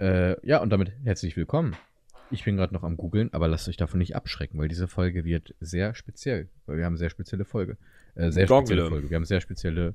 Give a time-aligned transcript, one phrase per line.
[0.00, 1.76] Äh, ja, und damit herzlich willkommen.
[2.30, 5.24] Ich bin gerade noch am googeln, aber lasst euch davon nicht abschrecken, weil diese Folge
[5.24, 7.76] wird sehr speziell, weil wir haben eine sehr spezielle Folge.
[8.14, 8.88] Äh, sehr spezielle Goggle.
[8.88, 9.10] Folge.
[9.10, 9.94] Wir haben sehr spezielle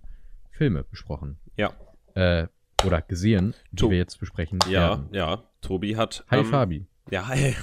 [0.51, 1.37] Filme besprochen.
[1.57, 1.73] Ja.
[2.15, 2.47] Äh,
[2.85, 5.07] oder gesehen, die To- wir jetzt besprechen Ja, werden.
[5.11, 5.43] ja.
[5.61, 6.23] Tobi hat.
[6.31, 6.85] Hi ähm, Fabi.
[7.11, 7.55] Ja, hi.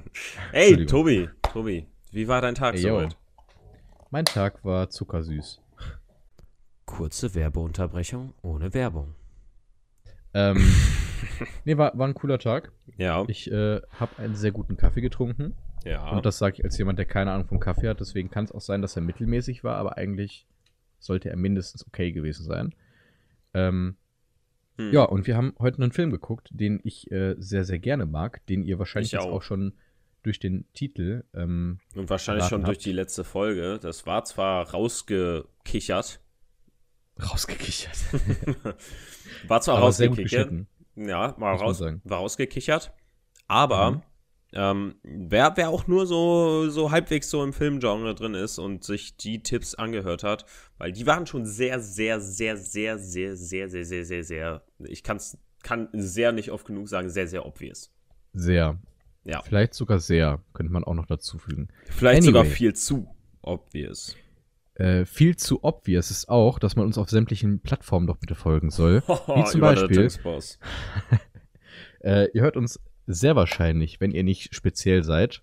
[0.52, 0.86] hey.
[0.86, 1.28] Tobi.
[1.52, 2.98] Tobi, wie war dein Tag Ey, yo.
[3.00, 3.16] soweit?
[4.10, 5.60] Mein Tag war zuckersüß.
[6.86, 9.14] Kurze Werbeunterbrechung ohne Werbung.
[10.34, 10.56] Ähm,
[11.64, 12.72] nee, war, war ein cooler Tag.
[12.96, 15.54] Ja, Ich äh, habe einen sehr guten Kaffee getrunken.
[15.84, 16.10] ja.
[16.10, 18.00] Und das sage ich als jemand, der keine Ahnung vom Kaffee hat.
[18.00, 20.46] Deswegen kann es auch sein, dass er mittelmäßig war, aber eigentlich
[20.98, 22.74] sollte er mindestens okay gewesen sein.
[23.54, 23.96] Ähm,
[24.76, 24.92] Hm.
[24.92, 28.44] Ja, und wir haben heute einen Film geguckt, den ich äh, sehr, sehr gerne mag,
[28.46, 29.34] den ihr wahrscheinlich Ich jetzt auch.
[29.34, 29.72] auch schon
[30.24, 31.24] durch den Titel.
[31.34, 32.86] Ähm, Und wahrscheinlich schon durch habt.
[32.86, 33.78] die letzte Folge.
[33.80, 36.20] Das war zwar rausgekichert.
[37.22, 37.96] rausgekichert.
[39.46, 40.52] war zwar aber rausgekichert.
[40.96, 42.92] Ja, war, raus, war rausgekichert.
[43.46, 44.02] Aber Mhm.
[44.52, 49.16] ähm, wer, wer auch nur so, so halbwegs so im Filmgenre drin ist und sich
[49.16, 50.46] die Tipps angehört hat,
[50.78, 55.02] weil die waren schon sehr, sehr, sehr, sehr, sehr, sehr, sehr, sehr, sehr, sehr, ich
[55.02, 57.92] kann's, kann sehr nicht oft genug sagen, sehr, sehr obvious.
[58.32, 58.78] Sehr.
[59.24, 59.42] Ja.
[59.42, 61.68] Vielleicht sogar sehr, könnte man auch noch dazu fügen.
[61.86, 62.54] Vielleicht sogar Anyway.
[62.54, 63.08] viel zu
[63.40, 64.16] obvious.
[64.74, 68.70] Äh, viel zu obvious ist auch, dass man uns auf sämtlichen Plattformen doch bitte folgen
[68.70, 69.02] soll.
[69.06, 70.08] Wie zum Beispiel-.
[72.00, 75.40] Äh, ihr hört uns sehr wahrscheinlich, wenn ihr nicht speziell seid,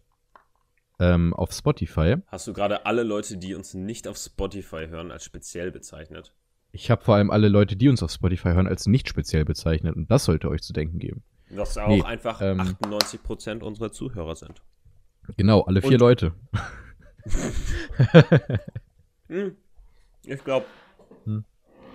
[0.99, 2.17] ähm, auf Spotify.
[2.27, 6.35] Hast du gerade alle Leute, die uns nicht auf Spotify hören, als speziell bezeichnet?
[6.71, 9.95] Ich habe vor allem alle Leute, die uns auf Spotify hören, als nicht speziell bezeichnet
[9.95, 11.23] und das sollte euch zu denken geben.
[11.53, 14.61] Was auch Nee, einfach ähm, 98% unserer Zuhörer sind.
[15.37, 16.33] Genau, alle vier Und- Leute.
[19.27, 19.55] Hm,
[20.25, 20.65] ich glaube,
[21.25, 21.45] Hm.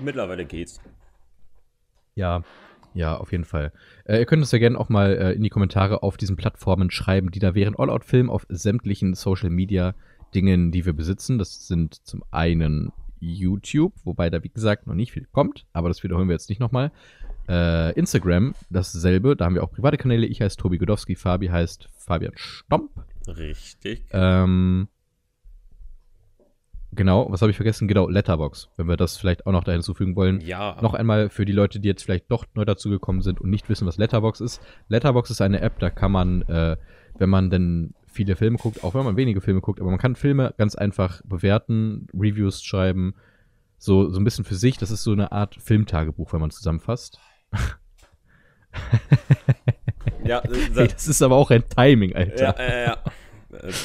[0.01, 0.81] mittlerweile geht's.
[2.15, 2.43] Ja,
[2.95, 3.73] ja, auf jeden Fall.
[4.05, 6.91] Äh, ihr könnt uns ja gerne auch mal äh, in die Kommentare auf diesen Plattformen
[6.91, 9.95] schreiben, die da wären All Out Film auf sämtlichen Social Media
[10.35, 11.37] Dingen, die wir besitzen.
[11.39, 16.03] Das sind zum einen YouTube, wobei da wie gesagt noch nicht viel kommt, aber das
[16.03, 16.91] wiederholen wir jetzt nicht nochmal.
[17.49, 20.27] Äh, Instagram, dasselbe, da haben wir auch private Kanäle.
[20.27, 22.91] Ich heiße Tobi Godowski, Fabi heißt Fabian Stomp.
[23.29, 24.05] Richtig.
[24.11, 24.89] Ähm,
[26.93, 27.87] genau, was habe ich vergessen?
[27.87, 30.41] Genau, Letterbox, wenn wir das vielleicht auch noch da hinzufügen wollen.
[30.41, 33.69] Ja, Noch einmal für die Leute, die jetzt vielleicht doch neu dazugekommen sind und nicht
[33.69, 34.61] wissen, was Letterbox ist.
[34.89, 36.77] Letterbox ist eine App, da kann man, äh,
[37.19, 40.17] wenn man denn viele Filme guckt, auch wenn man wenige Filme guckt, aber man kann
[40.17, 43.15] Filme ganz einfach bewerten, Reviews schreiben,
[43.79, 44.79] so, so ein bisschen für sich.
[44.79, 47.21] Das ist so eine Art Filmtagebuch, wenn man zusammenfasst.
[50.25, 52.59] Ja, äh, Hey, da, das ist aber auch ein Timing, Alter.
[52.59, 53.05] ja, ja, ja.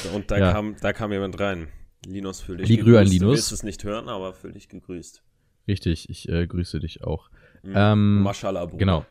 [0.14, 0.52] Und da, Ja.
[0.52, 1.68] kam, da kam jemand rein.
[2.04, 3.20] Linus, fühl dich Lieg Rühr an gegrüßt.
[3.22, 3.38] Du Linus.
[3.38, 5.22] wirst es nicht hören, aber fühl dich gegrüßt.
[5.68, 7.30] Richtig, ich äh, grüße dich auch.
[7.62, 7.72] Mhm.
[7.76, 8.78] Ähm, Maschallah, Bruder.
[8.78, 9.06] Genau.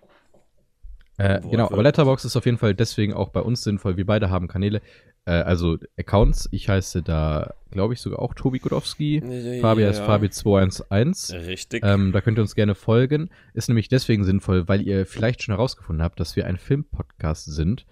[1.17, 3.95] Äh, genau, aber Letterbox ist auf jeden Fall deswegen auch bei uns sinnvoll.
[3.95, 4.81] Wir beide haben Kanäle,
[5.25, 6.47] äh, also Accounts.
[6.51, 9.21] Ich heiße da, glaube ich, sogar auch Tobi Godowski.
[9.61, 10.07] Fabi heißt Ja.
[10.07, 11.45] Fabi211.
[11.47, 11.83] Richtig.
[11.85, 13.29] Ähm, da könnt ihr uns gerne folgen.
[13.53, 17.85] Ist nämlich deswegen sinnvoll, weil ihr vielleicht schon herausgefunden habt, dass wir ein Filmpodcast sind.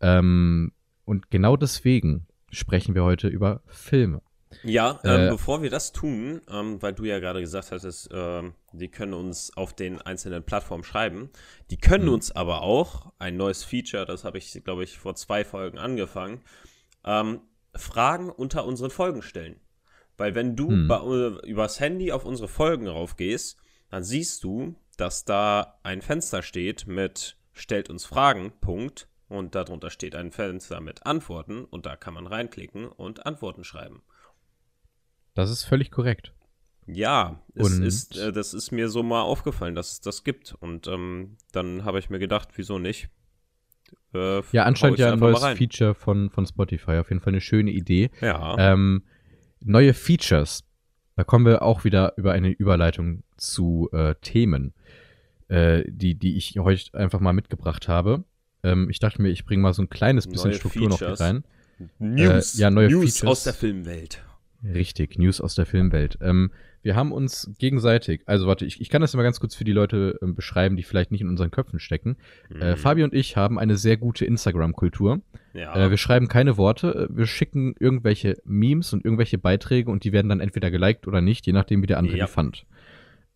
[0.00, 0.72] Ähm,
[1.04, 4.22] und genau deswegen sprechen wir heute über Filme.
[4.62, 8.54] Ja, ähm, Äh, bevor wir das tun, ähm, weil du ja gerade gesagt hattest, ähm,
[8.72, 11.30] die können uns auf den einzelnen Plattformen schreiben.
[11.70, 12.14] Die können Mhm.
[12.14, 16.42] uns aber auch, ein neues Feature, das habe ich, glaube ich, vor zwei Folgen angefangen,
[17.04, 17.40] ähm,
[17.74, 19.60] Fragen unter unseren Folgen stellen.
[20.16, 20.88] Weil wenn du Mhm.
[20.88, 23.56] bei, äh, übers Handy auf unsere Folgen raufgehst,
[23.90, 29.08] dann siehst du, dass da ein Fenster steht mit Stellt uns Fragen, Punkt.
[29.28, 34.02] Und darunter steht ein Fenster mit Antworten und da kann man reinklicken und Antworten schreiben.
[35.38, 36.32] Das ist völlig korrekt.
[36.88, 40.56] Ja, es ist, äh, das ist mir so mal aufgefallen, dass es das gibt.
[40.58, 43.08] Und ähm, dann habe ich mir gedacht, wieso nicht?
[44.14, 45.44] Äh, Ja, anscheinend ja ein neues.
[45.56, 46.96] Feature von, von Spotify.
[46.98, 48.10] Auf jeden Fall eine schöne Idee.
[48.20, 49.04] Ja, Ähm,
[49.60, 50.64] neue Features.
[51.14, 54.74] Da kommen wir auch wieder über eine Überleitung zu äh, Themen,
[55.46, 58.24] äh, die, die ich heute einfach mal mitgebracht habe.
[58.64, 61.20] Ähm, ich dachte mir, ich bringe mal so ein kleines bisschen Neue Struktur noch Features.
[61.20, 61.44] mit rein.
[62.00, 63.30] News, äh, ja, neue News Features.
[63.30, 64.24] aus der Filmwelt.
[64.64, 66.18] Richtig, News aus der Filmwelt.
[66.20, 66.50] Ähm,
[66.82, 69.72] wir haben uns gegenseitig, also warte, ich, ich kann das mal ganz kurz für die
[69.72, 72.16] Leute ähm, beschreiben, die vielleicht nicht in unseren Köpfen stecken.
[72.50, 72.76] Äh, Mhm.
[72.76, 75.20] Fabi und ich haben eine sehr gute Instagram-Kultur.
[75.54, 80.02] Ja, Äh, wir schreiben keine Worte, äh, wir schicken irgendwelche Memes und irgendwelche Beiträge und
[80.04, 82.26] die werden dann entweder geliked oder nicht, je nachdem, wie der andere Ja.
[82.26, 82.66] die fand.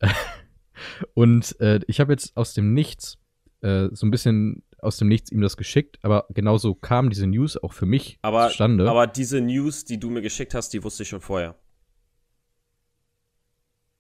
[1.15, 3.19] und äh, ich habe jetzt aus dem Nichts
[3.61, 7.56] äh, so ein bisschen aus dem Nichts ihm das geschickt, aber genauso kam diese News
[7.56, 8.88] auch für mich Aber, zustande.
[8.90, 11.55] aber diese News, die du mir geschickt hast, die wusste ich schon vorher.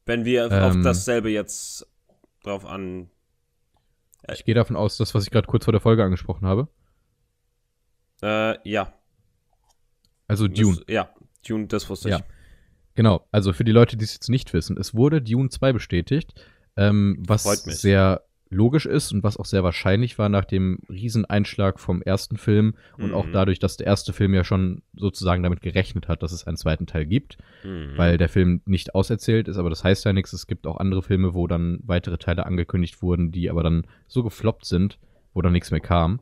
[0.04, 0.82] Wenn wir auf Ähm.
[0.82, 1.86] dasselbe jetzt
[2.42, 3.08] drauf an.
[4.32, 6.68] ich gehe davon aus, das, was ich gerade kurz vor der Folge angesprochen habe.
[8.22, 8.92] Äh, ja.
[10.26, 10.76] Also Dune.
[10.76, 11.14] Das, ja,
[11.46, 12.14] Dune, das wusste ich.
[12.18, 12.24] Ja.
[12.94, 16.34] Genau, also für die Leute, die es jetzt nicht wissen, es wurde Dune 2 bestätigt,
[16.76, 22.02] ähm, was sehr logisch ist und was auch sehr wahrscheinlich war nach dem Rieseneinschlag vom
[22.02, 23.14] ersten Film und Mhm.
[23.14, 26.56] auch dadurch, dass der erste Film ja schon sozusagen damit gerechnet hat, dass es einen
[26.56, 27.92] zweiten Teil gibt, Mhm.
[27.96, 30.32] weil der Film nicht auserzählt ist, aber das heißt ja nichts.
[30.32, 34.22] Es gibt auch andere Filme, wo dann weitere Teile angekündigt wurden, die aber dann so
[34.22, 34.98] gefloppt sind,
[35.34, 36.20] wo dann nichts mehr kam.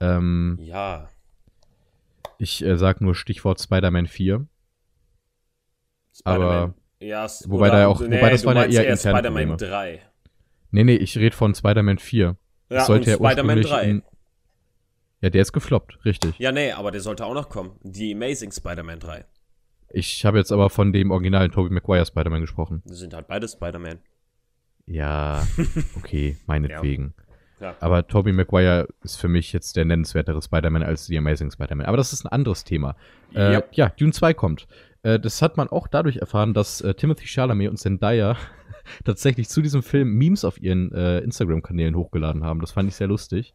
[0.00, 1.08] Ähm, Ja.
[2.38, 4.46] ich äh, sag nur Stichwort Spider-Man 4.
[6.16, 6.42] Spider-Man.
[6.46, 9.56] Aber- Ja, Wobei da ja auch- wobei das waren ja eher interne Spider-Man Probleme.
[9.56, 10.02] 3.
[10.70, 12.36] Nee, nee, ich rede von Spider-Man 4.
[12.70, 13.90] Ja, sollte und ja Spider-Man ursprünglich 3.
[13.90, 14.02] in-
[15.20, 16.38] Ja, der ist gefloppt, richtig.
[16.38, 17.72] Ja, nee, aber der sollte auch noch kommen.
[17.82, 19.24] Die Amazing Spider-Man 3.
[19.90, 22.82] Ich habe jetzt aber von dem originalen Tobey Maguire Spider-Man gesprochen.
[22.84, 23.98] Das sind halt beide Spider-Man.
[24.86, 25.46] Ja,
[25.96, 27.14] okay, meinetwegen.
[27.60, 27.74] Ja.
[27.80, 31.86] Aber Tobey Maguire ist für mich jetzt der nennenswertere Spider-Man als die Amazing Spider-Man.
[31.86, 32.94] Aber das ist ein anderes Thema.
[33.34, 33.68] Äh, Yep.
[33.72, 34.68] Ja, Dune 2 kommt.
[35.02, 38.36] Äh, das hat man auch dadurch erfahren, dass äh, Timothy Chalamet und Zendaya
[39.04, 42.60] tatsächlich zu diesem Film Memes auf ihren äh, Instagram-Kanälen hochgeladen haben.
[42.60, 43.54] Das fand ich sehr lustig.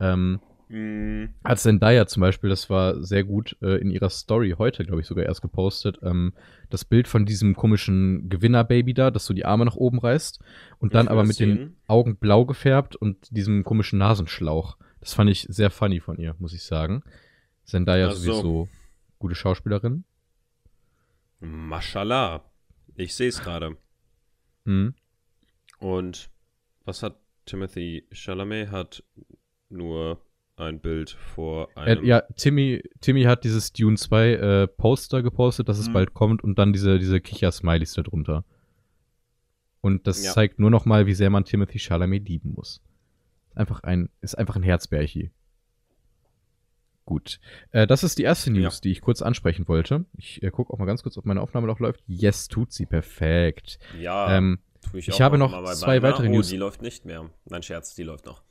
[0.00, 4.84] Ähm, Mm, Hat Zendaya zum Beispiel, das war sehr gut äh, in ihrer Story heute,
[4.84, 6.32] glaube ich, sogar erst gepostet, ähm,
[6.70, 10.40] das Bild von diesem komischen Gewinner-Baby da, das so die Arme nach oben reißt
[10.78, 11.76] und dann Ich will aber mit den sehen.
[11.86, 14.76] Augen blau gefärbt und diesem komischen Nasenschlauch.
[14.98, 17.04] Das fand ich sehr funny von ihr, muss ich sagen.
[17.64, 18.16] Zendaya so.
[18.32, 18.68] sowieso
[19.20, 20.04] gute Schauspielerin.
[21.38, 22.42] Mashallah.
[22.96, 23.76] Ich sehe es gerade.
[24.66, 24.94] Mhm.
[25.78, 26.30] Und
[26.84, 28.70] was hat Timothy Chalamet?
[28.70, 29.02] Hat
[29.68, 30.20] nur
[30.56, 32.04] ein Bild vor Äh, einem.
[32.04, 35.92] ja, Timmy, Timmy hat dieses Dune 2 äh, Poster gepostet, dass es Mhm.
[35.92, 38.44] bald kommt und dann diese, diese Kicher-Smileys da drunter.
[39.82, 40.32] Und das Ja.
[40.32, 42.80] zeigt nur noch mal, wie sehr man Timothy Chalamet lieben muss.
[43.54, 45.30] Einfach ein, ist einfach ein Herzbärchi.
[47.06, 47.38] Gut.
[47.70, 48.80] Äh, das ist die erste News, Ja.
[48.82, 50.04] die ich kurz ansprechen wollte.
[50.18, 52.02] Ich äh, gucke auch mal ganz kurz, ob meine Aufnahme noch läuft.
[52.06, 52.84] Yes, tut sie.
[52.84, 53.78] Perfekt.
[53.98, 54.58] Ja, Ähm,
[54.90, 56.48] tue ich auch habe noch zwei bei- weitere oh, News.
[56.48, 57.30] Die läuft nicht mehr.
[57.44, 58.42] Nein, Scherz, die läuft noch.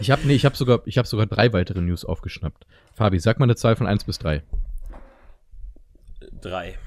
[0.00, 2.66] ich habe nee, ich hab sogar, ich hab sogar drei weitere News aufgeschnappt.
[2.92, 4.42] Fabi, sag mal eine Zahl von 1 bis 3.
[6.42, 6.78] Drei.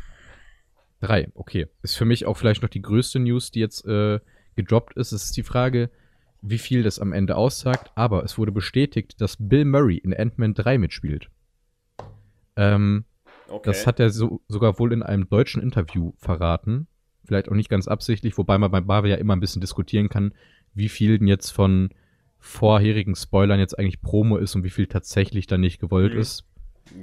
[1.02, 1.68] Drei, okay.
[1.82, 4.20] Ist für mich auch vielleicht noch die größte News, die jetzt äh,
[4.56, 5.12] gedroppt ist.
[5.12, 5.90] Es ist die Frage,
[6.48, 10.54] wie viel das am Ende aussagt, aber es wurde bestätigt, dass Bill Murray in Ant-Man
[10.54, 11.30] 3 mitspielt.
[12.56, 13.06] Ähm,
[13.48, 13.62] Okay.
[13.66, 16.88] Das hat er so, sogar wohl in einem deutschen Interview verraten.
[17.26, 20.34] Vielleicht auch nicht ganz absichtlich, wobei man bei Marvel ja immer ein bisschen diskutieren kann,
[20.74, 21.90] wie viel denn jetzt von
[22.40, 26.20] vorherigen Spoilern jetzt eigentlich Promo ist und wie viel tatsächlich dann nicht gewollt Mhm.
[26.22, 26.44] ist.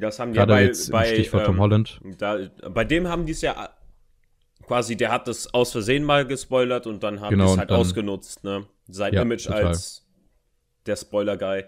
[0.01, 2.01] das haben die Gerade ja bei, jetzt bei, Stichwort Tom ähm, Holland.
[2.19, 2.39] Da,
[2.75, 3.71] bei dem haben die es ja
[4.67, 7.71] quasi, der hat das aus Versehen mal gespoilert und dann haben Genau, die es halt
[7.71, 8.67] dann- ausgenutzt, ne?
[8.89, 9.67] Sein Ja, Image total.
[9.67, 10.07] als
[10.87, 11.65] der Spoiler-Guy.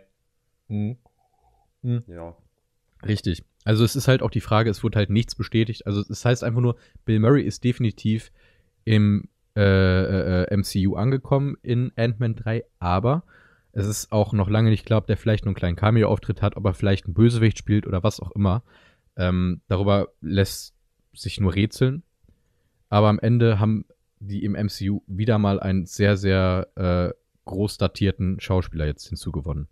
[0.68, 0.96] Mhm.
[2.06, 2.36] Ja.
[3.06, 3.44] Richtig.
[3.64, 5.86] Also es ist halt auch die Frage, es wurde halt nichts bestätigt.
[5.86, 8.30] Also es heißt einfach nur, Bill Murray ist definitiv
[8.84, 13.22] im äh, äh, MCU angekommen in Ant-Man 3, aber
[13.72, 16.56] es ist auch noch lange nicht klar, ob der vielleicht nur einen kleinen Cameo-Auftritt hat,
[16.56, 18.62] ob er vielleicht einen Bösewicht spielt oder was auch immer.
[19.16, 20.74] Ähm, darüber lässt
[21.12, 22.02] sich nur rätseln.
[22.94, 23.86] Aber am Ende haben
[24.20, 27.12] die im MCU wieder mal einen sehr, sehr äh,
[27.44, 29.66] groß datierten Schauspieler jetzt hinzugewonnen.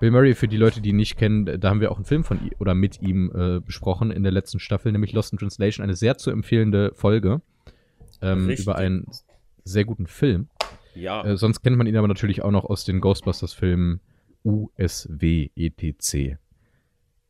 [0.00, 2.24] Bill Murray, für die Leute, die ihn nicht kennen, da haben wir auch einen Film
[2.24, 5.84] von ihm oder mit ihm äh, besprochen in der letzten Staffel, nämlich Lost in Translation,
[5.84, 7.42] eine sehr zu empfehlende Folge
[8.20, 9.06] ähm, über einen
[9.62, 10.48] sehr guten Film.
[10.96, 11.24] Ja.
[11.24, 14.00] Äh, sonst kennt man ihn aber natürlich auch noch aus den Ghostbusters-Filmen
[14.42, 16.38] USW ETC.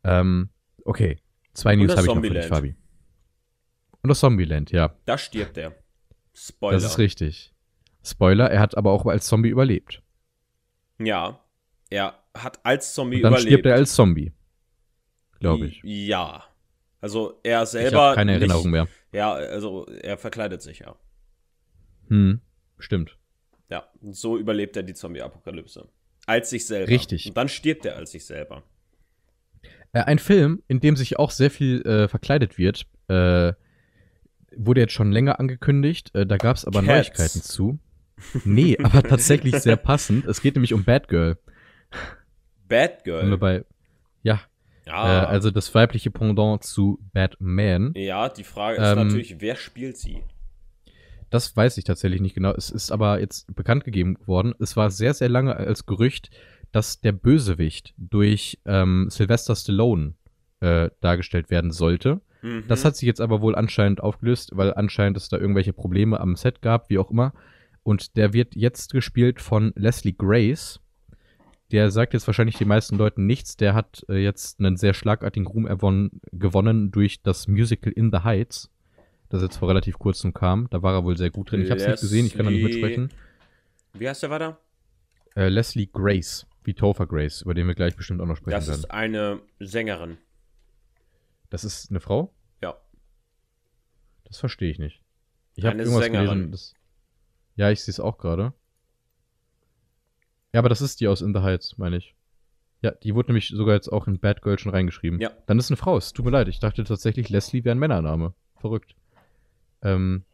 [0.05, 0.49] Ähm,
[0.87, 1.19] okay,
[1.53, 2.47] zwei News habe ich noch für dich.
[2.47, 2.77] Fabi.
[4.03, 5.75] Und das Zombieland, ja, da stirbt er.
[6.35, 6.75] Spoiler.
[6.75, 7.53] das ist richtig.
[8.05, 10.03] Spoiler, er hat aber auch als Zombie überlebt.
[10.99, 11.39] Ja.
[11.91, 13.49] Er hat als Zombie Und dann überlebt.
[13.51, 14.33] stirbt er als Zombie.
[15.41, 15.81] Glaube ich.
[15.85, 16.45] Ja.
[17.01, 18.01] Also er Ich selber.
[18.01, 18.89] habe keine nicht- Erinnerung mehr.
[19.13, 20.97] Ja, also er verkleidet sich ja.
[22.09, 22.41] Hm,
[22.79, 23.19] stimmt.
[23.69, 25.89] Ja, so überlebt er die Zombie-Apokalypse.
[26.27, 26.89] Als sich selber.
[26.91, 27.27] Richtig.
[27.27, 28.63] Und dann stirbt er als sich selber.
[29.93, 33.53] Äh, ein Film, in dem sich auch sehr viel äh, verkleidet wird, äh,
[34.57, 36.15] wurde jetzt schon länger angekündigt.
[36.15, 36.89] Äh, da gab es aber Cats.
[36.89, 37.79] Neuigkeiten zu.
[38.45, 40.27] Nee, aber tatsächlich sehr passend.
[40.27, 41.39] Es geht nämlich um Batgirl.
[42.69, 43.65] Bad Sind wir bei,
[44.23, 44.41] ja,
[44.87, 47.93] Ja, äh, also das weibliche Pendant zu Batman.
[47.95, 50.23] ja, die Frage ist Ähm, natürlich, wer spielt sie?
[51.29, 52.53] Das weiß ich tatsächlich nicht genau.
[52.53, 54.55] Es ist aber jetzt bekannt gegeben worden.
[54.59, 56.31] Es war sehr, sehr lange als Gerücht,
[56.73, 60.15] dass der Bösewicht durch ähm, Sylvester Stallone
[60.61, 62.21] äh, dargestellt werden sollte.
[62.43, 62.65] Mhm.
[62.69, 66.37] Das hat sich jetzt aber wohl anscheinend aufgelöst, weil anscheinend es da irgendwelche Probleme am
[66.37, 67.33] Set gab, wie auch immer.
[67.83, 70.81] Und der wird jetzt gespielt von Leslie Grace.
[71.71, 73.57] Der sagt jetzt wahrscheinlich den meisten Leuten nichts.
[73.57, 78.71] Der hat äh, jetzt einen sehr schlagartigen Ruhm gewonnen durch das Musical In the Heights,
[79.31, 80.67] das jetzt vor relativ kurzem kam.
[80.71, 81.63] Da war er wohl sehr gut drin.
[81.63, 83.09] Ich habe es nicht gesehen, ich kann da nicht mitsprechen.
[83.95, 84.59] Wie heißt der weiter?
[85.35, 88.69] Äh, Leslie Grace, wie Topher Grace, über den wir gleich bestimmt auch noch sprechen Das
[88.69, 88.79] werden.
[88.81, 90.19] ist eine Sängerin.
[91.53, 92.33] Das ist eine Frau?
[92.63, 92.75] Ja.
[94.25, 95.03] Das verstehe ich nicht.
[95.55, 96.27] Ich habe Eine irgendwas Sängerin.
[96.29, 96.51] gelesen.
[96.51, 96.75] Das,
[97.57, 98.55] ja, ich sehe es auch gerade.
[100.55, 102.15] Ja, aber das ist die aus In the Heights, meine ich.
[102.81, 105.21] Ja, die wurde nämlich sogar jetzt auch in Bad Girl schon reingeschrieben.
[105.21, 105.31] Ja.
[105.47, 105.99] Dann ist eine Frau.
[105.99, 106.49] Es tut mir leid.
[106.49, 108.33] Ich dachte tatsächlich, Leslie wäre ein Männername.
[108.57, 108.95] Verrückt.
[109.83, 110.25] Ähm,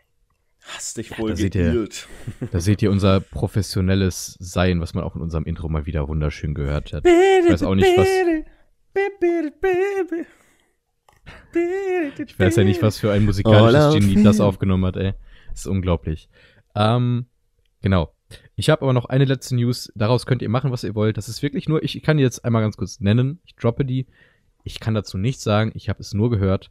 [0.60, 1.88] Hast dich Ja, wohl da seht ihr-
[2.52, 6.54] da seht ihr unser professionelles Sein, was man auch in unserem Intro mal wieder wunderschön
[6.54, 7.04] gehört hat.
[7.06, 8.06] Ich weiß auch nicht, was.
[12.18, 15.14] Ich weiß ja nicht, was für ein musikalisches Genie das aufgenommen hat, ey.
[15.50, 16.28] Das ist unglaublich.
[16.74, 17.26] Ähm,
[17.80, 18.12] genau.
[18.56, 19.92] Ich habe aber noch eine letzte News.
[19.94, 21.16] Daraus könnt ihr machen, was ihr wollt.
[21.16, 23.40] Das ist wirklich nur, ich, ich kann die jetzt einmal ganz kurz nennen.
[23.44, 24.06] Ich droppe die.
[24.64, 25.72] Ich kann dazu nichts sagen.
[25.74, 26.70] Ich habe es nur gehört.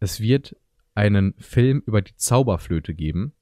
[0.00, 0.56] Es wird
[0.94, 3.32] einen Film über die Zauberflöte geben.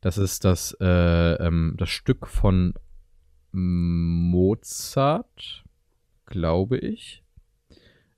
[0.00, 2.74] Das ist das, äh, ähm, das Stück von
[3.52, 4.44] Mozart,
[6.26, 7.22] glaube ich.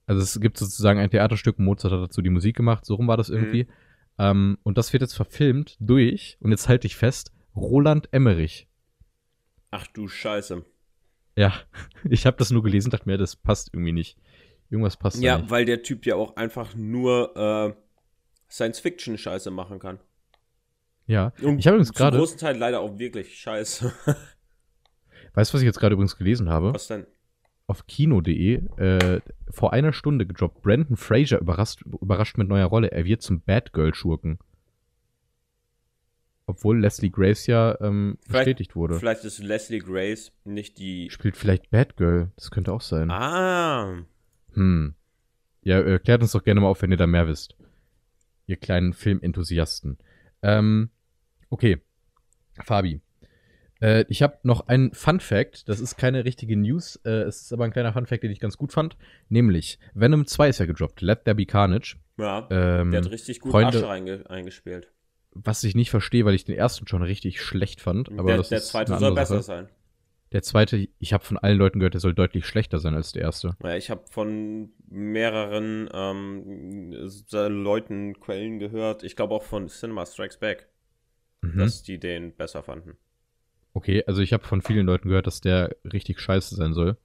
[0.07, 3.17] Also es gibt sozusagen ein Theaterstück, Mozart hat dazu die Musik gemacht, so rum war
[3.17, 3.67] das irgendwie.
[4.19, 8.69] Ähm, und das wird jetzt verfilmt durch, und jetzt halte ich fest, Roland Emmerich.
[9.71, 10.65] Ach du Scheiße.
[11.37, 11.53] Ja,
[12.09, 14.19] ich habe das nur gelesen, dachte mir, das passt irgendwie nicht.
[14.71, 15.51] Irgendwas passt Ja, nicht.
[15.51, 17.75] weil der Typ ja auch einfach nur äh,
[18.51, 19.99] Science-Fiction-Scheiße machen kann.
[21.07, 23.93] Ja, Und ich habe übrigens zum gerade, großen Teil leider auch wirklich Scheiße.
[25.35, 26.73] weißt du, was ich jetzt gerade übrigens gelesen habe?
[26.73, 27.07] Was denn?
[27.67, 30.63] Auf kino.de äh, vor einer Stunde gedroppt.
[30.63, 32.93] Brandon Fraser überrascht, überrascht mit neuer Rolle.
[32.93, 34.39] Er wird zum Batgirl-Schurken.
[36.47, 38.99] Obwohl Leslie Grace ja ähm, bestätigt wurde.
[38.99, 41.09] Vielleicht ist Leslie Grace nicht die.
[41.09, 42.33] Spielt vielleicht Batgirl.
[42.37, 43.11] Das könnte auch sein.
[43.11, 44.05] Ah.
[44.53, 44.95] Hm.
[45.63, 47.57] Ja, äh, klärt uns doch gerne mal auf, wenn ihr da mehr wisst.
[48.47, 49.97] Ihr kleinen Filmenthusiasten.
[50.43, 50.91] Ähm,
[51.49, 51.81] okay.
[52.63, 53.01] Fabi.
[53.81, 55.69] Äh, ich habe noch einen Fun Fact.
[55.69, 56.97] Das ist keine richtige News.
[57.05, 58.97] Äh, es ist aber ein kleiner Fun Fact, den ich ganz gut fand.
[59.29, 61.01] Nämlich, Venom 2 ist ja gedroppt.
[61.01, 61.97] Let There Be Carnage.
[62.19, 62.47] Ja.
[62.51, 64.91] Ähm, der hat richtig gut Freunde- Asche reinge eingespielt.
[65.33, 68.09] was ich nicht verstehe, weil ich den ersten schon richtig schlecht fand.
[68.13, 69.65] Aber der das der zweite soll besser Sache.
[69.65, 69.69] sein.
[70.33, 73.23] Der zweite, ich habe von allen Leuten gehört, der soll deutlich schlechter sein als der
[73.23, 73.57] erste.
[73.61, 79.03] Naja, ich habe von mehreren ähm, so Leuten Quellen gehört.
[79.05, 80.69] Ich glaube auch von Cinema Strikes Back,
[81.43, 81.59] Mhm.
[81.59, 82.97] dass die den besser fanden.
[83.75, 86.97] Okay, also ich habe von vielen Leuten gehört, dass der richtig scheiße sein soll.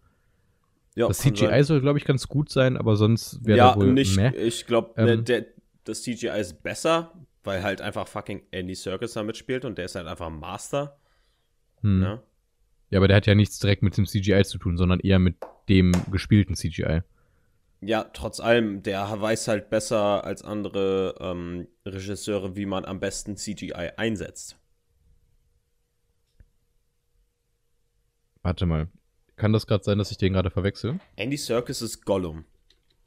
[0.95, 1.63] Ja, Das CGI sein.
[1.63, 4.15] soll, glaube ich, ganz gut sein, aber sonst wäre ja, da wohl nicht.
[4.15, 4.29] meh.
[4.35, 5.45] Ich glaube, Ähm, der,
[5.83, 9.95] das CGI ist besser, weil halt einfach fucking Andy Serkis da mitspielt und der ist
[9.95, 10.99] halt einfach ein Master.
[11.81, 11.99] Hm.
[11.99, 12.21] Ne?
[12.91, 15.35] Ja, aber der hat ja nichts direkt mit dem CGI zu tun, sondern eher mit
[15.69, 17.01] dem gespielten CGI.
[17.81, 23.37] Ja, trotz allem, der weiß halt besser als andere ähm, Regisseure, wie man am besten
[23.37, 24.57] CGI einsetzt.
[28.43, 28.87] Warte mal.
[29.35, 30.99] Kann das gerade sein, dass ich den gerade verwechsel?
[31.15, 32.45] Andy Serkis ist Gollum.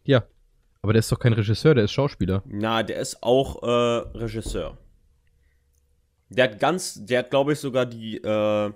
[0.05, 0.25] Ja.
[0.81, 2.43] Aber der ist doch kein Regisseur, der ist Schauspieler.
[2.47, 4.79] Na, der ist auch äh, Regisseur.
[6.29, 8.73] Der hat ganz, der hat, glaube ich, sogar die, äh,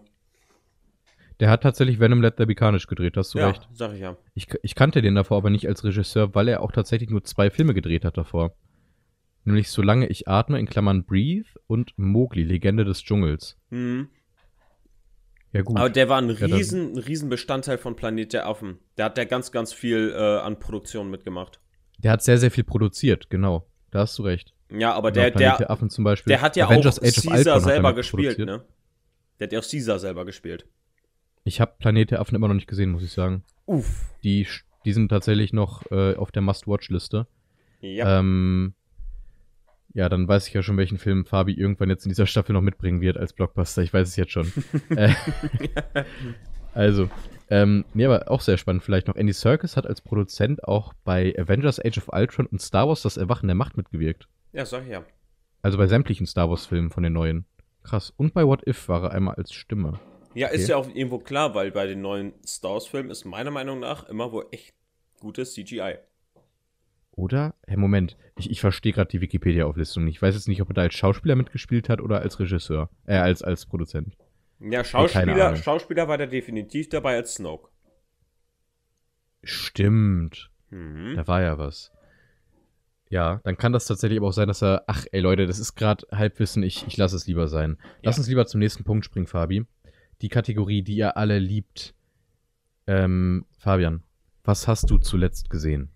[1.41, 3.67] Der hat tatsächlich Venom Let There Be Carnage gedreht, hast du ja, recht.
[3.73, 4.17] sag ich ja.
[4.35, 7.51] Ich, ich kannte den davor aber nicht als Regisseur, weil er auch tatsächlich nur zwei
[7.51, 8.55] Filme gedreht hat davor.
[9.45, 13.57] Nämlich Solange ich atme, in Klammern Breathe und Mowgli, Legende des Dschungels.
[13.71, 14.09] Mhm.
[15.57, 15.77] Ja gut.
[15.77, 18.79] Aber der war ein Ja, riesen, ein riesen Bestandteil von Planet der Affen.
[18.97, 21.61] Der hat der ganz, ganz viel äh, an Produktion mitgemacht.
[21.99, 23.67] Der hat sehr, sehr viel produziert, genau.
[23.91, 24.53] Da hast du recht.
[24.71, 26.31] Ja, aber Genau, der, Planet der, Affen zum Beispiel.
[26.31, 28.47] der hat ja Avengers auch Age Caesar er selber gespielt, produziert.
[28.49, 28.65] ne?
[29.39, 30.67] Der hat ja auch Caesar selber gespielt.
[31.45, 33.45] Ich habe Planet der Affen immer noch nicht gesehen, muss ich sagen.
[33.67, 34.05] Uff.
[34.25, 34.47] Die,
[34.85, 37.27] die sind tatsächlich noch äh, auf der Must-Watch-Liste.
[37.81, 38.19] Ja.
[38.19, 38.75] Ähm,
[39.97, 42.61] ja, dann weiß ich ja schon, welchen Film Fabi irgendwann jetzt in dieser Staffel noch
[42.61, 43.83] mitbringen wird als Blockbuster.
[43.83, 44.53] Ich weiß es jetzt schon.
[44.91, 45.13] äh,
[46.75, 47.09] also,
[47.49, 49.17] ähm, nee, aber auch sehr spannend vielleicht noch.
[49.17, 53.17] Andy Serkis hat als Produzent auch bei Avengers Age of Ultron und Star Wars Das
[53.17, 54.29] Erwachen der Macht mitgewirkt.
[54.53, 55.05] ja, sag ich ja.
[55.63, 57.45] Also bei sämtlichen Star Wars-Filmen von den neuen.
[57.83, 58.13] Krass.
[58.17, 59.99] Und bei What If war er einmal als Stimme.
[60.35, 60.71] Ja, ist Okay.
[60.73, 64.31] ja auch irgendwo klar, weil bei den neuen Star Wars-Filmen ist meiner Meinung nach immer
[64.33, 64.75] wohl echt
[65.21, 65.95] gutes CGI.
[67.17, 67.55] Oder?
[67.67, 68.17] Hey, Moment.
[68.37, 70.07] Ich, ich verstehe gerade die Wikipedia-Auflistung.
[70.07, 72.91] Ich weiß jetzt nicht, ob er da als Schauspieler mitgespielt hat oder als Regisseur.
[73.07, 74.17] Äh, als, als Produzent.
[74.61, 75.57] Ja, keine Schauspieler, Ahnung.
[75.63, 77.71] Schauspieler war der definitiv dabei als Snoke.
[79.43, 80.51] Stimmt.
[80.71, 81.15] Mhm.
[81.17, 81.93] Da war ja was.
[83.09, 85.77] Ja, dann kann das tatsächlich aber auch sein, dass er, ach ey Leute, das ist
[85.77, 87.79] gerade Halbwissen, ich, ich lasse es lieber sein.
[88.03, 88.21] Lass Ja.
[88.21, 89.65] uns lieber zum nächsten Punkt springen, Fabi.
[90.23, 91.95] Die Kategorie, die ihr alle liebt.
[92.89, 94.03] Ähm, Fabian,
[94.45, 95.91] was hast du zuletzt gesehen?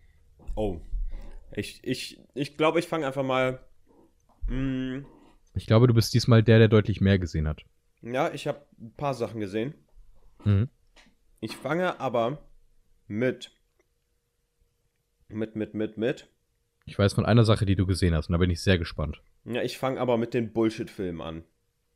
[0.54, 0.80] Oh.
[1.56, 3.60] Ich, ich, ich glaube, ich fange einfach mal.
[4.48, 5.00] Mm,
[5.54, 7.64] Ich glaube, du bist diesmal der, der deutlich mehr gesehen hat.
[8.02, 9.74] ja, ich habe ein paar Sachen gesehen.
[10.44, 10.68] Mhm.
[11.40, 12.38] Ich fange aber
[13.06, 13.50] mit.
[15.28, 16.28] Mit, mit, mit, mit.
[16.86, 19.22] Ich weiß von einer Sache, die du gesehen hast, und da bin ich sehr gespannt.
[19.44, 21.44] Ja, ich fange aber mit den Bullshit-Filmen an.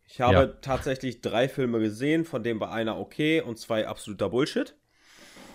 [0.06, 0.46] Ich habe Ja.
[0.46, 4.76] tatsächlich drei Filme gesehen, von denen war einer okay und zwei absoluter Bullshit.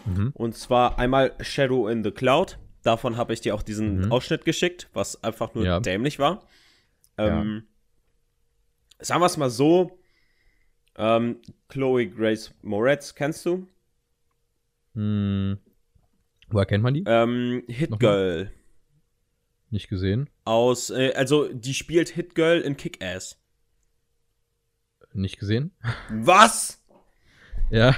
[0.06, 0.32] Mhm.
[0.34, 2.58] Und zwar einmal Shadow in the Cloud.
[2.90, 4.12] Davon habe ich dir auch diesen Mhm.
[4.12, 5.80] Ausschnitt geschickt, was einfach nur Ja.
[5.80, 6.44] dämlich war.
[7.20, 7.68] Ähm,
[8.98, 10.00] Sagen wir es mal so.
[10.98, 13.68] Ähm, Chloe Grace Moretz, kennst du?
[14.96, 15.60] Hm.
[16.50, 17.04] Woher kennt man die?
[17.06, 18.00] Ähm, Hit Nochmal?
[18.00, 18.52] Girl
[19.70, 20.28] Nicht gesehen?
[20.46, 23.38] aus, äh, also die spielt Hit Girl in Kick-Ass.
[25.14, 25.72] Nicht gesehen?
[26.10, 26.84] Was?
[27.70, 27.96] Ja.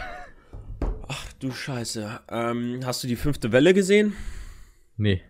[1.07, 2.19] Ach du Scheiße.
[2.29, 4.15] Ähm, hast du die fünfte Welle gesehen?
[5.01, 5.22] Nee.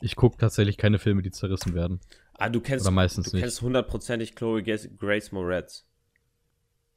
[0.00, 2.00] Ich gucke tatsächlich keine Filme, die zerrissen werden.
[2.34, 3.42] Ah, du kennst, Oder meistens du nicht.
[3.42, 5.86] kennst hundertprozentig Chloe Grace- Moretz.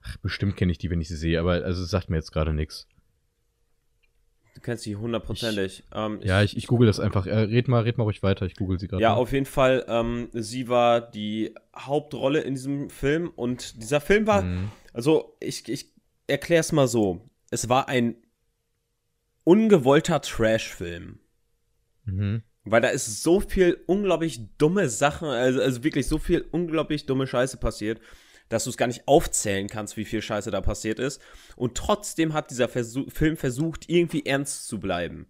[0.04, 2.32] Ach, bestimmt kenne ich die, wenn ich sie sehe, aber also es sagt mir jetzt
[2.32, 2.88] gerade nichts.
[4.54, 5.84] Du kennst sie hundertprozentig.
[5.94, 7.26] Ähm, Ja, ich, ich google das einfach.
[7.28, 8.46] Äh, red mal, red mal ruhig weiter.
[8.46, 9.02] Ich google sie gerade.
[9.04, 9.16] Ja, mal.
[9.18, 9.84] auf jeden Fall.
[9.88, 14.72] Ähm, sie war die Hauptrolle in diesem Film und dieser Film war, Mhm.
[14.94, 15.92] also ich, ich
[16.28, 17.28] erkläre es mal so.
[17.52, 18.16] Es war ein
[19.44, 21.20] ungewollter Trash-Film.
[22.06, 22.44] Mhm.
[22.64, 27.28] Weil da ist so viel unglaublich dumme Sachen, also, also wirklich so viel unglaublich dumme
[27.28, 28.00] Scheiße passiert,
[28.50, 31.22] dass du es gar nicht aufzählen kannst, wie viel Scheiße da passiert ist.
[31.56, 35.28] Und trotzdem hat dieser Versuch, Film versucht, irgendwie ernst zu bleiben.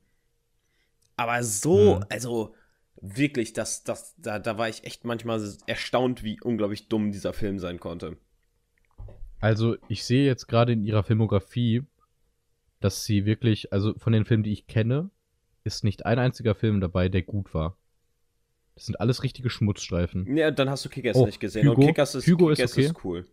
[1.17, 2.05] Aber so, Mhm.
[2.09, 2.55] also
[3.01, 7.59] wirklich, das, das, da, da war ich echt manchmal erstaunt, wie unglaublich dumm dieser Film
[7.59, 8.17] sein konnte.
[9.39, 11.83] Also, ich sehe jetzt gerade in ihrer Filmografie,
[12.79, 15.09] dass sie wirklich, also von den Filmen, die ich kenne,
[15.65, 17.77] ist nicht ein einziger Film dabei, der gut war.
[18.75, 20.35] Das sind alles richtige Schmutzstreifen.
[20.37, 21.67] Ja, dann hast du Kickers Oh, nicht gesehen.
[21.67, 22.85] Hugo- und Kickers ist, Hugo ist Kickers okay.
[22.85, 23.25] ist cool.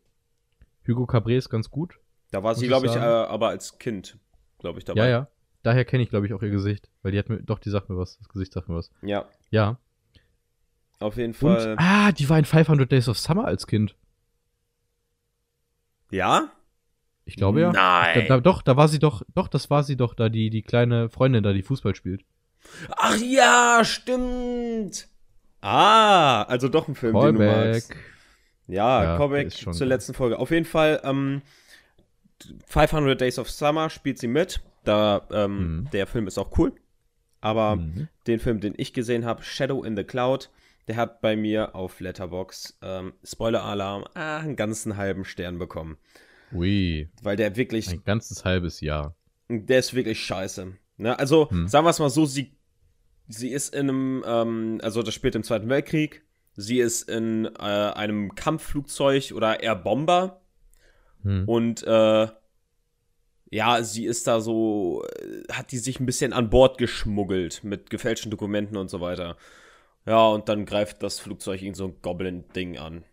[0.88, 1.99] Hugo Cabret ist ganz gut.
[2.31, 4.18] Da war sie, glaube ich, äh, aber als Kind,
[4.59, 5.01] glaube ich, dabei.
[5.01, 5.29] Ja, ja.
[5.62, 6.90] Daher kenne ich, glaube ich, auch ihr Gesicht.
[7.03, 8.18] Weil die hat mir, doch, die sagt mir was.
[8.18, 8.90] Das Gesicht sagt mir was.
[9.03, 9.79] Ja, Ja.
[10.99, 11.77] auf jeden Und, Fall.
[11.79, 13.97] ah, die war in 500 Days of Summer als Kind.
[16.11, 16.51] Ja?
[17.25, 17.73] Ich glaube ja.
[17.73, 18.27] Nein.
[18.29, 20.63] Da, da, doch, da war sie doch, doch, das war sie doch, da die, die
[20.63, 22.25] kleine Freundin da, die Fußball spielt.
[22.97, 25.09] Ach ja, stimmt.
[25.61, 27.91] Ah, also doch ein Film, den du magst.
[27.91, 27.97] Callback.
[28.69, 29.89] Ja, Ja, Callback zur geil.
[29.89, 30.39] letzten Folge.
[30.39, 31.43] Auf jeden Fall, ähm,
[32.67, 34.61] 500 Days of Summer spielt sie mit.
[34.85, 35.91] Da, ähm, Mhm.
[35.93, 36.73] der Film ist auch cool.
[37.41, 38.09] Aber Mhm.
[38.27, 40.51] den Film, den ich gesehen habe, Shadow in the Cloud,
[40.89, 45.99] der hat bei mir auf Letterbox ähm, Spoiler-Alarm, ah, einen ganzen halben Stern bekommen.
[46.53, 49.17] Ui, Weil der wirklich ein ganzes halbes Jahr.
[49.49, 50.73] Der ist wirklich scheiße.
[50.97, 51.19] Ne?
[51.19, 51.69] Also, Hm.
[51.69, 52.57] sagen wir es mal so, sie,
[53.29, 56.25] sie ist in einem, ähm, also das spielt im Zweiten Weltkrieg.
[56.55, 60.43] Sie ist in äh, einem Kampfflugzeug oder eher Bomber.
[61.23, 61.49] Hm.
[61.49, 62.29] Und äh,
[63.51, 67.91] ja, sie ist da so, äh, hat die sich ein bisschen an Bord geschmuggelt mit
[67.91, 69.37] gefälschten Dokumenten und so weiter.
[70.07, 73.05] Ja, und dann greift das Flugzeug irgend so ein Goblin-Ding an.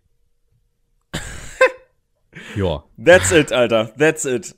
[2.55, 3.91] Ja, That's it, Alter.
[3.97, 4.55] That's it.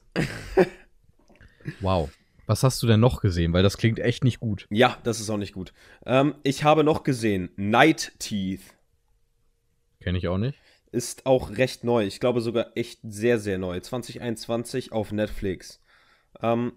[1.79, 2.09] wow.
[2.47, 3.53] Was hast du denn noch gesehen?
[3.53, 4.67] Weil das klingt echt nicht gut.
[4.69, 5.71] Ja, das ist auch nicht gut.
[6.05, 8.61] Ähm, ich habe noch gesehen, Night Teeth.
[10.01, 10.57] Kenne ich auch nicht.
[10.91, 12.05] ist auch recht neu.
[12.05, 13.79] Ich glaube sogar echt sehr, sehr neu.
[13.79, 15.81] 2021 auf Netflix.
[16.41, 16.73] Ähm,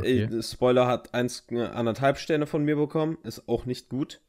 [0.00, 0.24] Okay.
[0.24, 3.16] äh, Spoiler hat eins, äh, anderthalb Sterne von mir bekommen.
[3.22, 4.20] Ist auch nicht gut.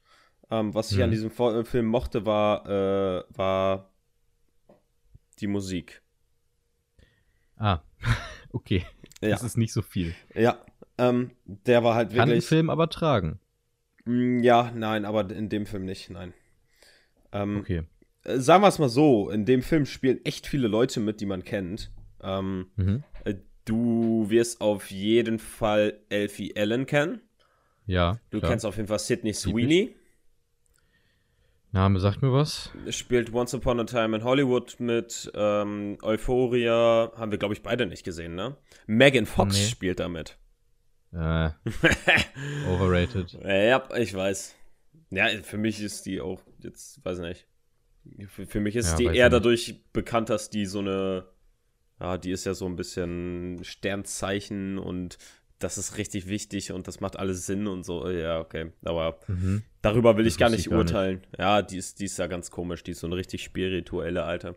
[0.50, 1.04] Ähm, was ich Mhm.
[1.04, 3.92] an diesem Fo- äh, Film mochte, war, äh, war
[5.40, 6.02] die Musik.
[7.58, 7.80] Ah,
[8.52, 8.86] okay.
[9.22, 10.14] Ja, Das ist nicht so viel.
[10.34, 10.58] ja.
[10.98, 12.46] Ähm, der war halt Kann den wirklich.
[12.46, 13.40] Film aber tragen.
[14.06, 16.34] Mm, Ja, nein, aber in dem Film nicht, nein.
[17.34, 17.84] Ähm, Okay.
[18.24, 21.26] äh, sagen wir es mal so: In dem Film spielen echt viele Leute mit, die
[21.26, 21.92] man kennt.
[22.22, 23.04] Ähm, Mhm.
[23.26, 27.22] Äh, Du wirst auf jeden Fall Elfie Allen kennen.
[27.88, 28.20] Ja.
[28.30, 28.52] Du klar.
[28.52, 29.96] kennst auf jeden Fall Sydney Sweeney.
[31.76, 32.72] Name sagt mir was.
[32.90, 35.30] Spielt Once Upon a Time in Hollywood mit.
[35.36, 38.56] Ähm, Euphoria haben wir, glaube ich, beide nicht gesehen, ne?
[38.88, 39.66] Megan Fox Nee.
[39.68, 40.38] spielt damit.
[41.12, 41.50] Äh,
[42.70, 43.34] overrated.
[43.44, 44.56] ja, ich weiß.
[45.12, 47.46] Ja, für mich ist die auch jetzt, weiß nicht.
[48.30, 49.34] Für, für mich ist Ja, die eher ich nicht.
[49.34, 51.26] dadurch bekannt, dass die so eine
[52.00, 55.18] Ja, die ist ja so ein bisschen Sternzeichen und
[55.60, 58.10] das ist richtig wichtig und das macht alles Sinn und so.
[58.10, 58.72] Ja, okay.
[58.84, 59.64] Aber Mhm.
[59.82, 60.88] darüber will Das ich gar nicht ich gar nicht.
[60.94, 61.22] urteilen.
[61.38, 62.84] Ja, die ist, die ist ja ganz komisch.
[62.84, 64.56] Die ist so eine richtig spirituelle Alte.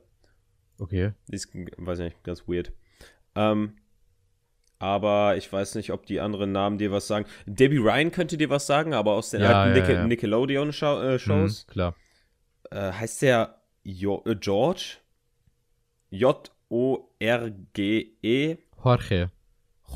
[0.79, 1.13] Okay.
[1.29, 2.73] Die ist, weiß nicht, ganz weird.
[3.35, 3.75] Ähm,
[4.81, 7.27] aber ich weiß nicht, ob die anderen Namen dir was sagen.
[7.47, 10.07] Debbie Ryan könnte dir was sagen, aber aus den Ja, alten ja, Nicke ja.
[10.07, 11.67] Nickelodeon-Shows.
[11.67, 11.95] Mhm, klar.
[12.71, 14.99] Äh, heißt der jo äh, George?
[17.19, 18.57] J-O-R-G-E?
[18.85, 19.31] Jorge.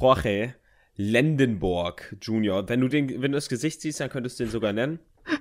[0.01, 0.55] Jorge
[1.11, 2.69] Lendenborg Jr.
[2.69, 4.99] Wenn du, den, wenn du das Gesicht siehst, dann könntest du den sogar nennen.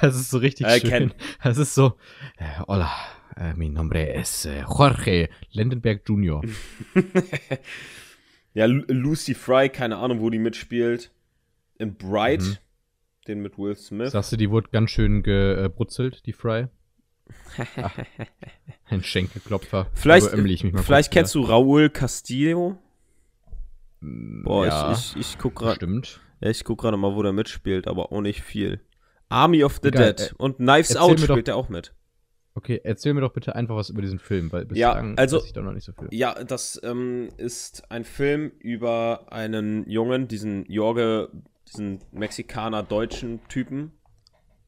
[0.00, 0.90] Das ist so richtig Äh, schön.
[0.90, 1.14] Ken.
[1.42, 1.94] Das ist so.
[2.36, 2.90] Äh, hola,
[3.36, 6.42] äh, mi nombre es äh, Jorge Lendenberg Jr.
[8.54, 11.10] Ja, Lu Lucy Fry, keine Ahnung, wo die mitspielt.
[11.78, 12.56] In Bright, Mhm.
[13.28, 14.12] den mit Will Smith.
[14.12, 16.68] Sagst du, die wurde ganz schön gebrutzelt, die Fry?
[17.76, 17.90] Ah,
[18.86, 19.88] ein Schenkelklopfer.
[19.94, 22.78] Vielleicht, vielleicht kurz kennst du Raúl Castillo.
[24.44, 26.20] Boah, ja, ich, ich, ich guck gerade stimmt.
[26.40, 28.80] ja, ich guck gerade mal, wo der mitspielt, aber auch nicht viel.
[29.28, 31.92] Army of the Egal, Dead äh, und Knives Out spielt er auch mit.
[32.54, 35.46] Okay, erzähl mir doch bitte einfach was über diesen Film, weil Ja, bislang also- weiß
[35.46, 36.08] ich da noch nicht so viel.
[36.12, 41.28] Ja, das ähm, ist ein Film über einen Jungen, diesen Jorge,
[41.68, 43.92] diesen Mexikaner-deutschen Typen,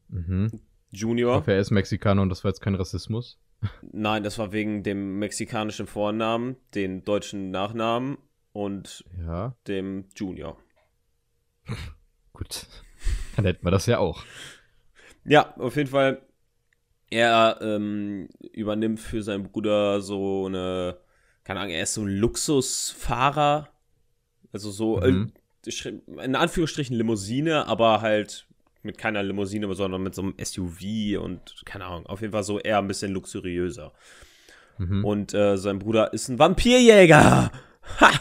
[0.09, 0.49] Mhm.
[0.91, 1.35] Ich Junior.
[1.35, 3.39] hoffe, er ist Mexikaner und das war jetzt kein Rassismus.
[3.91, 8.17] Nein, das war wegen dem mexikanischen Vornamen, den deutschen Nachnamen
[8.65, 10.57] und Ja, dem Junior.
[12.33, 12.67] gut.
[13.35, 14.23] Dann hätten wir das ja auch.
[15.25, 16.21] Ja, auf jeden Fall.
[17.11, 20.97] Er ähm, übernimmt für seinen Bruder so eine,
[21.43, 23.69] keine Ahnung, er ist so ein Luxusfahrer.
[24.51, 25.31] Also so, Mhm.
[25.65, 28.45] äh, in Anführungsstrichen Limousine, aber halt
[28.83, 32.59] mit keiner Limousine, sondern mit so einem SUV und keine Ahnung, auf jeden Fall so
[32.59, 33.91] eher ein bisschen luxuriöser.
[34.77, 35.03] Mhm.
[35.03, 37.51] Und äh, sein Bruder ist ein Vampirjäger.
[38.01, 38.11] Ha!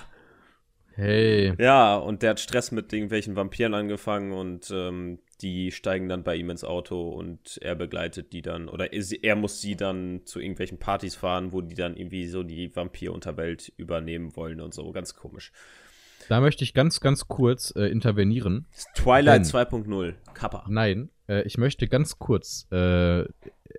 [0.99, 1.55] Hey.
[1.61, 6.35] Ja, und der hat Stress mit irgendwelchen Vampiren angefangen und ähm, die steigen dann bei
[6.35, 10.79] ihm ins Auto und er begleitet die dann oder er, muss sie dann zu irgendwelchen
[10.79, 14.91] Partys fahren, wo die dann irgendwie so die Vampir-Unterwelt übernehmen wollen und so.
[14.91, 15.53] Ganz komisch.
[16.29, 18.67] Da möchte ich ganz, ganz kurz äh, intervenieren.
[18.97, 20.15] Twilight Denn- 2.0.
[20.35, 20.67] Kappa.
[20.69, 23.25] Nein, äh, ich möchte ganz kurz äh,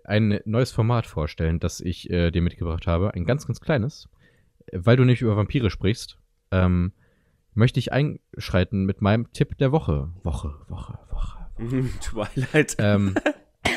[0.05, 3.13] ein neues Format vorstellen, das ich äh, dir mitgebracht habe.
[3.13, 4.07] Ein ganz, ganz kleines.
[4.67, 6.17] Äh, Weil du nicht über Vampire sprichst,
[6.51, 6.93] ähm,
[7.53, 10.11] möchte ich einschreiten mit meinem Tipp der Woche.
[10.23, 11.37] Woche, Woche, Woche.
[12.01, 12.75] Twilight.
[12.79, 13.15] Ähm,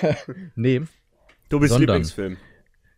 [0.54, 0.82] nee,
[1.48, 2.36] Tobis sondern- Lieblingsfilm.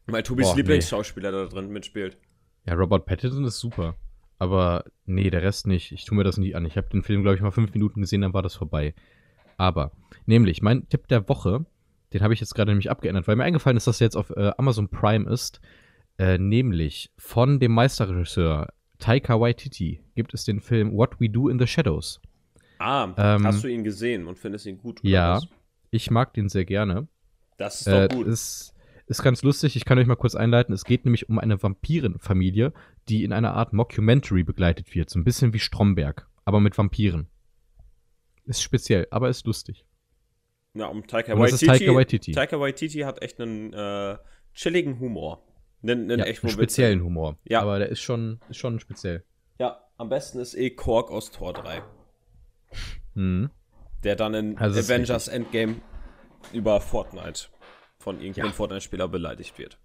[0.06, 2.18] Weil Tobis Boah, Lieblingsschauspieler da drin mitspielt.
[2.66, 3.94] ja, Robert Pattinson ist super.
[4.38, 5.92] Aber nee, der Rest nicht.
[5.92, 6.66] Ich tue mir das nie an.
[6.66, 8.94] Ich habe den Film, glaube ich, mal fünf Minuten gesehen, dann war das vorbei.
[9.56, 9.92] Aber,
[10.26, 11.64] nämlich, mein Tipp der Woche,
[12.12, 14.30] den habe ich jetzt gerade nämlich abgeändert, weil mir eingefallen ist, dass er jetzt auf
[14.30, 15.60] äh, Amazon Prime ist.
[16.18, 21.59] Äh, nämlich von dem Meisterregisseur Taika Waititi gibt es den Film What We Do in
[21.59, 22.20] the Shadows.
[22.79, 25.00] Ah, Ähm, hast du ihn gesehen und findest ihn gut?
[25.03, 25.48] Ja, was?
[25.90, 27.09] ich mag den sehr gerne.
[27.57, 28.27] Das ist doch Äh, gut.
[28.27, 28.74] ist,
[29.07, 30.74] ist ganz lustig, ich kann euch mal kurz einleiten.
[30.74, 32.72] Es geht nämlich um eine Vampirenfamilie,
[33.09, 35.11] die in einer Art Mockumentary begleitet wird.
[35.11, 37.29] So ein bisschen wie Stromberg, aber mit Vampiren.
[38.46, 39.85] Ist speziell, aber ist lustig.
[40.74, 41.85] Ja, um Taika das ist Waititi.
[41.85, 42.33] Taika Waititi.
[42.33, 44.16] Taika Waititi hat echt einen äh,
[44.53, 45.44] chilligen Humor.
[45.83, 47.38] Einen, einen Ja, echt einen speziellen Humor.
[47.44, 47.61] Ja.
[47.62, 49.22] Aber der ist schon, ist schon speziell.
[49.61, 51.83] Ja, am besten ist eh Kork aus Tor 3.
[53.14, 53.50] Mhm.
[54.02, 55.76] Der dann in Also Avengers Endgame
[56.52, 57.48] über Fortnite
[57.98, 58.52] von irgendeinem Ja.
[58.52, 59.78] Fortnite-Spieler beleidigt wird.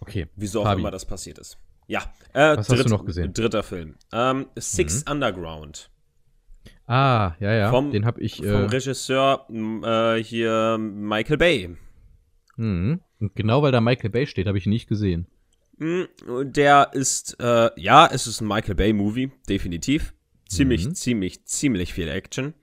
[0.00, 0.28] Okay.
[0.36, 0.80] Wieso auch Fabi.
[0.80, 1.58] immer das passiert ist.
[1.88, 2.00] Ja.
[2.32, 3.28] Äh, Was hast du noch gesehen?
[3.28, 3.32] Mhm.
[3.34, 3.96] Dritter Film.
[4.12, 5.90] Ähm, Six Underground.
[6.86, 7.70] Ah, ja, ja.
[7.70, 8.36] Vom- den habe ich.
[8.36, 11.76] Vom Äh, Regisseur m, äh, hier Michael Bay.
[12.56, 13.00] mhm.
[13.20, 15.26] Und genau weil da Michael Bay steht, habe ich ihn nicht gesehen.
[15.78, 16.02] Mm,
[16.52, 20.14] Der ist, äh, ja, es ist ein Michael Bay-Movie, definitiv.
[20.48, 20.94] Ziemlich, Mhm.
[20.94, 22.54] ziemlich, ziemlich viel Action.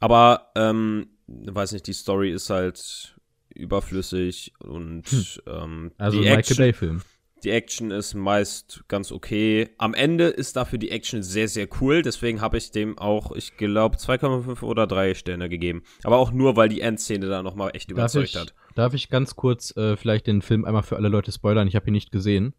[0.00, 3.16] Aber, ähm, weiß nicht, die Story ist halt
[3.54, 7.02] überflüssig und ähm, Also die, ein Michael Bay-Film.
[7.44, 9.68] Die Action ist meist ganz okay.
[9.78, 12.02] Am Ende ist dafür die Action sehr, sehr cool.
[12.02, 15.82] Deswegen habe ich dem auch, ich glaube, 2,5 oder 3 Sterne gegeben.
[16.04, 18.54] Aber auch nur, weil die Endszene da nochmal echt Darf überzeugt ich, hat.
[18.74, 21.68] darf ich ganz kurz äh, vielleicht den Film einmal für alle Leute spoilern?
[21.68, 22.54] Ich habe ihn nicht gesehen.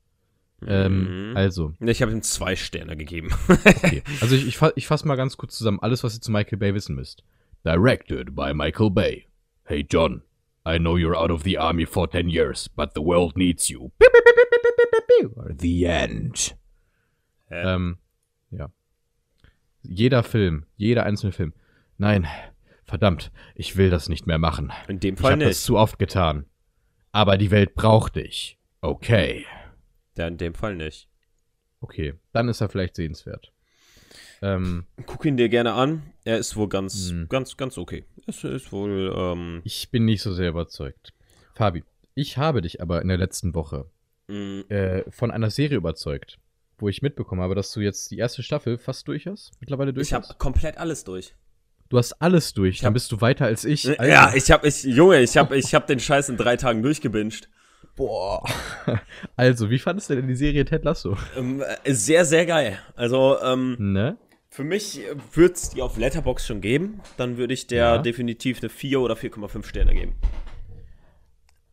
[0.67, 1.37] Ähm, Mhm.
[1.37, 3.29] also, Ich habe ihm zwei Sterne gegeben.
[3.47, 4.03] okay.
[4.21, 6.57] Also ich, ich, fa ich fasse mal ganz kurz zusammen alles, was ihr zu Michael
[6.57, 7.23] Bay wissen müsst.
[7.65, 9.25] Directed by Michael Bay.
[9.63, 10.21] Hey John,
[10.67, 13.89] I know you're out of the army for 10 years, but the world needs you.
[13.99, 14.33] Pew, pew, pew,
[15.57, 16.57] The end.
[17.49, 17.97] Ähm,
[18.51, 18.71] ja.
[19.81, 21.53] Jeder Film, jeder einzelne Film.
[21.97, 22.27] Nein,
[22.85, 24.71] verdammt, ich will das nicht mehr machen.
[24.87, 25.63] In dem Ich Fall habe das nicht.
[25.63, 26.45] zu oft getan.
[27.11, 28.59] Aber die Welt braucht dich.
[28.81, 29.45] Okay.
[30.17, 31.09] Ja, in dem Fall nicht.
[31.81, 33.51] Okay, dann ist er vielleicht sehenswert.
[34.41, 36.13] Ähm, Guck ihn dir gerne an.
[36.23, 37.25] Er ist wohl ganz, mh.
[37.27, 38.05] ganz, ganz okay.
[38.27, 39.13] Es ist wohl.
[39.15, 41.13] Ähm, ich bin nicht so sehr überzeugt.
[41.55, 41.83] Fabi,
[42.15, 43.89] ich habe dich aber in der letzten Woche
[44.29, 46.37] mh, äh, von einer Serie überzeugt,
[46.77, 49.51] wo ich mitbekommen habe, dass du jetzt die erste Staffel fast durch hast.
[49.59, 51.35] Mittlerweile durch ich habe komplett alles durch.
[51.89, 52.75] Du hast alles durch.
[52.75, 53.87] Ich Dann bist du weiter als ich.
[53.89, 54.07] Alter.
[54.07, 57.49] Ja, ich habe, ich, Junge, ich habe, ich habe den Scheiß in drei Tagen durchgebinged.
[57.95, 58.43] Boah.
[59.35, 61.17] Also, wie fandest du denn die Serie Ted Lasso?
[61.35, 62.77] Ähm, äh, sehr, sehr geil.
[62.95, 64.17] Also ähm, Ne?
[64.49, 65.01] für mich
[65.33, 67.01] wird es die auf Letterbox schon geben.
[67.17, 67.97] Dann würde ich der Ja.
[67.97, 70.13] definitiv eine 4 oder 4,5 Sterne geben.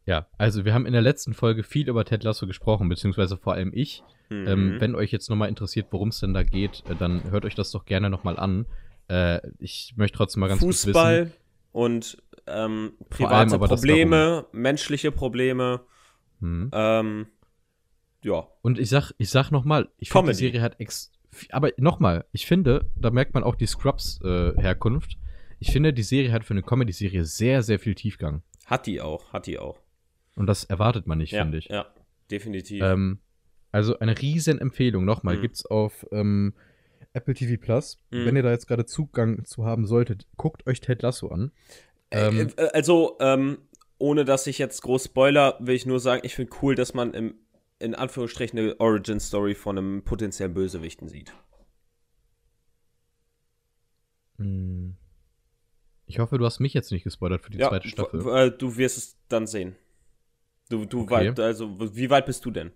[0.06, 3.54] Ja, also wir haben in der letzten Folge viel über Ted Lasso gesprochen, beziehungsweise vor
[3.54, 4.04] allem ich.
[4.30, 4.46] Mhm.
[4.46, 7.56] Ähm, wenn euch jetzt nochmal interessiert, worum es denn da geht, äh, dann hört euch
[7.56, 8.66] das doch gerne nochmal an.
[9.08, 10.94] Äh, ich möchte trotzdem mal ganz kurz wissen.
[10.94, 11.32] Fußball
[11.72, 15.80] und ähm, private Probleme, menschliche Probleme.
[16.40, 16.70] Hm.
[16.72, 17.26] Ähm,
[18.22, 18.46] ja.
[18.62, 20.38] Und ich sag, ich sag nochmal, ich finde, die.
[20.38, 21.12] Serie hat ex.
[21.50, 25.18] Aber nochmal, ich finde, da merkt man auch die Scrubs-Herkunft.
[25.58, 28.42] ich finde, die Serie hat für eine Comedy-Serie sehr, sehr viel Tiefgang.
[28.66, 29.78] Hat die auch, hat die auch.
[30.36, 31.66] Und das erwartet man nicht, ja, finde ich.
[31.66, 31.86] ja,
[32.30, 32.80] definitiv.
[32.82, 33.18] Ähm,
[33.72, 35.04] also eine riesen Empfehlung.
[35.04, 35.42] Nochmal, Mhm.
[35.42, 36.54] gibt's auf ähm,
[37.12, 37.98] Apple TV Plus.
[38.10, 38.24] Mhm.
[38.26, 41.50] Wenn ihr da jetzt gerade Zugang zu haben solltet, guckt euch Ted Lasso an.
[42.10, 43.58] Ähm, Äh, äh, also, ähm,
[43.98, 47.14] ohne dass ich jetzt groß spoiler, will ich nur sagen, ich finde cool, dass man
[47.14, 47.34] im,
[47.78, 51.32] in Anführungsstrichen eine Origin-Story von einem potenziellen Bösewichten sieht.
[54.38, 54.92] mh,
[56.06, 58.20] ich hoffe, du hast mich jetzt nicht gespoilert für die zweite Staffel.
[58.28, 59.74] äh, du wirst es dann sehen.
[60.68, 61.28] Du, du Okay.
[61.28, 62.72] weit, also, wie weit bist du denn?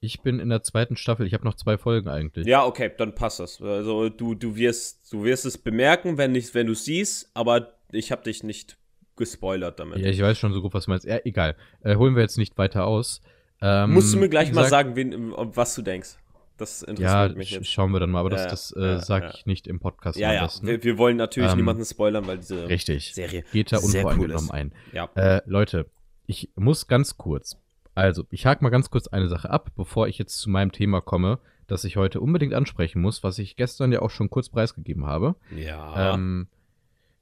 [0.00, 1.26] Ich bin in der zweiten Staffel.
[1.26, 2.46] Ich habe noch zwei Folgen eigentlich.
[2.46, 3.60] Ja, okay, dann passt das.
[3.60, 7.74] Also, du, du, wirst, du wirst es bemerken, wenn, nicht, wenn du es siehst, aber
[7.90, 8.76] ich habe dich nicht
[9.16, 9.98] gespoilert damit.
[9.98, 11.04] Ja, ich weiß schon so gut, was du meinst.
[11.04, 11.56] Ja, egal.
[11.82, 13.20] Äh, holen wir jetzt nicht weiter aus.
[13.60, 16.16] Ähm, Musst du mir gleich mal sagen, wen, was du denkst.
[16.58, 17.70] Das Ja, interessiert mich sch jetzt.
[17.72, 18.20] schauen wir dann mal.
[18.20, 19.32] Aber das, Ja, das äh, ja, sage ja.
[19.34, 20.48] ich nicht im Podcast Ja, ja.
[20.62, 23.14] Wir, wir wollen natürlich Ähm, niemanden spoilern, weil diese Richtig.
[23.14, 24.50] Serie Geht da cool unvoreingenommen ist.
[24.52, 24.72] ein.
[24.92, 25.08] Ja.
[25.16, 25.86] Äh, Leute,
[26.28, 27.56] ich muss ganz kurz.
[27.94, 31.00] Also, ich hake mal ganz kurz eine Sache ab, bevor ich jetzt zu meinem Thema
[31.00, 35.06] komme, das ich heute unbedingt ansprechen muss, was ich gestern ja auch schon kurz preisgegeben
[35.06, 35.34] habe.
[35.56, 36.14] Ja.
[36.14, 36.46] Ähm,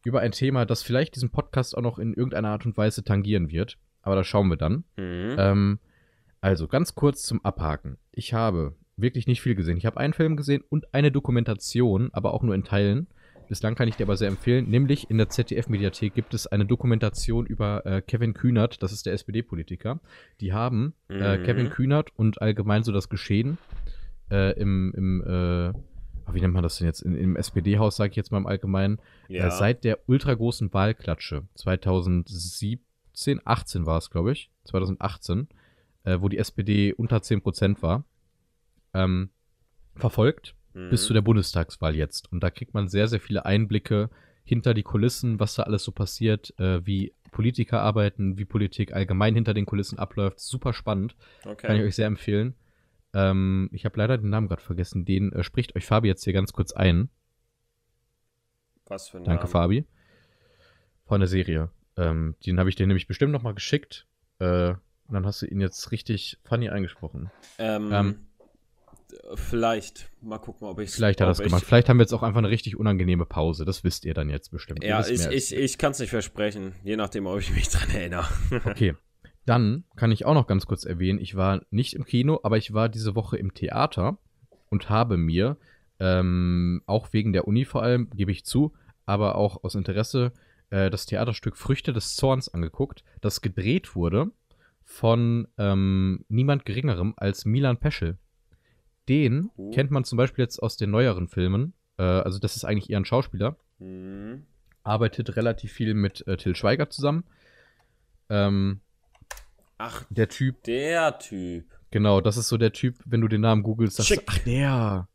[0.05, 3.51] über ein Thema, das vielleicht diesen Podcast auch noch in irgendeiner Art und Weise tangieren
[3.51, 3.79] wird.
[4.03, 4.85] Aber das schauen wir dann.
[4.97, 5.37] mhm.
[5.39, 5.79] Ähm,
[6.41, 7.97] also ganz kurz zum Abhaken.
[8.13, 9.79] Ich habe wirklich nicht viel gesehen.
[9.79, 13.07] Ich habe einen Film gesehen und eine Dokumentation, aber auch nur in Teilen.
[13.49, 14.69] Bislang kann ich dir aber sehr empfehlen.
[14.69, 19.13] Nämlich in der ZDF-Mediathek gibt es eine Dokumentation über äh, Kevin Kühnert, das ist der
[19.13, 20.01] SPD-Politiker.
[20.41, 21.45] Die haben äh, Mhm.
[21.45, 23.59] Kevin Kühnert und allgemein so das Geschehen
[24.31, 25.73] äh, im, im äh,
[26.33, 27.03] wie nennt man das denn jetzt?
[27.03, 28.99] In, Im SPD-Haus, sage ich jetzt mal im Allgemeinen.
[29.29, 29.47] ja.
[29.47, 35.49] Äh, seit der ultra großen Wahlklatsche 2017, 18 war es, glaube ich, 2018,
[36.05, 38.05] äh, wo die SPD unter 10% war,
[38.93, 39.31] ähm,
[39.95, 40.91] verfolgt Mhm.
[40.91, 42.31] bis zu der Bundestagswahl jetzt.
[42.31, 44.11] Und da kriegt man sehr, sehr viele Einblicke
[44.45, 49.35] hinter die Kulissen, was da alles so passiert, äh, wie Politiker arbeiten, wie Politik allgemein
[49.35, 50.39] hinter den Kulissen abläuft.
[50.39, 51.17] Super spannend.
[51.45, 51.67] okay.
[51.67, 52.55] Kann ich euch sehr empfehlen.
[53.15, 55.05] Ähm, ich habe leider den Namen gerade vergessen.
[55.05, 57.09] Den äh, spricht euch Fabi jetzt hier ganz kurz ein.
[58.87, 59.51] Was für ein Danke, Name.
[59.51, 59.85] Fabi.
[61.07, 61.71] Von der Serie.
[61.97, 64.07] Ähm, den habe ich dir nämlich bestimmt nochmal geschickt.
[64.39, 67.31] Äh, und dann hast du ihn jetzt richtig funny eingesprochen.
[67.59, 68.26] Ähm, Ähm,
[69.35, 70.11] vielleicht.
[70.21, 71.65] Mal gucken, ob ich Vielleicht hat er das gemacht.
[71.65, 73.65] Vielleicht haben wir jetzt auch einfach eine richtig unangenehme Pause.
[73.65, 74.83] Das wisst ihr dann jetzt bestimmt.
[74.85, 78.27] Ja, ich, ich, ich kann es nicht versprechen, je nachdem, ob ich mich dran erinnere.
[78.65, 78.95] Okay.
[79.47, 82.75] Dann kann ich auch noch ganz kurz erwähnen, ich war nicht im Kino, aber ich
[82.75, 84.19] war diese Woche im Theater
[84.71, 85.57] und habe mir,
[86.01, 90.33] ähm, auch wegen der Uni vor allem, gebe ich zu, aber auch aus Interesse,
[90.71, 94.33] äh, das Theaterstück Früchte des Zorns angeguckt, das gedreht wurde
[94.83, 98.19] von ähm, niemand Geringerem als Milan Peschel.
[99.09, 99.71] Den Uh.
[99.71, 101.73] kennt man zum Beispiel jetzt aus den neueren Filmen.
[101.99, 104.45] Äh, also, das ist eigentlich eher ein Schauspieler Mhm.
[104.83, 107.25] arbeitet relativ viel mit äh, Till Schweiger zusammen.
[108.31, 108.81] Ähm,
[109.79, 111.65] Ach, der Typ, der Typ.
[111.91, 115.09] genau, das ist so der Typ, wenn du den Namen googelst, sagst du, ach der.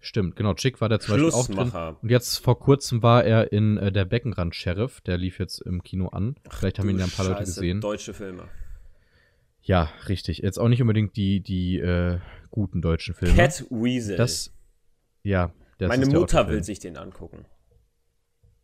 [0.00, 1.96] Stimmt, genau, Chick war der zum Beispiel auch drin.
[2.02, 6.08] Und jetzt vor kurzem war er in äh, der Beckenrand-Sheriff, der lief jetzt im Kino
[6.08, 6.36] an.
[6.48, 7.80] Vielleicht haben ihn ja ein paar Leute Scheiße, gesehen.
[7.80, 8.44] Deutsche Filme.
[9.68, 10.38] Ja, richtig.
[10.38, 13.34] Jetzt auch nicht unbedingt die, die äh, guten deutschen Filme.
[13.34, 14.16] Cat Weasel.
[14.16, 14.50] Das,
[15.22, 17.44] ja, das Meine Mutter will sich den angucken.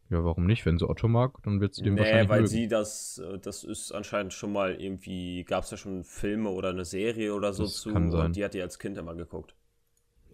[0.09, 0.64] Ja, warum nicht?
[0.64, 2.51] Wenn sie Otto mag, dann wird sie den Nee, wahrscheinlich weil mögen.
[2.51, 6.71] sie das, äh, das ist anscheinend schon mal irgendwie, gab es ja schon Filme oder
[6.71, 8.27] eine Serie oder so Das zu kann sein.
[8.27, 9.55] und die hat die als Kind immer geguckt.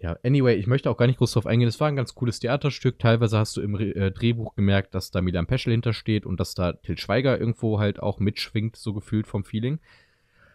[0.00, 1.68] Ja, anyway, ich möchte auch gar nicht groß drauf eingehen.
[1.68, 3.00] Es war ein ganz cooles Theaterstück.
[3.00, 6.74] Teilweise hast du im äh, Drehbuch gemerkt, dass da Milan Peschel hintersteht und dass da
[6.74, 9.80] Til Schweiger irgendwo halt auch mitschwingt, so gefühlt vom Feeling.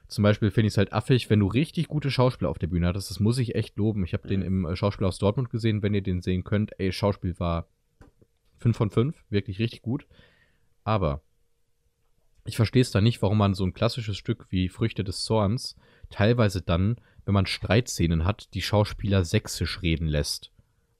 [0.07, 2.87] Zum Beispiel finde ich es halt affig, wenn du richtig gute Schauspieler auf der Bühne
[2.87, 3.09] hattest.
[3.09, 4.03] Das muss ich echt loben.
[4.05, 4.45] Ich habe den Mhm.
[4.45, 6.71] im äh, Schauspiel aus Dortmund gesehen, wenn ihr den sehen könnt.
[6.79, 7.67] Ey, Schauspiel war
[8.59, 10.05] 5 von 5, wirklich richtig gut.
[10.83, 11.21] Aber
[12.45, 15.75] ich verstehe es da nicht, warum man so ein klassisches Stück wie Früchte des Zorns
[16.11, 20.51] teilweise dann, wenn man Streitszenen hat, die Schauspieler sächsisch reden lässt.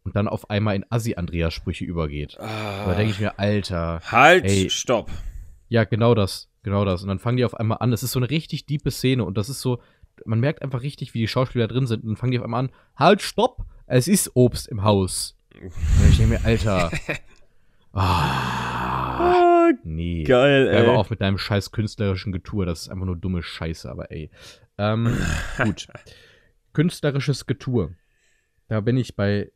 [0.04, 2.40] Und dann auf einmal in Assi-Andreas-Sprüche übergeht.
[2.40, 4.02] Ah, Da denke ich mir, Alter.
[4.12, 4.70] halt, ey.
[4.70, 5.10] stopp.
[5.70, 6.50] Ja, genau das.
[6.66, 7.04] Genau das.
[7.04, 7.92] Und dann fangen die auf einmal an.
[7.92, 9.80] Das ist so eine richtig diepe Szene und das ist so,
[10.26, 12.02] man merkt einfach richtig, wie die Schauspieler drin sind.
[12.04, 13.66] Und dann fangen die auf einmal an, halt, stopp!
[13.86, 15.38] Es ist Obst im Haus.
[15.62, 16.92] Und ich denke mir, Alter.
[17.94, 20.24] Ah, Ah, nee.
[20.24, 20.86] geil, ey.
[20.86, 22.66] mal auf mit deinem scheiß künstlerischen Getue.
[22.66, 24.30] Das ist einfach nur dumme Scheiße, aber ey.
[24.78, 25.16] Ähm,
[25.64, 25.88] gut.
[26.74, 27.96] Künstlerisches Getue.
[28.68, 29.50] Da bin ich bei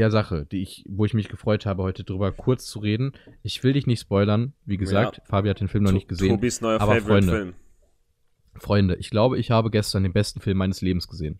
[0.00, 3.12] der Sache, die ich, wo ich mich gefreut habe, heute drüber kurz zu reden.
[3.42, 4.54] Ich will dich nicht spoilern.
[4.64, 5.24] Wie gesagt, Ja.
[5.26, 6.30] Fabi hat den Film noch nicht gesehen.
[6.30, 7.04] Tobis neuer aber Freunde.
[7.28, 7.54] Favorite-Film.
[8.56, 11.38] Freunde, ich glaube, ich habe gestern den besten Film meines Lebens gesehen.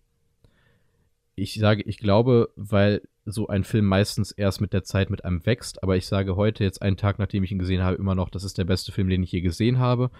[1.35, 5.45] Ich sage, ich glaube, weil so ein Film meistens erst mit der Zeit mit einem
[5.45, 8.29] wächst, aber ich sage heute, jetzt einen Tag nachdem ich ihn gesehen habe, immer noch,
[8.29, 10.11] das ist der beste Film, den ich je gesehen habe.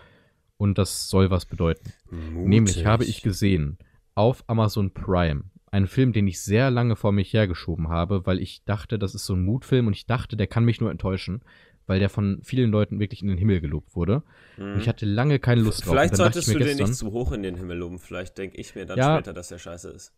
[0.57, 1.91] Und das soll was bedeuten.
[2.11, 3.77] Nämlich habe ich gesehen
[4.13, 8.63] auf Amazon Prime einen Film, den ich sehr lange vor mich hergeschoben habe, weil ich
[8.65, 11.41] dachte, das ist so ein Mutfilm und ich dachte, der kann mich nur enttäuschen,
[11.87, 14.23] weil der von vielen Leuten wirklich in den Himmel gelobt wurde.
[14.57, 14.73] Mhm.
[14.73, 15.93] Und ich hatte lange keine Lust drauf.
[15.93, 17.99] Vielleicht solltest du mir den gestern, nicht zu hoch in den Himmel loben.
[17.99, 19.15] Vielleicht denke ich mir dann Ja.
[19.15, 20.13] später, dass der scheiße ist.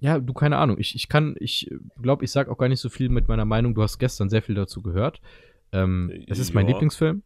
[0.00, 0.78] Ja, du, keine Ahnung.
[0.78, 3.74] Ich, ich kann, ich glaube, ich sag auch gar nicht so viel mit meiner Meinung.
[3.74, 5.20] Du hast gestern sehr viel dazu gehört.
[5.72, 6.66] Ähm, Äh, es ist mein.
[6.66, 7.22] Lieblingsfilm.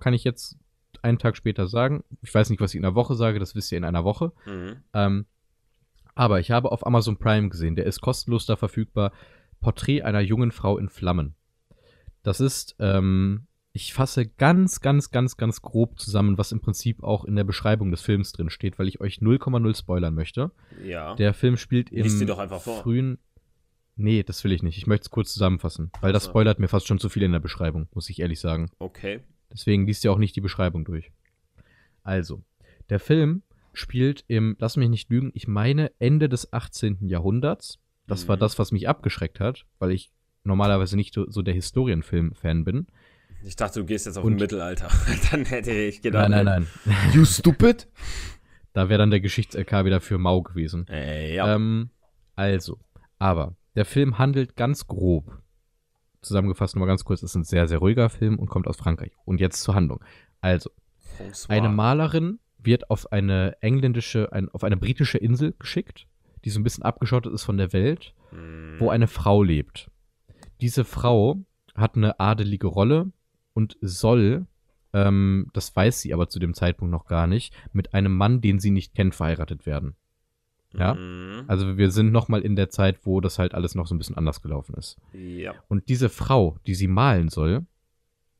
[0.00, 0.58] Kann ich jetzt
[1.02, 2.04] einen Tag später sagen.
[2.20, 4.32] Ich weiß nicht, was ich in einer Woche sage, das wisst ihr in einer Woche.
[4.46, 4.76] Mhm.
[4.92, 5.26] Ähm,
[6.14, 9.12] aber ich habe auf Amazon Prime gesehen, der ist kostenlos da verfügbar.
[9.60, 11.34] Porträt einer jungen Frau in Flammen.
[12.22, 17.24] Das ist, ähm, ich fasse ganz, ganz, ganz, ganz grob zusammen, was im Prinzip auch
[17.24, 20.52] in der Beschreibung des Films drin steht, weil ich euch 0,0 spoilern möchte.
[20.84, 21.14] Ja.
[21.16, 22.82] Der Film spielt im Lies die doch einfach vor.
[22.82, 23.18] frühen.
[23.96, 24.76] Nee, das will ich nicht.
[24.76, 27.40] Ich möchte es kurz zusammenfassen, weil das spoilert mir fast schon zu viel in der
[27.40, 28.70] Beschreibung, muss ich ehrlich sagen.
[28.78, 29.20] Okay.
[29.52, 31.12] Deswegen liest ihr auch nicht die Beschreibung durch.
[32.02, 32.42] Also,
[32.90, 33.42] der Film
[33.74, 37.06] spielt im, lass mich nicht lügen, ich meine Ende des 18.
[37.08, 37.78] Jahrhunderts.
[38.06, 38.40] Das war Mhm.
[38.40, 40.10] das, was mich abgeschreckt hat, weil ich
[40.44, 42.86] normalerweise nicht so der Historienfilm-Fan bin.
[43.46, 44.88] Ich dachte, du gehst jetzt auf Und- ein Mittelalter.
[45.30, 46.28] dann hätte ich gedacht.
[46.30, 46.96] Nein, nein, nein.
[47.12, 47.88] You stupid?
[48.72, 50.86] Da wäre dann der Geschichts-LK wieder für mau gewesen.
[50.88, 51.54] Äh, ja.
[51.54, 51.90] Ähm,
[52.36, 52.78] also,
[53.18, 55.40] aber der Film handelt ganz grob.
[56.22, 59.12] Zusammengefasst nur mal ganz kurz, ist ein sehr, sehr ruhiger Film und kommt aus Frankreich.
[59.24, 60.02] Und jetzt zur Handlung.
[60.40, 60.70] Also,
[61.48, 66.06] eine Malerin wird auf eine engländische, ein, auf eine britische Insel geschickt,
[66.44, 68.76] die so ein bisschen abgeschottet ist von der Welt, Mhm.
[68.80, 69.90] wo eine Frau lebt.
[70.60, 71.38] Diese Frau
[71.74, 73.12] hat eine adelige Rolle
[73.52, 74.46] und soll,
[74.92, 78.58] ähm, das weiß sie aber zu dem Zeitpunkt noch gar nicht, mit einem Mann, den
[78.60, 79.94] sie nicht kennt, verheiratet werden.
[80.72, 80.94] ja?
[80.94, 81.44] Mhm.
[81.46, 83.98] Also wir sind noch mal in der Zeit, wo das halt alles noch so ein
[83.98, 84.96] bisschen anders gelaufen ist.
[85.12, 85.54] Ja.
[85.68, 87.64] Und diese Frau, die sie malen soll,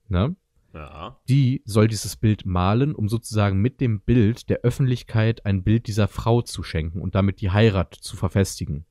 [0.08, 0.34] ne,
[0.74, 1.20] Ja.
[1.28, 6.08] die soll dieses Bild malen, um sozusagen mit dem Bild der Öffentlichkeit ein Bild dieser
[6.08, 8.84] Frau zu schenken und damit die Heirat zu verfestigen.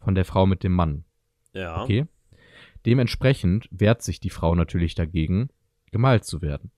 [0.00, 1.04] Von der Frau mit dem Mann.
[1.52, 1.82] Ja.
[1.82, 2.06] Okay?
[2.84, 5.48] Dementsprechend wehrt sich die Frau natürlich dagegen,
[5.90, 6.70] gemalt zu werden.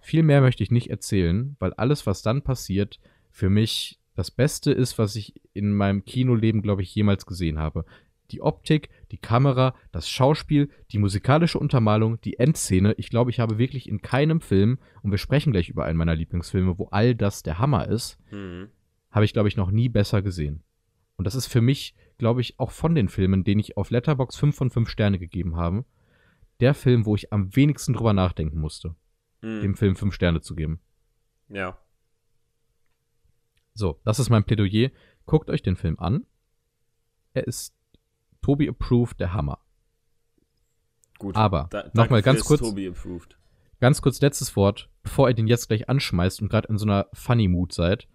[0.00, 4.72] Viel mehr möchte ich nicht erzählen, weil alles, was dann passiert, für mich das Beste
[4.72, 7.84] ist, was ich in meinem Kinoleben, glaube ich, jemals gesehen habe.
[8.30, 12.94] Die Optik, die Kamera, das Schauspiel, die musikalische Untermalung, die Endszene.
[12.96, 16.14] Ich glaube, ich habe wirklich in keinem Film, und wir sprechen gleich über einen meiner
[16.14, 18.68] Lieblingsfilme, wo all das der Hammer ist, Mhm.
[19.10, 20.62] habe ich, glaube ich, noch nie besser gesehen.
[21.16, 24.36] Und das ist für mich, glaube ich, auch von den Filmen, denen ich auf Letterbox
[24.36, 25.84] 5 von 5 Sterne gegeben habe,
[26.60, 28.94] der Film, wo ich am wenigsten drüber nachdenken musste,
[29.42, 29.60] Mhm.
[29.62, 30.80] dem Film 5 Sterne zu geben.
[31.48, 31.78] Ja.
[33.74, 34.90] So, das ist mein Plädoyer.
[35.26, 36.26] Guckt euch den Film an.
[37.32, 37.74] Er ist
[38.42, 39.58] Tobi approved, der Hammer.
[41.18, 41.36] Gut.
[41.36, 43.36] Aber, Da- nochmal ganz kurz, Tobi approved.
[43.80, 47.06] ganz kurz letztes Wort, bevor ihr den jetzt gleich anschmeißt und gerade in so einer
[47.12, 48.08] funny Mood seid.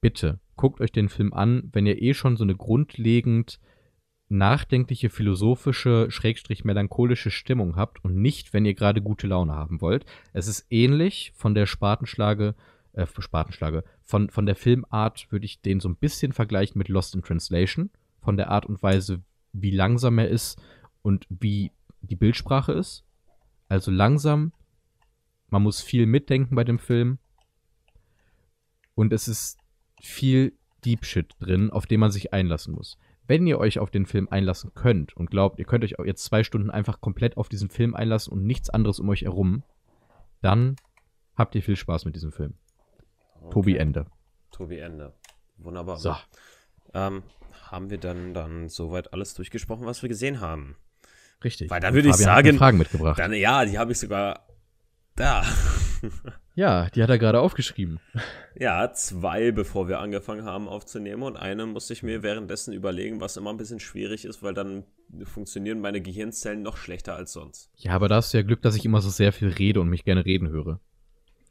[0.00, 3.58] Bitte, guckt euch den Film an, wenn ihr eh schon so eine grundlegend
[4.28, 10.04] nachdenkliche, philosophische, schrägstrich melancholische Stimmung habt und nicht, wenn ihr gerade gute Laune haben wollt.
[10.32, 12.54] Es ist ähnlich von der Spatenschlage,
[12.92, 17.14] äh, Spatenschlage, von, von der Filmart würde ich den so ein bisschen vergleichen mit Lost
[17.14, 17.90] in Translation,
[18.20, 19.22] von der Art und Weise,
[19.60, 20.60] wie langsam er ist
[21.02, 23.04] und wie die Bildsprache ist.
[23.68, 24.52] Also langsam,
[25.48, 27.18] man muss viel mitdenken bei dem Film
[28.94, 29.58] und es ist
[30.00, 30.52] viel
[30.84, 32.98] Deep Shit drin, auf den man sich einlassen muss.
[33.26, 36.44] Wenn ihr euch auf den Film einlassen könnt und glaubt, ihr könnt euch jetzt zwei
[36.44, 39.64] Stunden einfach komplett auf diesen Film einlassen und nichts anderes um euch herum,
[40.42, 40.76] dann
[41.34, 42.54] habt ihr viel Spaß mit diesem Film.
[43.50, 44.06] Tobi Ende.
[44.52, 45.12] Tobi Ende.
[45.58, 45.96] Wunderbar.
[45.96, 46.14] So.
[46.96, 47.22] Ähm,
[47.70, 50.76] haben wir dann, dann soweit alles durchgesprochen, was wir gesehen haben?
[51.44, 51.70] Richtig.
[51.70, 53.18] Weil dann würde ich sagen, Fragen mitgebracht.
[53.18, 54.46] Dann, ja, die habe ich sogar
[55.14, 55.44] da.
[56.54, 58.00] ja, die hat er gerade aufgeschrieben.
[58.58, 61.22] Ja, zwei, bevor wir angefangen haben aufzunehmen.
[61.22, 64.84] Und eine musste ich mir währenddessen überlegen, was immer ein bisschen schwierig ist, weil dann
[65.24, 67.70] funktionieren meine Gehirnzellen noch schlechter als sonst.
[67.76, 69.88] Ja, aber da hast du ja Glück, dass ich immer so sehr viel rede und
[69.88, 70.80] mich gerne reden höre.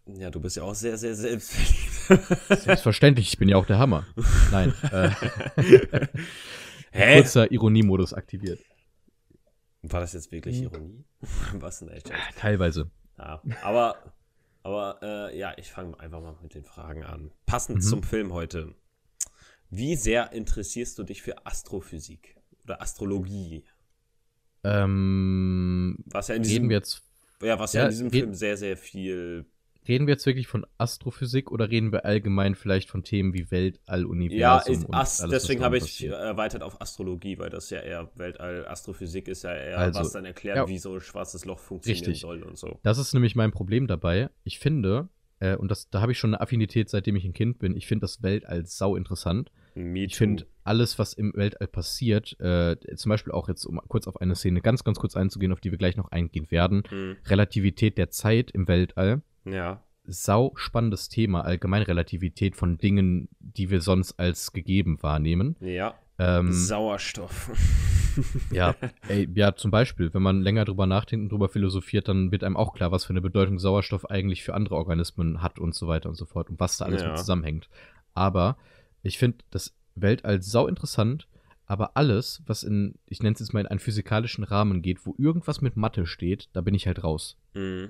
[0.07, 2.31] Ja, du bist ja auch sehr, sehr selbstverliebt.
[2.63, 4.05] Selbstverständlich, ich bin ja auch der Hammer.
[4.51, 4.73] Nein.
[6.91, 7.15] Äh, Hä?
[7.21, 8.59] kurzer Ironiemodus aktiviert.
[9.81, 10.63] War das jetzt wirklich Hm.
[10.63, 11.03] Ironie?
[11.59, 12.09] Was denn echt?
[12.37, 12.89] Teilweise.
[13.17, 14.13] Ja, aber,
[14.63, 17.31] aber äh, ja, ich fange einfach mal mit den Fragen an.
[17.45, 17.81] Passend Mhm.
[17.81, 18.75] zum Film heute.
[19.69, 23.65] Wie sehr interessierst du dich für Astrophysik oder Astrologie?
[24.63, 27.03] Ähm, Was ja in diesem, jetzt
[27.41, 29.45] ja, was ja, ja, in diesem Film sehr, sehr viel.
[29.87, 34.05] Reden wir jetzt wirklich von Astrophysik oder reden wir allgemein vielleicht von Themen wie Weltall,
[34.05, 36.13] Universum Ja, ist und Ast alles, deswegen habe ich passiert?
[36.13, 40.25] erweitert auf Astrologie, weil das ja eher Weltall, Astrophysik ist ja eher, Also, was dann
[40.25, 40.67] erklärt, ja.
[40.67, 42.21] wie so ein schwarzes Loch funktionieren Richtig.
[42.21, 42.79] soll und so.
[42.83, 44.29] Das ist nämlich mein Problem dabei.
[44.43, 45.09] Ich finde,
[45.39, 47.87] äh, und das, da habe ich schon eine Affinität, seitdem ich ein Kind bin, ich
[47.87, 49.51] finde das Weltall sau interessant.
[49.77, 54.21] Ich finde alles, was im Weltall passiert, äh, zum Beispiel auch jetzt, um kurz auf
[54.21, 57.97] eine Szene ganz, ganz kurz einzugehen, auf die wir gleich noch eingehen werden, Hm, Relativität
[57.97, 59.21] der Zeit im Weltall.
[59.45, 59.81] Ja.
[60.07, 65.55] Sau spannendes Thema, Allgemeinrelativität von Dingen, die wir sonst als gegeben wahrnehmen.
[65.61, 65.95] Ja.
[66.19, 67.51] Ähm, Sauerstoff.
[68.51, 68.75] ja,
[69.07, 72.55] ey, ja, zum Beispiel, wenn man länger drüber nachdenkt und drüber philosophiert, dann wird einem
[72.55, 76.07] auch klar, was für eine Bedeutung Sauerstoff eigentlich für andere Organismen hat und so weiter
[76.07, 77.09] und so fort und was da alles Ja.
[77.09, 77.67] mit zusammenhängt.
[78.13, 78.57] Aber
[79.01, 81.27] ich finde das Weltall sau interessant,
[81.65, 85.15] aber alles, was in, ich nenne es jetzt mal in einen physikalischen Rahmen geht, wo
[85.17, 87.37] irgendwas mit Mathe steht, da bin ich halt raus.
[87.53, 87.89] Hm.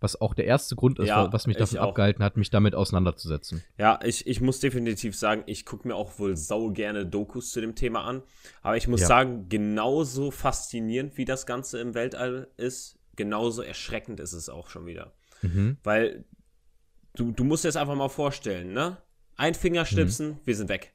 [0.00, 2.74] Was auch der erste Grund ist, Ja, was mich ich davon abgehalten hat, mich damit
[2.74, 3.64] auseinanderzusetzen.
[3.78, 7.60] Ja, ich, ich muss definitiv sagen, ich gucke mir auch wohl sau gerne Dokus zu
[7.60, 8.22] dem Thema an.
[8.62, 9.06] Aber ich muss Ja.
[9.08, 14.86] sagen, genauso faszinierend wie das Ganze im Weltall ist, genauso erschreckend ist es auch schon
[14.86, 15.12] wieder.
[15.42, 15.78] Mhm.
[15.82, 16.24] Weil
[17.14, 18.98] du, du musst dir das einfach mal vorstellen, ne?
[19.36, 20.38] Ein Fingerschnipsen, Mhm.
[20.44, 20.94] wir sind weg.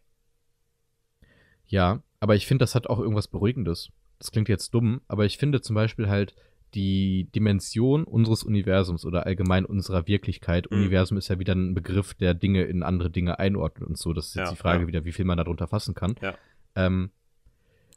[1.67, 3.89] Ja, aber ich finde, das hat auch irgendwas Beruhigendes.
[4.19, 6.35] Das klingt jetzt dumm, aber ich finde zum Beispiel halt
[6.75, 10.69] die Dimension unseres Universums oder allgemein unserer Wirklichkeit.
[10.69, 10.77] Mhm.
[10.77, 14.13] Universum ist ja wieder ein Begriff, der Dinge in andere Dinge einordnet und so.
[14.13, 14.87] Das ist jetzt Ja, die Frage ja.
[14.87, 16.15] wieder, wie viel man darunter fassen kann.
[16.21, 16.35] Ja.
[16.75, 17.11] Ähm,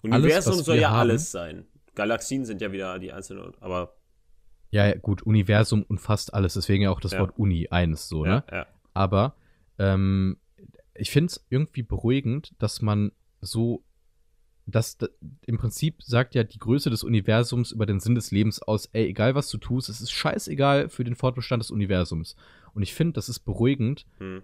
[0.03, 1.67] Universum was soll ja haben- alles sein.
[1.95, 3.95] Galaxien sind ja wieder die einzelnen, aber
[4.71, 7.17] ja, gut, Universum umfasst alles, deswegen ja auch das.
[7.19, 8.45] Wort Uni eins so, ne?
[8.93, 9.37] Aber
[9.79, 10.37] ähm,
[10.95, 13.83] ich finde es irgendwie beruhigend, dass man so,
[14.67, 15.07] dass da-
[15.47, 19.07] im Prinzip sagt ja die Größe des Universums über den Sinn des Lebens aus, ey,
[19.07, 22.35] egal was du tust, es ist scheißegal für den Fortbestand des Universums.
[22.75, 24.43] Und ich finde, das ist beruhigend Hm.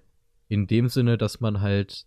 [0.48, 2.06] in dem Sinne, dass man halt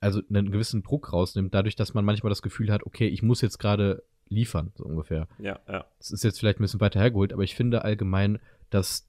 [0.00, 3.40] also einen gewissen Druck rausnimmt, dadurch, dass man manchmal das Gefühl hat, okay, ich muss
[3.40, 5.28] jetzt gerade liefern, so ungefähr.
[5.38, 5.86] ja, ja.
[5.98, 9.08] Das ist jetzt vielleicht ein bisschen weiter hergeholt, aber ich finde allgemein, dass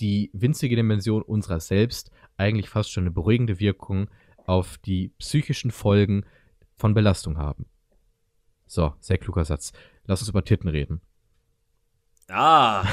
[0.00, 4.10] die winzige Dimension unserer selbst eigentlich fast schon eine beruhigende Wirkung
[4.44, 6.24] auf die psychischen Folgen
[6.76, 7.66] von Belastung haben.
[8.66, 9.72] So, sehr kluger Satz.
[10.04, 11.00] Lass uns über Titten reden.
[12.28, 12.86] Ah,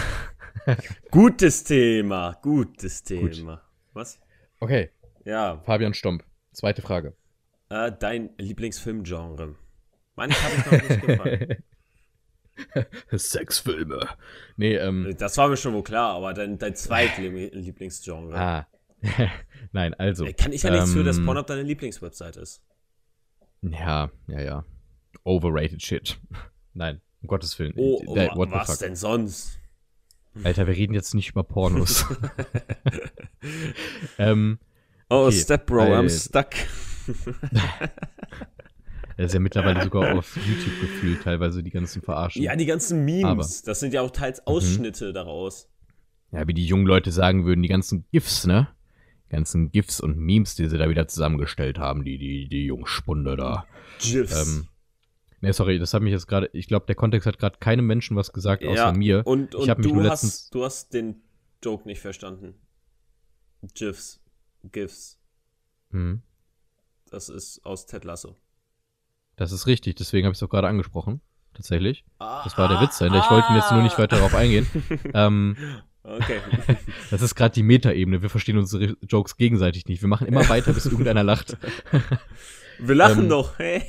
[1.11, 3.61] gutes Thema, gutes Thema.
[3.93, 4.19] Was?
[4.59, 4.89] Okay,
[5.25, 6.23] Ja, Fabian Stomp.
[6.51, 7.15] Zweite Frage.
[7.69, 9.55] äh, dein Lieblingsfilmgenre.
[10.15, 11.63] Meine habe ich noch nicht gefragt.
[13.11, 14.07] Sexfilme.
[14.57, 15.15] Nee, ähm.
[15.17, 18.35] Das war mir schon wohl klar, aber dein, dein zweitlieblingsgenre.
[18.37, 18.67] Ah.
[19.71, 20.27] Nein, also.
[20.37, 22.61] Kann ich ja nichts für, dass ähm, Pornhub deine Lieblingswebsite ist.
[23.61, 24.65] Ja, ja, ja.
[25.23, 26.19] Overrated shit.
[26.73, 27.73] Nein, um Gottes Willen.
[27.75, 29.59] Oh, Äh, wa- what the was denn sonst?
[30.43, 32.05] Alter, wir reden jetzt nicht über Pornos.
[34.17, 34.59] ähm,
[35.09, 36.51] Oh, Okay, Step Bro, I'm stuck.
[39.17, 42.41] er ist ja mittlerweile sogar auf YouTube gefühlt, teilweise die ganzen Verarschen.
[42.41, 43.65] Ja, die ganzen Memes, Aber- Mhm.
[43.65, 45.67] das sind ja auch teils Ausschnitte daraus.
[46.31, 48.69] Ja, wie die jungen Leute sagen würden, die ganzen GIFs, ne?
[49.31, 53.65] Ganzen GIFs und Memes, die sie da wieder zusammengestellt haben, die, die, die Jungspunde da.
[53.99, 54.47] GIFs.
[54.47, 54.67] Ähm,
[55.39, 58.17] ne, sorry, das hat mich jetzt gerade, ich glaube, der Kontext hat gerade keinem Menschen
[58.17, 59.21] was gesagt, außer ja, mir.
[59.25, 61.21] Und, Ich und hab mich du, nur hast, letztens- du hast den
[61.63, 62.55] Joke nicht verstanden.
[63.73, 64.19] GIFs.
[64.71, 65.17] GIFs.
[65.91, 66.21] Hm,
[67.09, 68.35] Das ist aus Ted Lasso.
[69.37, 71.21] das ist richtig, deswegen habe ich es auch gerade angesprochen.
[71.53, 72.05] Tatsächlich.
[72.19, 73.19] Ah, Das war der Witz dahinter.
[73.19, 74.65] Ich wollte jetzt nur nicht weiter darauf eingehen.
[75.13, 75.57] ähm,
[76.03, 76.39] Okay.
[77.11, 78.21] das ist gerade die Metaebene.
[78.21, 80.01] Wir verstehen unsere Jokes gegenseitig nicht.
[80.01, 81.57] Wir machen immer weiter, bis irgendeiner lacht.
[82.79, 83.53] Wir lachen Ähm, doch.
[83.59, 83.83] Hey,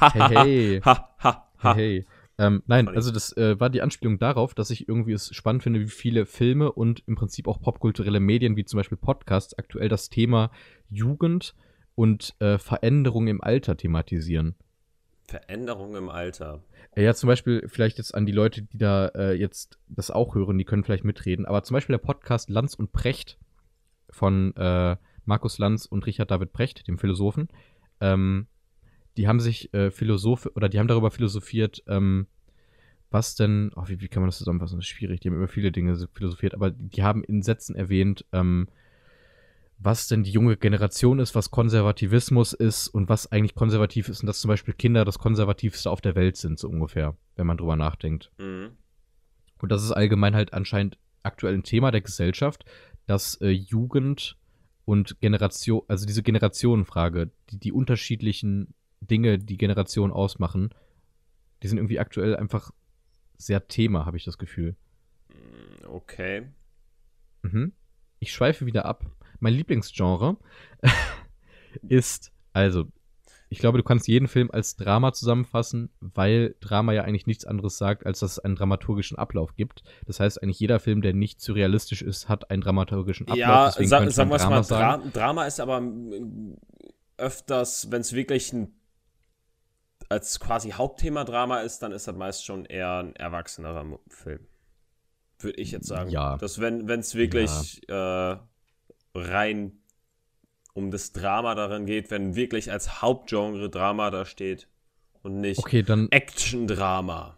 [0.00, 0.80] Hey.
[0.82, 1.74] Ha, ha, ha.
[1.74, 2.06] Hey.
[2.38, 5.80] Ähm, nein, also das äh, war die Anspielung darauf, dass ich irgendwie es spannend finde,
[5.80, 10.08] wie viele Filme und im Prinzip auch popkulturelle Medien, wie zum Beispiel Podcasts, aktuell das
[10.08, 10.50] Thema
[10.88, 11.54] Jugend
[11.96, 14.54] und äh, Veränderung im Alter thematisieren.
[15.28, 16.62] Veränderung im Alter.
[16.96, 20.56] Ja, zum Beispiel vielleicht jetzt an die Leute, die da äh, jetzt das auch hören,
[20.56, 21.44] die können vielleicht mitreden.
[21.44, 23.38] Aber zum Beispiel der Podcast Lanz und Precht
[24.08, 27.48] von äh, Markus Lanz und Richard David Precht, dem Philosophen,
[28.00, 28.46] ähm,
[29.18, 32.26] die haben sich äh, Philosoph oder die haben darüber philosophiert, ähm,
[33.10, 34.78] was denn, oh, wie, wie kann man das zusammenfassen?
[34.78, 37.74] Das ist schwierig, die haben über viele Dinge so philosophiert, aber die haben in Sätzen
[37.74, 38.68] erwähnt, ähm,
[39.78, 44.26] was denn die junge Generation ist, was Konservativismus ist und was eigentlich konservativ ist und
[44.26, 47.76] dass zum Beispiel Kinder das Konservativste auf der Welt sind, so ungefähr, wenn man drüber
[47.76, 48.32] nachdenkt.
[48.38, 48.70] Mhm.
[49.60, 52.64] Und das ist allgemein halt anscheinend aktuell ein Thema der Gesellschaft,
[53.06, 54.36] dass äh, Jugend
[54.84, 60.70] und Generation, also diese Generationenfrage, die, die unterschiedlichen Dinge, die Generationen ausmachen,
[61.62, 62.72] die sind irgendwie aktuell einfach
[63.36, 64.76] sehr Thema, habe ich das Gefühl.
[65.28, 66.48] Mm, Okay.
[67.42, 67.72] Mhm.
[68.18, 69.06] Ich schweife wieder ab.
[69.40, 70.36] Mein Lieblingsgenre
[71.88, 72.86] ist, also,
[73.50, 77.78] ich glaube, du kannst jeden Film als Drama zusammenfassen, weil Drama ja eigentlich nichts anderes
[77.78, 79.82] sagt, als dass es einen dramaturgischen Ablauf gibt.
[80.06, 83.38] Das heißt, eigentlich jeder Film, der nicht surrealistisch ist, hat einen dramaturgischen Ablauf.
[83.38, 84.62] ja, Deswegen sagen wir es mal.
[84.62, 86.56] Dra Drama ist aber mm,
[87.16, 88.74] öfters, wenn es wirklich ein
[90.08, 94.46] als quasi Hauptthema Drama ist, dann ist das meist schon eher ein erwachsenerer Film.
[95.38, 96.10] Würde ich jetzt sagen.
[96.10, 96.36] Ja.
[96.38, 98.36] Dass wenn es wirklich äh,
[99.18, 99.72] rein
[100.74, 104.68] um das Drama darin geht, wenn wirklich als Hauptgenre Drama da steht
[105.22, 107.36] und nicht Okay, dann, Action-Drama.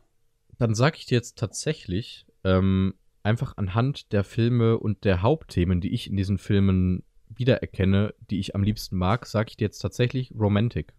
[0.58, 5.92] dann sage ich dir jetzt tatsächlich, ähm, einfach anhand der Filme und der Hauptthemen, die
[5.92, 10.32] ich in diesen Filmen wiedererkenne, die ich am liebsten mag, sage ich dir jetzt tatsächlich
[10.38, 10.92] Romantic.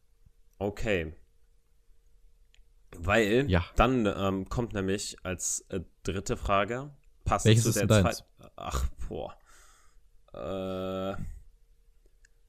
[0.59, 1.13] Okay.
[2.97, 3.65] Weil Ja.
[3.75, 6.91] dann ähm, kommt nämlich als äh, dritte Frage,
[7.23, 8.23] passend Welches zu ist der zweiten.
[8.55, 9.37] Ach, boah.
[10.33, 11.11] Äh,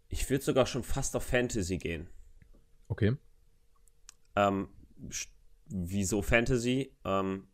[0.09, 2.09] ich würde sogar schon fast auf Fantasy gehen.
[2.89, 3.17] Okay.
[4.37, 4.69] Ähm,
[5.67, 6.95] wieso Fantasy?
[7.05, 7.49] Ähm,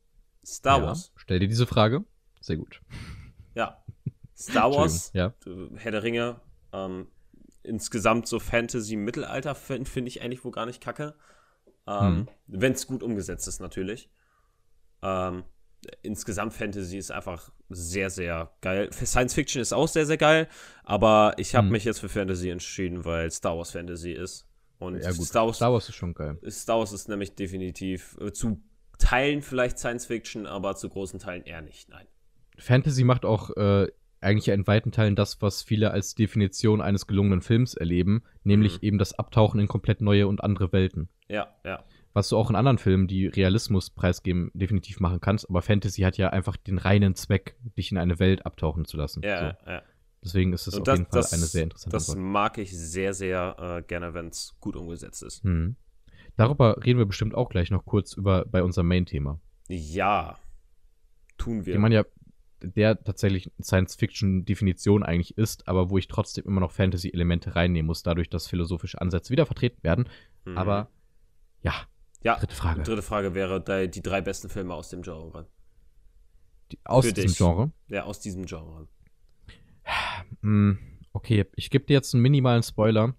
[0.45, 0.87] Star ja.
[0.87, 1.13] Wars.
[1.17, 2.05] Stell dir diese Frage.
[2.41, 2.81] Sehr gut.
[3.55, 3.83] Ja.
[4.37, 5.35] Star Wars, Ja.
[5.47, 6.41] äh, Herr der Ringe,
[6.73, 7.09] ähm,
[7.63, 11.15] insgesamt so Fantasy-Mittelalter finde find ich eigentlich wohl gar nicht kacke.
[11.87, 14.11] Ähm, Wenn es gut umgesetzt ist, natürlich.
[15.03, 15.45] Ähm,
[16.03, 18.91] insgesamt Fantasy ist einfach sehr, sehr geil.
[18.93, 20.49] Science Fiction ist auch sehr, sehr geil,
[20.85, 21.73] aber ich habe Hm.
[21.73, 24.47] mich jetzt für Fantasy entschieden, weil Star Wars Fantasy ist.
[24.79, 25.13] Und Ja.
[25.13, 26.39] Star, Wars, Star Wars ist schon geil.
[26.49, 28.61] Star Wars ist nämlich definitiv äh, zu
[28.99, 31.89] Teilen vielleicht Science Fiction, aber zu großen Teilen eher nicht.
[31.89, 32.07] Nein.
[32.59, 33.87] Fantasy macht auch äh,
[34.21, 38.79] eigentlich in weiten Teilen das, was viele als Definition eines gelungenen Films erleben, nämlich Mhm.
[38.83, 41.09] eben das Abtauchen in komplett neue und andere Welten.
[41.29, 41.85] Ja, ja.
[42.15, 46.17] Was du auch in anderen Filmen, die Realismus preisgeben, definitiv machen kannst, aber Fantasy hat
[46.17, 49.23] ja einfach den reinen Zweck, dich in eine Welt abtauchen zu lassen.
[49.23, 49.71] Ja, so.
[49.71, 49.83] ja.
[50.25, 52.27] Deswegen ist es auf jeden Fall das- eine sehr interessante Das Antwort.
[52.27, 55.45] mag ich sehr, sehr äh, gerne, wenn es gut umgesetzt ist.
[55.45, 55.77] Mhm.
[56.37, 59.41] Darüber reden wir bestimmt auch gleich noch kurz über bei unserem Main-Thema.
[59.69, 60.39] Ja,
[61.37, 61.75] tun wir.
[61.75, 62.05] Den man ja,
[62.63, 68.29] der tatsächlich Science-Fiction-Definition eigentlich ist, aber wo ich trotzdem immer noch Fantasy-Elemente reinnehmen muss, dadurch,
[68.31, 70.09] dass philosophische Ansätze wieder vertreten werden.
[70.45, 70.59] Mhm.
[70.59, 70.89] Aber
[71.63, 71.75] ja,
[72.23, 72.83] ja, dritte Frage.
[72.83, 75.47] dritte Frage wäre die, die drei besten Filme aus dem Genre.
[76.73, 77.39] Die, aus für diesem dich.
[77.39, 77.71] Genre.
[77.89, 78.89] Ja, aus diesem Genre.
[80.43, 80.79] Hm,
[81.13, 83.15] okay, ich gebe dir jetzt einen minimalen Spoiler.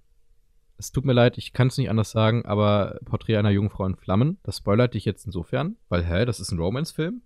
[0.78, 3.96] Es tut mir leid, ich kann es nicht anders sagen, aber Porträt einer Jungfrau in
[3.96, 7.22] Flammen, das spoilert dich jetzt insofern, weil, hä, das ist ein Romance-Film?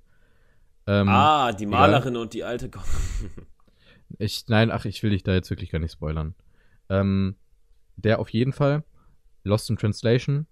[0.88, 2.70] Ähm, ah, die Malerin und die alte.
[4.20, 6.36] Ich, nein, ach, ich will dich da jetzt wirklich gar nicht spoilern.
[6.88, 7.36] Ähm,
[7.96, 8.84] der auf jeden Fall,
[9.44, 10.46] Lost in Translation,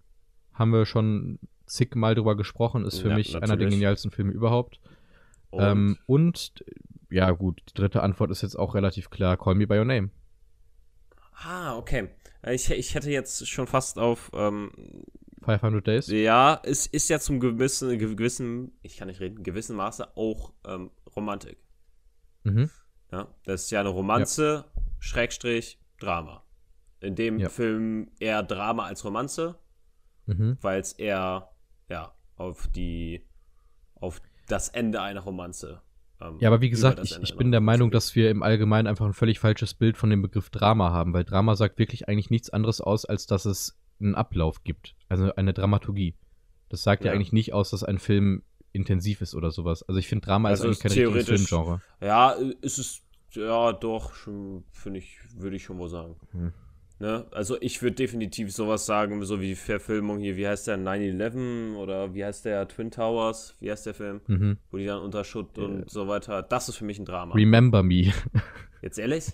[0.54, 3.74] haben wir schon zigmal drüber gesprochen, ist für Ja, mich einer der natürlich.
[3.76, 4.80] genialsten Filme überhaupt.
[5.50, 6.64] und, Ähm, und,
[7.10, 10.10] ja gut, die dritte Antwort ist jetzt auch relativ klar, Call Me By Your Name.
[11.44, 12.10] ah, okay.
[12.48, 14.32] Ich, ich hätte jetzt schon fast auf.
[14.34, 14.72] Ähm,
[15.44, 16.08] 500 Days?
[16.08, 20.92] ja, es ist ja zum gewissen, gewissen, ich kann nicht reden, gewissen Maße auch ähm,
[21.16, 21.58] Romantik.
[22.44, 22.70] Mhm.
[23.12, 24.66] Ja, das ist ja eine Romanze,
[25.00, 26.44] Schrägstrich, Drama.
[27.00, 27.50] In dem Ja.
[27.50, 29.58] Film eher Drama als Romanze,
[30.38, 30.58] Mhm.
[30.62, 31.50] weil es eher
[31.90, 33.24] ja auf die
[33.96, 35.82] auf das Ende einer Romanze.
[36.20, 39.06] ähm, Ja, aber wie gesagt, ich, ich bin der Meinung, dass wir im Allgemeinen einfach
[39.06, 42.50] ein völlig falsches Bild von dem Begriff Drama haben, weil Drama sagt wirklich eigentlich nichts
[42.50, 44.96] anderes aus, als dass es einen Ablauf gibt.
[45.10, 46.16] Also eine Dramaturgie.
[46.70, 47.16] Das sagt ja, Ja.
[47.16, 49.84] eigentlich nicht aus, dass ein Film intensiv ist oder sowas.
[49.84, 51.82] Also ich finde, Drama Also ist eigentlich kein richtiges Filmgenre.
[52.02, 53.02] Ja, ist es
[53.34, 56.16] ja doch finde ich würde ich schon mal sagen.
[57.02, 57.26] Ne?
[57.32, 61.76] Also ich würde definitiv sowas sagen, so wie die Verfilmung hier, wie heißt der, 9-11
[61.76, 64.58] oder wie heißt der, Twin Towers, wie heißt der Film, Mhm.
[64.70, 67.34] wo die dann unter Schutt und so weiter, das ist für mich ein Drama.
[67.34, 68.14] Remember Me.
[68.84, 69.26] Jetzt ehrlich?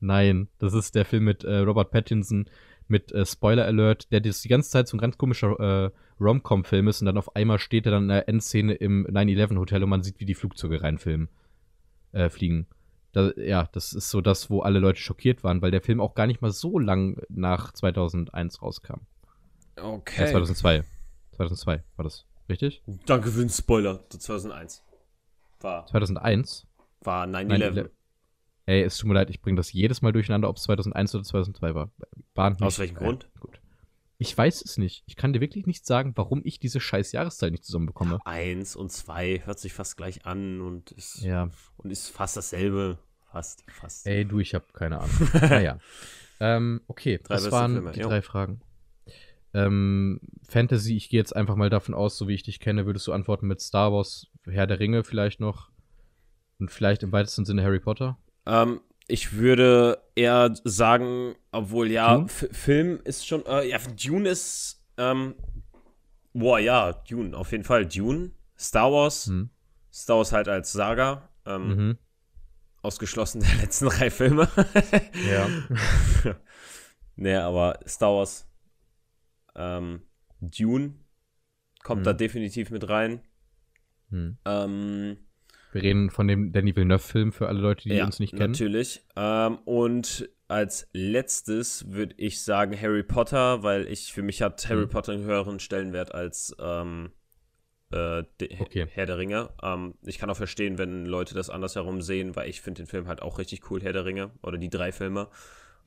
[0.00, 2.50] Nein, das ist der Film mit äh, Robert Pattinson
[2.88, 6.88] mit äh, Spoiler Alert, der das die ganze Zeit so ein ganz komischer äh, Rom-Com-Film
[6.88, 10.02] ist und dann auf einmal steht er dann in der Endszene im 9-11-Hotel und man
[10.02, 11.28] sieht, wie die Flugzeuge reinfilmen,
[12.10, 12.66] äh, fliegen.
[13.12, 16.14] Da, ja, das ist so das, wo alle Leute schockiert waren, weil der Film auch
[16.14, 19.00] gar nicht mal so lang nach 2001 rauskam.
[19.76, 20.30] Äh, Okay.
[20.30, 20.84] 2002.
[21.36, 22.82] 2002 war das, richtig?
[23.06, 24.00] Danke für den Spoiler.
[24.10, 24.84] 2001.
[25.60, 26.66] War, 2001?
[27.00, 27.88] war 9-11.
[28.66, 31.24] Ey, es tut mir leid, ich bringe das jedes Mal durcheinander, ob es 2001 oder
[31.24, 31.90] 2002 war.
[32.50, 32.62] Mich.
[32.62, 33.28] Aus welchem Grund?
[33.40, 33.60] Gut.
[34.22, 35.02] Ich weiß es nicht.
[35.06, 38.20] Ich kann dir wirklich nicht sagen, warum ich diese scheiß Jahreszahl nicht zusammenbekomme.
[38.24, 41.50] Eins und zwei hört sich fast gleich an und ist, Ja.
[41.76, 42.98] und ist fast dasselbe.
[43.32, 44.06] Fast, fast.
[44.06, 45.10] Ey, du, ich habe keine Ahnung.
[45.40, 45.78] naja.
[46.38, 48.08] Ähm, okay, Drei das waren Filme, die jo.
[48.08, 48.60] drei Fragen.
[49.54, 53.06] Ähm, Fantasy, ich gehe jetzt einfach mal davon aus, so wie ich dich kenne, würdest
[53.08, 55.70] du antworten mit Star Wars, Herr der Ringe vielleicht noch
[56.60, 58.18] und vielleicht im weitesten Sinne Harry Potter.
[58.46, 62.24] Ähm, ich würde eher sagen, obwohl ja?
[62.24, 65.34] F Film ist schon, äh, ja, Dune ist, ähm,
[66.32, 67.86] boah, ja, Dune, auf jeden Fall.
[67.86, 69.50] Dune, Star Wars, Hm.
[69.92, 71.98] Star Wars halt als Saga, ähm, Mhm.
[72.82, 74.48] ausgeschlossen der letzten drei Filme.
[75.28, 75.48] Ja.
[77.16, 78.46] nee, aber Star Wars,
[79.54, 80.02] ähm,
[80.40, 80.94] Dune
[81.82, 82.04] kommt Mhm.
[82.04, 83.20] da definitiv mit rein.
[84.10, 84.38] Hm.
[84.44, 85.16] Ähm,
[85.72, 88.52] Wir reden von dem Danny Villeneuve-Film für alle Leute, die ja, uns nicht kennen.
[88.52, 89.02] Natürlich.
[89.16, 94.84] Ähm, und als letztes würde ich sagen Harry Potter, weil ich für mich hat Harry
[94.84, 94.90] Mhm.
[94.90, 97.12] Potter einen höheren Stellenwert als ähm,
[97.90, 98.22] äh,
[98.60, 98.86] Okay.
[98.90, 99.50] Herr der Ringe.
[99.62, 103.08] Ähm, ich kann auch verstehen, wenn Leute das andersherum sehen, weil ich finde den Film
[103.08, 105.28] halt auch richtig cool, Herr der Ringe oder die drei Filme.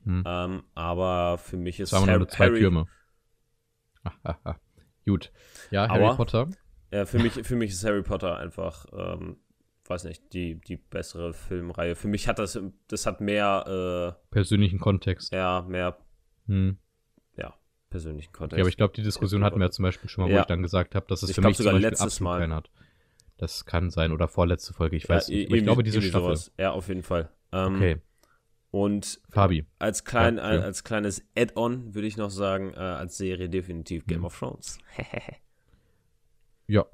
[0.04, 0.24] Hm.
[0.26, 2.86] Ähm, aber für mich ist Es waren nur zwei Harry Türme.
[4.04, 4.56] Ah, ah, ah.
[5.04, 5.32] Gut.
[5.70, 6.14] Ja, Harry Aua.
[6.14, 6.48] Potter.
[6.92, 9.36] Ja, für mich, für mich ist Harry Potter einfach, ähm,
[9.88, 11.94] weiß nicht, die, die bessere Filmreihe.
[11.96, 12.58] Für mich hat das,
[12.88, 15.32] das hat mehr, Persönlichen Kontext.
[15.32, 15.96] äh, ja, mehr
[16.46, 16.78] Hm.
[17.88, 18.58] persönlichen Kontext.
[18.58, 20.40] Ja, aber ich glaube, die Diskussion hatten wir ja zum Beispiel schon mal, wo Ja.
[20.40, 22.52] ich dann gesagt habe, dass es Ich für glaub mich sogar zum Beispiel letztes Mal.
[22.54, 22.70] hat.
[23.38, 24.12] Das kann sein.
[24.12, 25.46] Oder vorletzte Folge, ich Ja, weiß nicht.
[25.48, 26.22] Aber ich glaube, diese Staffel.
[26.36, 26.52] sowas.
[26.58, 27.30] Ja, auf jeden Fall.
[27.52, 28.00] Ähm, Okay,
[28.72, 29.64] Und Fabi.
[29.78, 30.60] als, klein, Ja, ja.
[30.62, 34.24] als kleines Add-on würde ich noch sagen, äh, als Serie definitiv Game Mhm.
[34.26, 34.78] of Thrones.
[36.66, 36.84] Ja,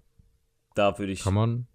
[0.74, 1.66] da würde ich, kann man.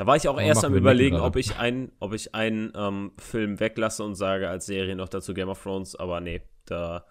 [0.00, 3.60] Da war ich auch erst am überlegen, ob ich einen, ob ich einen ähm, Film
[3.60, 7.04] weglasse und sage als Serie noch dazu Game of Thrones, aber nee, da,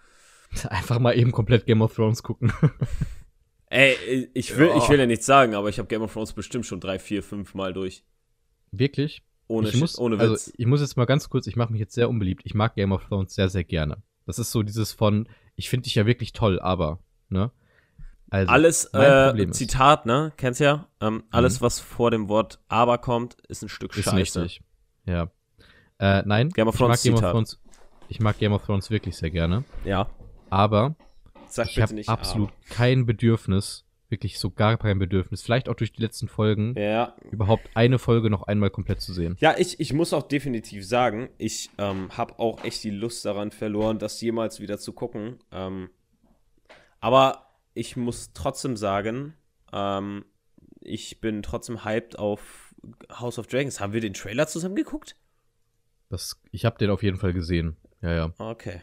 [0.69, 2.51] Einfach mal eben komplett Game of Thrones gucken.
[3.69, 4.77] ey, ich will, Ja.
[4.77, 7.21] ich will ja nichts sagen, aber ich habe Game of Thrones bestimmt schon drei, vier,
[7.21, 8.03] fünf Mal durch.
[8.71, 9.21] Wirklich?
[9.47, 10.51] Ohne, ich muss, ohne also, Witz.
[10.57, 12.41] ich muss jetzt mal ganz kurz, ich mache mich jetzt sehr unbeliebt.
[12.43, 14.01] Ich mag Game of Thrones sehr, sehr gerne.
[14.25, 16.97] Das ist so dieses von, ich finde dich ja wirklich toll, aber,
[17.29, 17.51] ne?
[18.32, 20.32] Also, alles, äh, Zitat, ne?
[20.38, 20.88] Kennst ja?
[21.01, 24.41] Ähm, alles, was vor dem Wort aber kommt, ist ein Stück ist Scheiße.
[24.43, 24.61] richtig.
[25.05, 25.30] Ja.
[25.99, 27.21] Äh, nein, Game of ich mag Thrones Game of.
[27.21, 27.59] Thrones.
[28.07, 29.63] Ich mag Game of Thrones wirklich sehr gerne.
[29.84, 30.09] Ja.
[30.49, 30.95] Aber
[31.47, 36.01] Sag ich habe absolut kein Bedürfnis, wirklich so gar kein Bedürfnis, vielleicht auch durch die
[36.01, 36.82] letzten Folgen, aber.
[36.82, 37.15] Ja.
[37.32, 39.36] überhaupt eine Folge noch einmal komplett zu sehen.
[39.39, 43.51] Ja, ich, ich muss auch definitiv sagen, ich ähm, habe auch echt die Lust daran
[43.51, 45.39] verloren, das jemals wieder zu gucken.
[45.51, 45.89] Ähm,
[46.99, 49.34] aber ich muss trotzdem sagen,
[49.72, 50.26] ähm,
[50.82, 52.74] ich bin trotzdem hyped auf
[53.11, 53.80] House of Dragons.
[53.80, 55.15] Haben wir den Trailer zusammen geguckt?
[56.09, 57.78] Das, ich habe den auf jeden Fall gesehen.
[58.01, 58.34] Ja, ja.
[58.38, 58.82] Okay.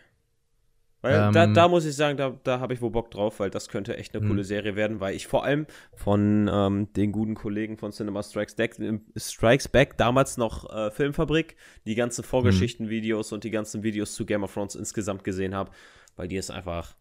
[1.02, 3.50] Weil Ähm, da, da muss ich sagen, da, da habe ich wohl Bock drauf, weil
[3.50, 4.28] das könnte echt eine Mhm.
[4.30, 8.54] coole Serie werden, weil ich vor allem von ähm, den guten Kollegen von Cinema Strikes
[8.56, 8.76] Back,
[9.16, 11.56] Strikes Back damals noch äh, Filmfabrik,
[11.86, 15.70] die ganzen Vorgeschichtenvideos und die ganzen Videos zu Game of Thrones insgesamt gesehen habe,
[16.16, 16.96] weil die es einfach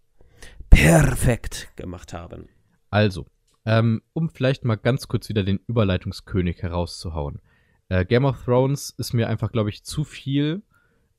[0.75, 2.49] perfekt gemacht haben.
[2.89, 3.25] Also,
[3.65, 7.41] ähm, um vielleicht mal ganz kurz wieder den Überleitungskönig herauszuhauen.
[7.89, 10.63] Äh, Game of Thrones ist mir einfach, glaube ich, zu viel,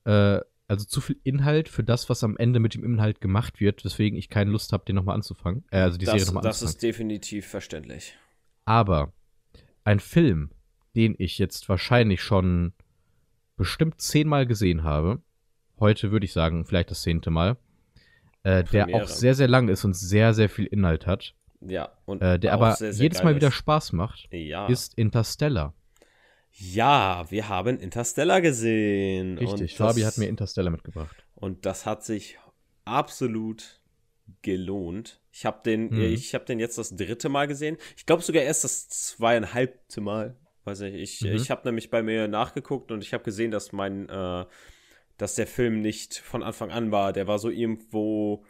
[0.05, 3.85] äh, also zu viel Inhalt für das, was am Ende mit dem Inhalt gemacht wird,
[3.85, 5.65] weswegen ich keine Lust habe, den nochmal anzufangen.
[5.71, 6.75] Äh, also die Serie Das, nochmal das anzufangen.
[6.75, 8.17] ist definitiv verständlich.
[8.65, 9.13] Aber
[9.83, 10.51] ein Film,
[10.95, 12.73] den ich jetzt wahrscheinlich schon
[13.55, 15.21] bestimmt zehnmal gesehen habe,
[15.79, 17.57] heute würde ich sagen, vielleicht das zehnte Mal,
[18.47, 22.21] äh, der auch sehr, sehr lang ist und sehr, sehr viel Inhalt hat, Ja, und
[22.21, 23.55] äh, der aber sehr, sehr jedes Mal wieder ist.
[23.55, 24.67] Spaß macht, Ja.
[24.67, 25.73] ist Interstellar.
[26.59, 29.37] ja, wir haben Interstellar gesehen.
[29.37, 31.15] Richtig, und Fabi das- hat mir Interstellar mitgebracht.
[31.35, 32.37] Und das hat sich
[32.85, 33.79] absolut
[34.41, 35.21] gelohnt.
[35.31, 36.01] Ich habe den, Mhm.
[36.01, 37.77] ich habe den jetzt das dritte Mal gesehen.
[37.95, 40.35] Ich glaube sogar erst das zweieinhalbte Mal.
[40.65, 41.35] Weiß nicht, ich, Mhm.
[41.35, 44.45] ich habe nämlich bei mir nachgeguckt und ich habe gesehen, dass mein äh,
[45.17, 47.13] dass der Film nicht von Anfang an war.
[47.13, 48.43] Der war so irgendwo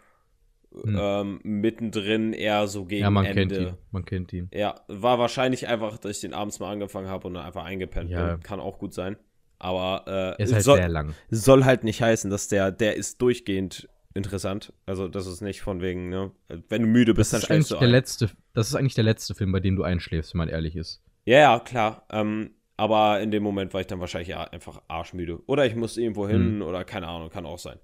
[0.83, 0.97] Hm.
[0.99, 3.55] ähm, mittendrin, eher so gegen Ja, man Ende.
[3.55, 3.77] kennt ihn.
[3.91, 4.49] Man kennt ihn.
[4.53, 8.11] Ja, war wahrscheinlich einfach, dass ich den abends mal angefangen habe und dann einfach eingepennt
[8.11, 8.33] Ja.
[8.35, 8.43] bin.
[8.43, 9.15] Kann auch gut sein.
[9.59, 11.13] Aber äh, Er ist halt soll, sehr lang.
[11.31, 14.73] soll halt nicht heißen, dass der, der ist durchgehend interessant.
[14.85, 16.31] Also, das ist nicht von wegen, ne?
[16.69, 17.91] Wenn du müde bist, Das dann schläfst du der ein.
[17.91, 21.01] letzte, das ist eigentlich der letzte Film, bei dem du einschläfst, wenn man ehrlich ist.
[21.25, 22.05] Ja, ja, klar.
[22.11, 25.43] Ähm, aber in dem Moment war ich dann wahrscheinlich einfach arschmüde.
[25.47, 26.61] Oder ich muss irgendwo hin Hm.
[26.61, 27.79] oder keine Ahnung, kann auch sein.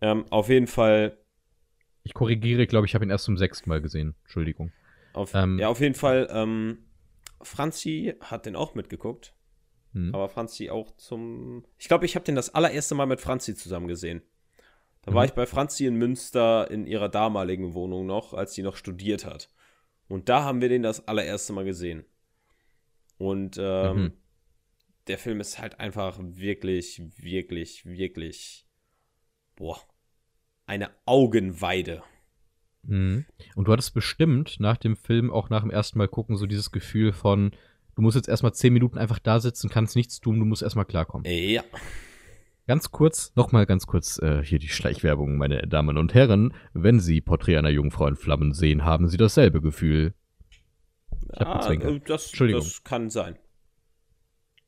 [0.00, 1.18] Ähm, auf jeden Fall,
[2.04, 4.14] Ich korrigiere, glaube ich, habe ihn erst zum sechsten Mal gesehen.
[4.22, 4.70] Entschuldigung.
[5.14, 5.58] auf, Ähm.
[5.58, 6.84] ja, auf jeden Fall, ähm,
[7.42, 9.34] Franzi hat den auch mitgeguckt.
[9.94, 10.14] Hm.
[10.14, 11.64] Aber Franzi auch zum.
[11.78, 14.22] Ich glaube, ich habe den das allererste Mal mit Franzi zusammen gesehen.
[15.02, 15.28] Da war Mhm.
[15.28, 19.48] ich bei Franzi in Münster in ihrer damaligen Wohnung noch, als sie noch studiert hat.
[20.08, 22.04] Und da haben wir den das allererste Mal gesehen.
[23.18, 24.12] Und ähm, Mhm.
[25.08, 28.66] der Film ist halt einfach wirklich, wirklich, wirklich.
[29.56, 29.78] Boah.
[30.66, 32.02] Eine Augenweide.
[32.82, 33.26] Mhm.
[33.54, 36.70] Und du hattest bestimmt nach dem Film, auch nach dem ersten Mal gucken, so dieses
[36.70, 37.50] Gefühl von,
[37.96, 40.84] du musst jetzt erstmal zehn Minuten einfach da sitzen, kannst nichts tun, du musst erstmal
[40.84, 41.24] klarkommen.
[41.26, 41.64] Ja.
[42.66, 46.52] Ganz kurz, nochmal ganz kurz äh, hier die Schleichwerbung, meine Damen und Herren.
[46.74, 50.12] Wenn Sie Porträt einer Jungfrau in Flammen sehen, haben Sie dasselbe Gefühl.
[51.32, 52.62] Ich hab Ah, äh, das, Entschuldigung.
[52.62, 53.38] das kann sein.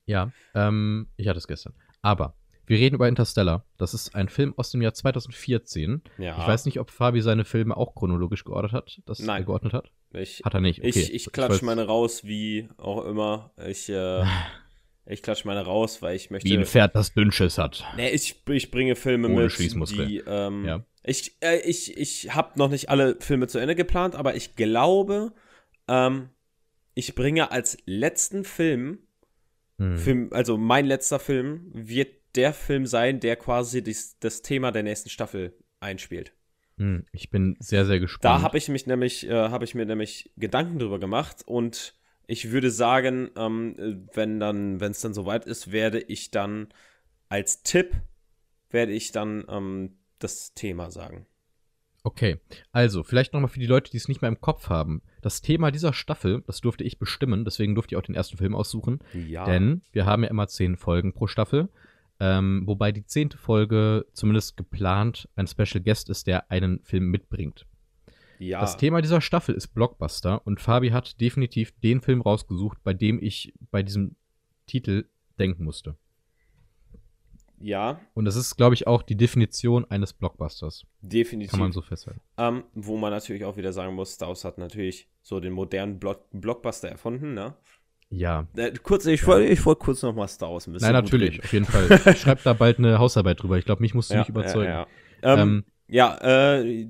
[0.06, 1.74] Ja, ähm, ich hatte es gestern.
[2.02, 2.34] Aber
[2.66, 3.64] wir reden über Interstellar.
[3.78, 6.02] Das ist ein Film aus dem Jahr 2014.
[6.18, 6.38] Ja.
[6.40, 9.00] Ich weiß nicht, ob Fabi seine Filme auch chronologisch geordnet hat.
[9.06, 9.44] Das Nein.
[9.44, 9.90] geordnet hat.
[10.12, 10.80] Ich, Hat er nicht.
[10.80, 10.88] Okay.
[10.88, 13.52] Ich, ich weiß- klatsch meine raus, wie auch immer.
[13.66, 14.24] Ich, äh,
[15.06, 16.48] ich klatsch meine raus, weil ich möchte.
[16.48, 17.84] Wie ein Pferd, das Dünnschiss hat.
[17.96, 20.06] nee, ich, ich bringe Filme Ohne mit, Schließmuskel.
[20.06, 20.22] die.
[20.26, 20.84] Ähm, Ja.
[21.02, 25.32] Ich, äh, ich, ich habe noch nicht alle Filme zu Ende geplant, aber ich glaube,
[25.88, 26.28] ähm,
[27.01, 28.98] ich bringe als letzten Film,
[29.80, 29.96] Hm.
[29.96, 34.82] Film, also mein letzter Film, wird der Film sein, der quasi das, das Thema der
[34.82, 36.34] nächsten Staffel einspielt.
[36.76, 37.07] Hm.
[37.12, 38.24] Ich bin sehr, sehr gespannt.
[38.24, 41.94] Da habe ich mich nämlich, äh, habe ich mir nämlich Gedanken drüber gemacht und
[42.26, 46.68] ich würde sagen, ähm, äh, wenn dann, wenn es dann soweit ist, werde ich dann
[47.30, 47.94] als Tipp
[48.68, 51.26] werde ich dann ähm, das Thema sagen.
[52.03, 52.38] Okay,
[52.72, 55.03] also vielleicht nochmal für die Leute, die es nicht mehr im Kopf haben.
[55.20, 58.55] Das Thema dieser Staffel, das durfte ich bestimmen, deswegen durfte ich auch den ersten Film
[58.55, 59.01] aussuchen.
[59.12, 59.44] Ja.
[59.44, 61.68] Denn wir haben ja immer zehn Folgen pro Staffel.
[62.18, 67.66] Ähm, wobei die zehnte Folge zumindest geplant ein Special Guest ist, der einen Film mitbringt.
[68.38, 68.61] ja.
[68.61, 73.22] Das Thema dieser Staffel ist Blockbuster und Fabi hat definitiv den Film rausgesucht, bei dem
[73.22, 74.16] ich bei diesem
[74.66, 75.07] Titel
[75.38, 75.96] denken musste.
[77.61, 80.86] Ja, Und das ist, glaube ich, auch die Definition eines Blockbusters.
[81.02, 81.50] definitiv.
[81.50, 82.20] Kann man so festhalten.
[82.38, 85.98] ähm, wo man natürlich auch wieder sagen muss, Star Wars hat natürlich so den modernen
[85.98, 87.54] Block Blockbuster erfunden, ne?
[88.08, 88.46] Ja.
[88.56, 91.42] Äh, kurz, ich wollte ich wollt kurz noch mal Star Wars ein bisschen Nein, natürlich,
[91.44, 91.86] auf jeden Fall.
[92.16, 93.56] Schreib da bald eine Hausarbeit drüber.
[93.56, 94.70] Ich glaube, mich musst du nicht überzeugen.
[94.70, 94.86] Ja,
[95.22, 95.34] ja.
[95.34, 96.88] Ähm, Ähm, ja äh,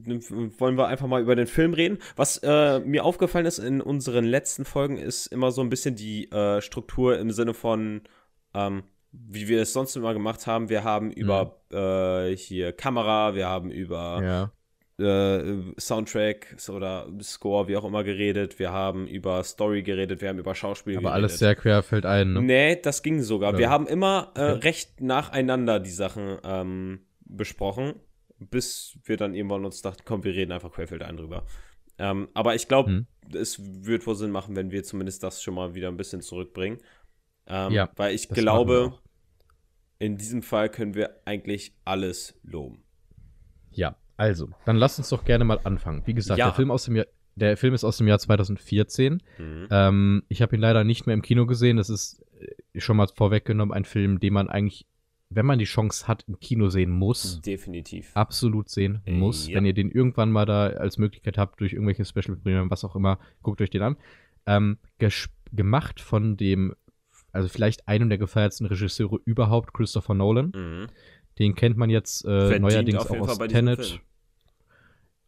[0.59, 1.99] wollen wir einfach mal über den Film reden.
[2.17, 6.31] Was äh, mir aufgefallen ist in unseren letzten Folgen, ist immer so ein bisschen die
[6.31, 8.03] äh, Struktur im Sinne von,
[8.55, 10.69] ähm, wie wir es sonst immer gemacht haben.
[10.69, 14.51] Wir haben über äh, hier Kamera, wir haben über
[14.99, 15.41] ja.
[15.41, 18.59] äh, Soundtrack oder Score, wie auch immer geredet.
[18.59, 21.15] Wir haben über Story geredet, wir haben über Schauspiel Aber geredet.
[21.15, 22.33] alles sehr querfeld ein.
[22.35, 22.43] Ne?
[22.43, 23.51] Nee, das ging sogar.
[23.51, 23.59] Oder?
[23.59, 27.95] Wir haben immer äh, recht nacheinander die Sachen ähm, besprochen,
[28.39, 31.45] bis wir dann irgendwann uns dachten, komm, wir reden einfach Quellfeld ein drüber.
[31.99, 33.07] Ähm, aber ich glaube, Mhm.
[33.35, 36.79] es wird wohl Sinn machen, wenn wir zumindest das schon mal wieder ein bisschen zurückbringen.
[37.51, 38.95] Ähm, Ja, weil ich glaube,
[39.99, 42.83] in diesem Fall können wir eigentlich alles loben.
[43.71, 46.03] Ja, also, dann lass uns doch gerne mal anfangen.
[46.07, 46.47] Wie gesagt, Ja.
[46.47, 49.23] der Film aus dem Jahr, der Film ist aus dem Jahr 2014.
[49.39, 49.69] Mhm.
[49.71, 51.77] Ähm, ich habe ihn leider nicht mehr im Kino gesehen.
[51.77, 54.87] Das ist äh, schon mal vorweggenommen ein Film, den man eigentlich,
[55.31, 57.41] wenn man die Chance hat, im Kino sehen muss.
[57.41, 58.11] Definitiv.
[58.15, 59.49] Absolut sehen Äh, muss.
[59.49, 59.55] ja.
[59.57, 62.97] Wenn ihr den irgendwann mal da als Möglichkeit habt, durch irgendwelche Special Premieren, was auch
[62.97, 63.97] immer, guckt euch den an.
[64.47, 64.79] Ähm,
[65.53, 66.75] gemacht von dem,
[67.33, 70.53] also vielleicht einem der gefeiertsten Regisseure überhaupt, Christopher Nolan.
[70.55, 70.87] Mhm.
[71.39, 74.01] Den kennt man jetzt äh, neuerdings auch aus Tenet.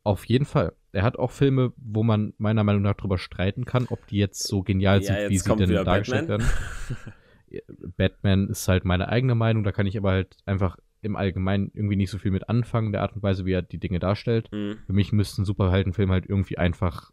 [0.04, 0.74] Auf jeden Fall.
[0.90, 4.46] Er hat auch Filme, wo man meiner Meinung nach drüber streiten kann, ob die jetzt
[4.46, 6.48] so genial Ja, sind, wie sie denn dargestellt Batman.
[6.48, 7.92] werden.
[7.96, 11.96] Batman ist halt meine eigene Meinung, da kann ich aber halt einfach im Allgemeinen irgendwie
[11.96, 14.50] nicht so viel mit anfangen, der Art und Weise, wie er die Dinge darstellt.
[14.52, 14.78] Mhm.
[14.86, 17.10] Für mich müsste ein Superheldenfilm halt irgendwie einfach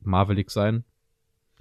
[0.00, 0.84] Marvelig sein.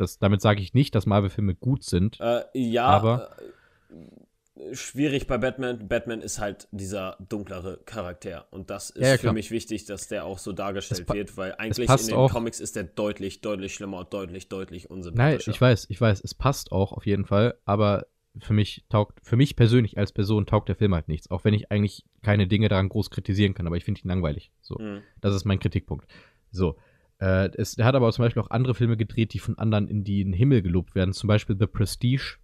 [0.01, 2.19] Das, damit sage ich nicht, dass Marvel-Filme gut sind.
[2.19, 5.87] Äh, ja, Aber- äh, schwierig bei Batman.
[5.87, 8.47] Batman ist halt dieser dunklere Charakter.
[8.51, 11.55] Und das ist Ja, ja, für mich wichtig, dass der auch so dargestellt wird, weil
[11.57, 12.31] eigentlich in den auch.
[12.31, 15.51] Comics ist der deutlich, deutlich schlimmer und deutlich, deutlich Nein, unsympathischer.
[15.51, 18.07] ich weiß, ich weiß, es passt auch auf jeden Fall, aber
[18.39, 21.29] für mich taugt, für mich persönlich als Person taugt der Film halt nichts.
[21.31, 24.51] Auch wenn ich eigentlich keine Dinge daran groß kritisieren kann, aber ich finde ihn langweilig.
[24.61, 24.75] So.
[24.79, 25.01] Mhm.
[25.19, 26.07] Das ist mein Kritikpunkt.
[26.51, 26.75] So.
[27.21, 30.03] Äh, es, er hat aber zum Beispiel auch andere Filme gedreht, die von anderen in
[30.03, 31.13] den Himmel gelobt werden.
[31.13, 32.37] Zum Beispiel The Prestige.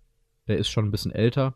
[0.47, 1.55] Der ist schon ein bisschen älter.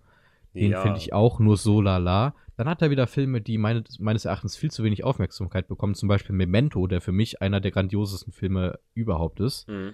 [0.53, 0.82] Den Ja.
[0.82, 2.36] finde ich auch nur so lala.
[2.57, 5.95] Dann hat er wieder Filme, die meine, meines Erachtens viel zu wenig Aufmerksamkeit bekommen.
[5.95, 9.67] Zum Beispiel Memento, der für mich einer der grandiosesten Filme überhaupt ist.
[9.69, 9.93] Mhm.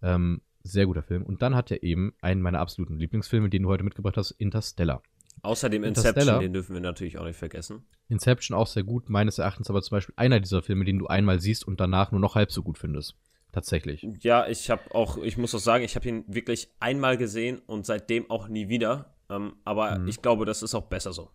[0.00, 1.24] Ähm, sehr guter Film.
[1.24, 5.02] Und dann hat er eben einen meiner absoluten Lieblingsfilme, den du heute mitgebracht hast, Interstellar.
[5.42, 5.84] Außerdem.
[5.84, 7.84] Inception, den dürfen wir natürlich auch nicht vergessen.
[8.08, 11.40] Inception auch sehr gut, meines Erachtens aber zum Beispiel einer dieser Filme, den du einmal
[11.40, 13.14] siehst und danach nur noch halb so gut findest.
[13.52, 14.06] Tatsächlich.
[14.20, 17.86] Ja, ich habe auch, ich muss auch sagen, ich habe ihn wirklich einmal gesehen und
[17.86, 19.14] seitdem auch nie wieder.
[19.30, 20.08] Ähm, aber Mhm.
[20.08, 21.30] ich glaube, das ist auch besser so.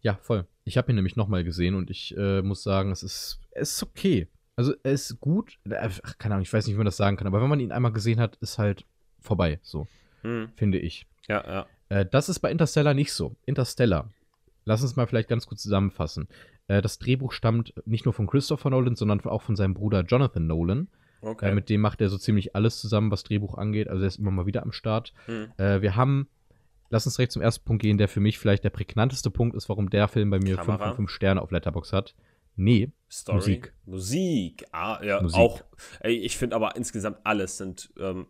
[0.00, 0.46] Ja, voll.
[0.64, 3.82] Ich habe ihn nämlich nochmal gesehen und ich äh, muss sagen, es ist, es ist
[3.82, 4.28] okay.
[4.56, 5.58] Also er ist gut.
[5.68, 7.60] Äh, Ach, keine Ahnung, ich weiß nicht, wie man das sagen kann, aber wenn man
[7.60, 8.84] ihn einmal gesehen hat, ist halt
[9.20, 9.58] vorbei.
[9.62, 9.86] So,
[10.22, 10.50] Mhm.
[10.56, 11.06] finde ich.
[11.28, 11.66] Ja, ja.
[11.92, 13.36] Äh, das ist bei Interstellar nicht so.
[13.44, 14.10] Interstellar.
[14.64, 16.26] Lass uns mal vielleicht ganz kurz zusammenfassen.
[16.66, 20.46] Äh, das Drehbuch stammt nicht nur von Christopher Nolan, sondern auch von seinem Bruder Jonathan
[20.46, 20.88] Nolan.
[21.20, 21.50] Okay.
[21.50, 23.88] Äh, mit dem macht er so ziemlich alles zusammen, was Drehbuch angeht.
[23.88, 25.12] Also er ist immer mal wieder am Start.
[25.26, 25.52] Mhm.
[25.58, 26.28] Äh, wir haben,
[26.88, 29.68] lass uns direkt zum ersten Punkt gehen, der für mich vielleicht der prägnanteste Punkt ist,
[29.68, 30.86] warum der Film bei mir 5 Kamera?
[30.88, 32.14] von 5 Sterne auf Letterbox hat.
[32.56, 33.36] Nee, Story.
[33.36, 33.72] Musik.
[33.84, 34.64] Musik.
[34.72, 35.38] Ah, ja, Musik.
[35.38, 35.62] auch.
[36.00, 38.26] Ey, ich finde aber insgesamt alles sind ähm,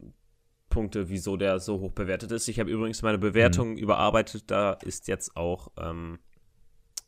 [0.72, 2.48] Punkte, wieso der so hoch bewertet ist.
[2.48, 3.22] Ich habe übrigens meine Mhm.
[3.22, 4.50] Bewertung überarbeitet.
[4.50, 6.18] Da ist jetzt auch ähm,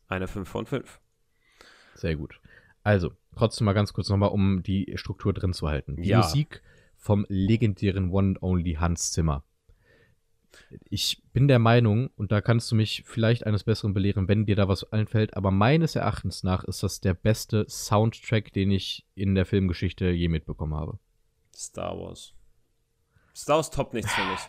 [0.09, 1.01] eine 5 von 5.
[1.95, 2.41] sehr gut.
[2.83, 5.97] Also, trotzdem mal ganz kurz nochmal, um die Struktur drin zu halten.
[5.97, 6.19] Die Ja.
[6.19, 6.63] Musik
[6.97, 9.43] vom legendären One and Only Hans Zimmer.
[10.91, 14.55] Ich bin der Meinung, und da kannst du mich vielleicht eines Besseren belehren, wenn dir
[14.57, 19.35] da was einfällt, aber meines Erachtens nach ist das der beste Soundtrack, den ich in
[19.35, 20.99] der Filmgeschichte je mitbekommen habe.
[21.55, 22.35] Star Wars.
[23.35, 24.41] Star Wars top nichts für mich.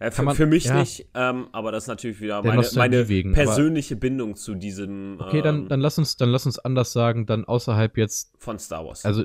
[0.00, 0.74] Äh, für, man- für mich ja.
[0.80, 5.18] nicht, ähm, aber das ist natürlich wieder Der meine, meine wegen, persönliche Bindung zu diesem
[5.20, 8.58] Okay, dann, ähm, dann lass uns, dann lass uns anders sagen, dann außerhalb jetzt, von
[8.58, 9.04] Star Wars.
[9.04, 9.24] also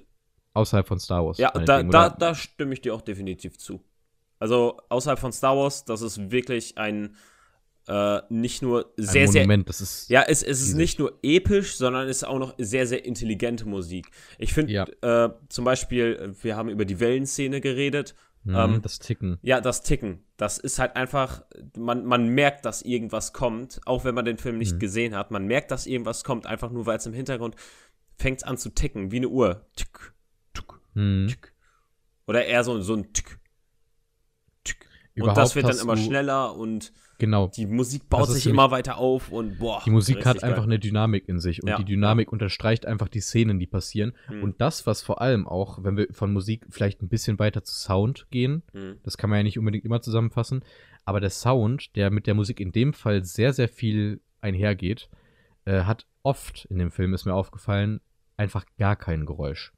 [0.53, 1.37] außerhalb von Star Wars.
[1.39, 3.83] ja, da, da, da stimme ich dir auch definitiv zu.
[4.39, 7.15] Also außerhalb von Star Wars, das ist wirklich ein
[7.87, 11.17] äh, nicht nur ein sehr, sehr Monument, das ist, Ja, es, es ist nicht nur
[11.23, 14.09] episch, sondern es ist auch noch sehr, sehr intelligente Musik.
[14.37, 14.85] Ich finde Ja.
[15.25, 18.13] äh, zum Beispiel, wir haben über die Wellenszene geredet.
[18.47, 19.37] Mhm, ähm, das Ticken.
[19.41, 20.23] Ja, das Ticken.
[20.37, 21.43] Das ist halt einfach,
[21.77, 24.79] man, man merkt, dass irgendwas kommt, auch wenn man den Film nicht Mhm.
[24.79, 25.31] gesehen hat.
[25.31, 27.55] Man merkt, dass irgendwas kommt, einfach nur, weil es im Hintergrund
[28.17, 29.65] fängt an zu ticken, wie eine Uhr.
[29.75, 30.13] Tick,
[30.53, 31.27] tick, Mhm.
[31.29, 31.53] tick.
[32.25, 33.39] Oder eher so, so ein Tick.
[34.63, 34.87] Tick.
[35.19, 37.47] Und das wird dann immer schneller und Genau.
[37.47, 39.81] die Musik baut sich immer weiter auf und boah.
[39.85, 40.65] Die Musik hat richtig einfach geil.
[40.73, 41.77] eine Dynamik in sich und Ja.
[41.77, 44.13] die Dynamik unterstreicht einfach die Szenen, die passieren.
[44.29, 44.43] Mhm.
[44.43, 47.73] Und das, was vor allem auch, wenn wir von Musik vielleicht ein bisschen weiter zu
[47.73, 48.97] Sound gehen, Mhm.
[49.03, 50.63] das kann man ja nicht unbedingt immer zusammenfassen,
[51.05, 55.09] aber der Sound, der mit der Musik in dem Fall sehr, sehr viel einhergeht,
[55.65, 57.99] äh, hat oft in dem Film, ist mir aufgefallen,
[58.37, 59.73] einfach gar kein Geräusch.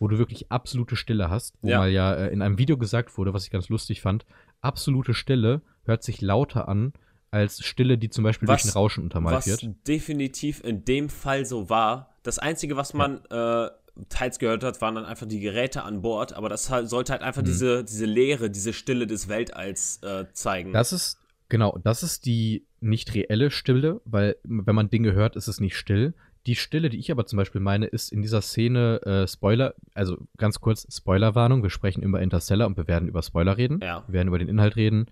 [0.00, 1.78] Wo du wirklich absolute Stille hast, wo Ja.
[1.78, 4.26] mal ja äh, in einem Video gesagt wurde, was ich ganz lustig fand,
[4.64, 6.92] absolute Stille hört sich lauter an
[7.30, 9.68] als Stille, die zum Beispiel Was- durch ein Rauschen untermalt was wird.
[9.88, 12.14] definitiv in dem Fall so war.
[12.22, 13.68] Das Einzige, was man äh,
[14.08, 17.22] teils gehört hat, waren dann einfach die Geräte an Bord, aber das halt, sollte halt
[17.22, 17.46] einfach Mhm.
[17.46, 20.72] diese, diese Leere, diese Stille des Weltalls äh, zeigen.
[20.72, 25.48] Das ist, genau, das ist die nicht reelle Stille, weil wenn man Dinge hört, ist
[25.48, 26.14] es nicht still.
[26.46, 30.18] Die Stille, die ich aber zum Beispiel meine, ist in dieser Szene äh, Spoiler, also
[30.36, 33.80] ganz kurz Spoilerwarnung, wir sprechen über Interstellar und wir werden über Spoiler reden.
[33.82, 34.04] Ja.
[34.06, 35.06] Wir werden über den Inhalt reden.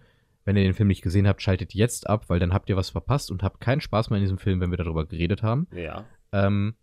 [0.44, 2.90] Wenn ihr den Film nicht gesehen habt, schaltet jetzt ab, weil dann habt ihr was
[2.90, 5.66] verpasst und habt keinen Spaß mehr in diesem Film, wenn wir darüber geredet haben.
[5.74, 6.04] ja.
[6.32, 6.74] Ähm,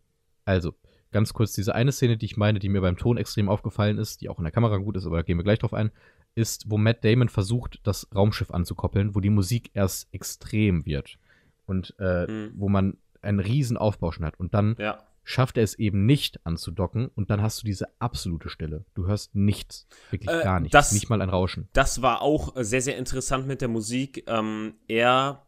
[0.45, 0.74] also,
[1.12, 4.22] ganz kurz, diese eine Szene, die ich meine, die mir beim Ton extrem aufgefallen ist,
[4.22, 5.91] die auch in der Kamera gut ist, aber da gehen wir gleich drauf ein,
[6.36, 11.18] ist, wo Matt Damon versucht, das Raumschiff anzukoppeln, wo die Musik erst extrem wird.
[11.66, 12.52] Und äh, Mhm.
[12.56, 14.39] wo man einen riesen Aufbau schon hat.
[14.39, 15.03] Und dann Ja.
[15.24, 18.86] schafft er es eben nicht anzudocken und dann hast du diese absolute Stille.
[18.95, 21.67] Du hörst nichts, wirklich Äh, gar nichts, das- nicht mal ein Rauschen.
[21.74, 24.24] Das war auch äh, sehr, sehr interessant mit der Musik.
[24.28, 25.45] Ähm, er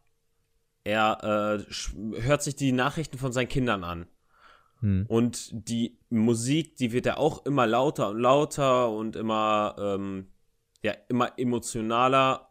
[0.84, 4.06] er äh, hört sich die Nachrichten von seinen Kindern an.
[4.80, 5.06] Hm.
[5.08, 10.26] Und die Musik, die wird ja auch immer lauter und lauter und immer, ähm,
[10.82, 12.48] ja, immer emotionaler.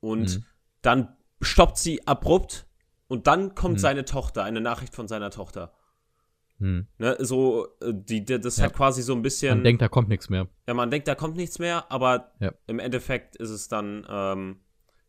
[0.00, 0.44] Und Mhm.
[0.82, 2.66] dann stoppt sie abrupt
[3.08, 3.78] und dann kommt Mhm.
[3.78, 5.72] seine Tochter, eine Nachricht von seiner Tochter.
[6.58, 6.88] Hm.
[6.98, 8.64] Ne, so, äh, die, die, das Ja.
[8.64, 9.58] halt quasi so ein bisschen.
[9.58, 10.48] Man denkt, da kommt nichts mehr.
[10.66, 12.52] ja, man denkt, da kommt nichts mehr, aber Ja.
[12.66, 14.60] im Endeffekt ist es dann, ähm,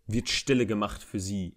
[0.05, 1.55] wird Stille gemacht für sie.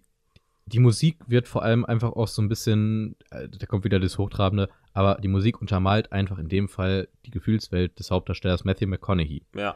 [0.65, 4.17] die Musik wird vor allem einfach auch so ein bisschen, äh, da kommt wieder das
[4.17, 9.45] Hochtrabende, aber die Musik untermalt einfach in dem Fall die Gefühlswelt des Hauptdarstellers Matthew McConaughey.
[9.55, 9.75] Ja.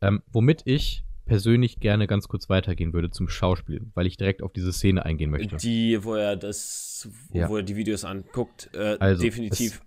[0.00, 4.52] Ähm, womit ich persönlich gerne ganz kurz weitergehen würde zum Schauspiel, weil ich direkt auf
[4.52, 5.56] diese Szene eingehen möchte.
[5.56, 7.48] Die, wo er das, Ja.
[7.48, 9.82] wo er die Videos anguckt, äh, Also, definitiv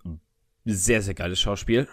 [0.65, 1.87] sehr, sehr geiles Schauspiel.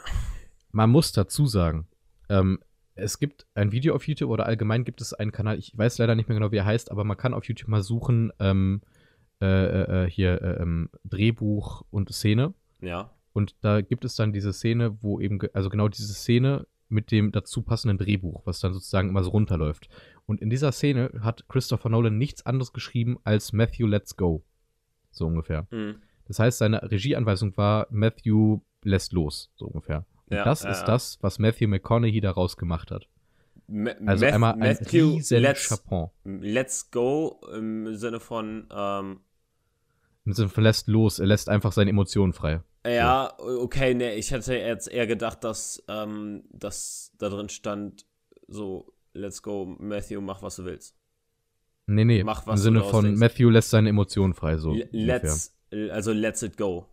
[0.72, 1.86] Man muss dazu sagen,
[2.28, 2.59] ähm,
[2.97, 6.14] es gibt ein Video auf YouTube oder allgemein gibt es einen Kanal, ich weiß leider
[6.14, 8.80] nicht mehr genau, wie er heißt, aber man kann auf YouTube mal suchen, ähm,
[9.40, 12.55] äh, äh, äh, hier äh, ähm, Drehbuch und Szene.
[12.80, 13.11] Ja.
[13.32, 17.32] Und da gibt es dann diese Szene, wo eben, also genau diese Szene mit dem
[17.32, 19.88] dazu passenden Drehbuch, was dann sozusagen immer so runterläuft.
[20.26, 24.42] Und in dieser Szene hat Christopher Nolan nichts anderes geschrieben als Matthew, let's go.
[25.11, 25.66] So ungefähr.
[25.70, 25.97] Mhm.
[26.26, 30.07] Das heißt, seine Regieanweisung war Matthew lässt los, so ungefähr.
[30.30, 30.86] Und Ja, das ja, ist ja.
[30.86, 33.07] das, was Matthew McConaughey daraus gemacht hat.
[33.66, 35.82] Ma Also Math- einmal ein Matthew, riesen let's,
[36.24, 39.20] let's go im Sinne von, ähm,
[40.24, 42.62] Im Sinne von lässt los, er lässt einfach seine Emotionen frei.
[42.87, 48.07] Ja, okay, ne, ich hätte jetzt eher gedacht, dass, ähm, dass da drin stand,
[48.47, 50.97] so, let's go, Matthew, mach was du willst.
[51.87, 53.20] Nee, nee, Mach, im was du Sinne von denkst.
[53.20, 54.74] Matthew lässt seine Emotionen frei, so.
[54.74, 55.20] L- ungefähr.
[55.20, 55.55] let's,
[55.91, 56.87] also let's it go.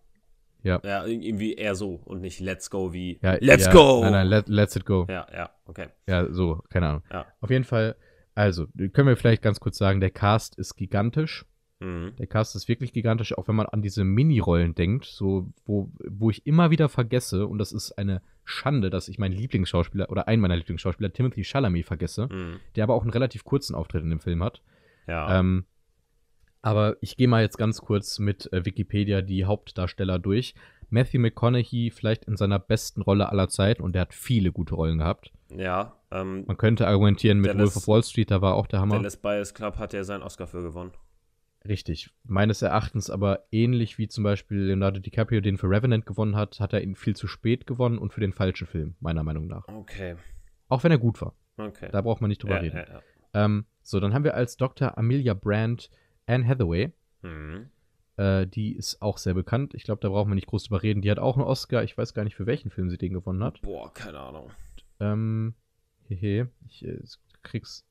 [0.64, 0.80] Ja.
[0.84, 4.02] Ja, irgendwie eher so und nicht let's go wie Ja, let's ja, go.
[4.02, 5.08] Nein, nein, let, let's it go.
[5.10, 5.88] Ja, ja, okay.
[6.08, 7.04] Ja, so, keine Ahnung.
[7.12, 7.26] Ja.
[7.40, 7.96] Auf jeden Fall,
[8.36, 11.46] also, können wir vielleicht ganz kurz sagen, der Cast ist gigantisch.
[11.82, 12.14] Mhm.
[12.18, 16.30] Der Cast ist wirklich gigantisch, auch wenn man an diese Mini-Rollen denkt, so, wo, wo
[16.30, 20.42] ich immer wieder vergesse, und das ist eine Schande, dass ich meinen Lieblingsschauspieler oder einen
[20.42, 22.60] meiner Lieblingsschauspieler, Timothy Chalamet, vergesse, Mhm.
[22.76, 24.62] der aber auch einen relativ kurzen Auftritt in dem Film hat.
[25.08, 25.40] Ja.
[25.40, 25.66] Ähm,
[26.62, 30.54] aber ich gehe mal jetzt ganz kurz mit äh, Wikipedia die Hauptdarsteller durch.
[30.92, 35.00] Matthew McConaughey vielleicht in seiner besten Rolle aller Zeiten und der hat viele gute Rollen
[35.00, 35.32] gehabt.
[35.56, 38.82] ja, ähm, Man könnte argumentieren mit Dallas- Wolf of Wall Street, da war auch der
[38.82, 38.96] Hammer.
[38.98, 40.92] Dallas Buyers Club hat ja seinen Oscar für gewonnen.
[41.68, 42.10] Richtig.
[42.24, 46.74] Meines Erachtens aber ähnlich wie zum Beispiel Leonardo DiCaprio den für Revenant gewonnen hat, hat
[46.74, 49.68] er ihn viel zu spät gewonnen und für den falschen Film, meiner Meinung nach.
[49.68, 50.16] Okay,
[50.70, 51.36] Auch wenn er gut war.
[51.58, 51.90] okay.
[51.92, 52.78] Da braucht man nicht drüber ja, reden.
[52.78, 53.02] ja, ja.
[53.34, 54.98] Ähm, so, dann haben wir als Dr.
[54.98, 55.90] Amelia Brandt
[56.26, 56.92] Anne Hathaway.
[57.22, 57.70] Mhm.
[58.18, 59.74] Äh, die ist auch sehr bekannt.
[59.74, 61.02] Ich glaube, da brauchen wir nicht groß drüber reden.
[61.02, 61.84] Die hat auch einen Oscar.
[61.84, 63.62] Ich weiß gar nicht, für welchen Film sie den gewonnen hat.
[63.62, 64.50] Boah, keine Ahnung.
[65.00, 65.56] Ähm,
[66.08, 67.00] hehe, ich äh,
[67.44, 67.88] krieg's.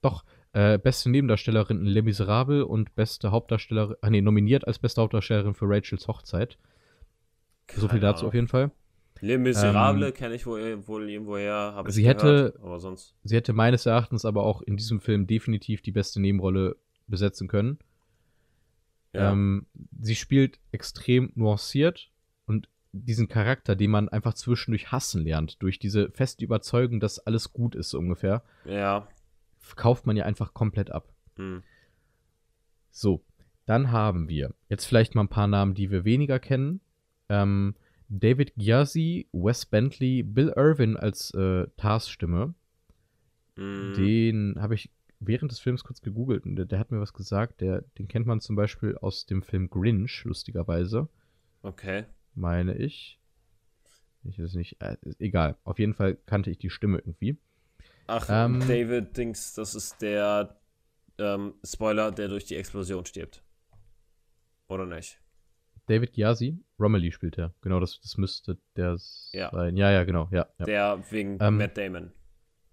[0.00, 0.24] Doch,
[0.54, 5.54] äh, beste Nebendarstellerin in Les Miserables und beste Hauptdarstellerin, ah nee, nominiert als beste Hauptdarstellerin
[5.54, 6.58] für Rachels Hochzeit.
[7.72, 8.28] so viel Keine dazu Ahnung.
[8.28, 8.70] auf jeden Fall.
[9.20, 13.14] Les Miserables kenne ich wohl, wohl irgendwoher, habe ich Sie gehört, hätte- aber sonst.
[13.22, 16.76] Sie hätte meines Erachtens aber auch in diesem Film definitiv die beste Nebenrolle
[17.06, 17.78] besetzen können.
[19.14, 19.30] Ja.
[19.32, 19.66] Ähm,
[20.00, 22.10] sie spielt extrem nuanciert
[22.46, 27.52] und diesen Charakter, den man einfach zwischendurch hassen lernt, durch diese feste Überzeugung, dass alles
[27.52, 29.06] gut ist, ungefähr, ja.
[29.76, 31.12] Kauft man ja einfach komplett ab.
[31.36, 31.62] Hm.
[32.90, 33.24] So,
[33.66, 36.80] dann haben wir jetzt vielleicht mal ein paar Namen, die wir weniger kennen.
[37.28, 37.74] Ähm,
[38.08, 42.54] David Gyasi, Wes Bentley, Bill Irwin als äh, Tars-Stimme.
[43.56, 43.94] Hm.
[43.94, 44.90] Den habe ich
[45.20, 47.60] während des Films kurz gegoogelt und der, der hat mir was gesagt.
[47.60, 51.08] Der, den kennt man zum Beispiel aus dem Film Grinch, lustigerweise,
[51.62, 52.04] Okay.
[52.34, 53.18] meine ich.
[54.24, 55.56] Ich weiß nicht, äh, egal.
[55.64, 57.38] Auf jeden Fall kannte ich die Stimme irgendwie.
[58.12, 58.60] Ach, Ähm.
[58.60, 60.56] David Dings, das ist der
[61.18, 63.42] ähm, Spoiler, der durch die Explosion stirbt.
[64.68, 65.18] Oder nicht?
[65.86, 67.54] David Gyasi, Romilly spielt er.
[67.60, 68.96] Genau, das, das müsste der
[69.32, 69.50] Ja.
[69.50, 69.76] sein.
[69.76, 70.46] Ja, ja, genau, ja.
[70.58, 70.64] ja.
[70.64, 71.56] Der wegen Ähm.
[71.58, 72.12] Matt Damon,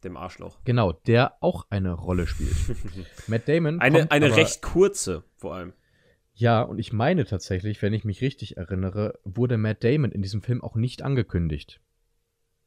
[0.04, 0.60] dem Arschloch.
[0.64, 2.56] Genau, der auch eine Rolle spielt.
[3.28, 3.80] Matt Damon.
[3.80, 5.74] Eine, eine aber, recht kurze, vor allem.
[6.34, 10.42] Ja, und ich meine tatsächlich, wenn ich mich richtig erinnere, wurde Matt Damon in diesem
[10.42, 11.82] Film auch nicht angekündigt.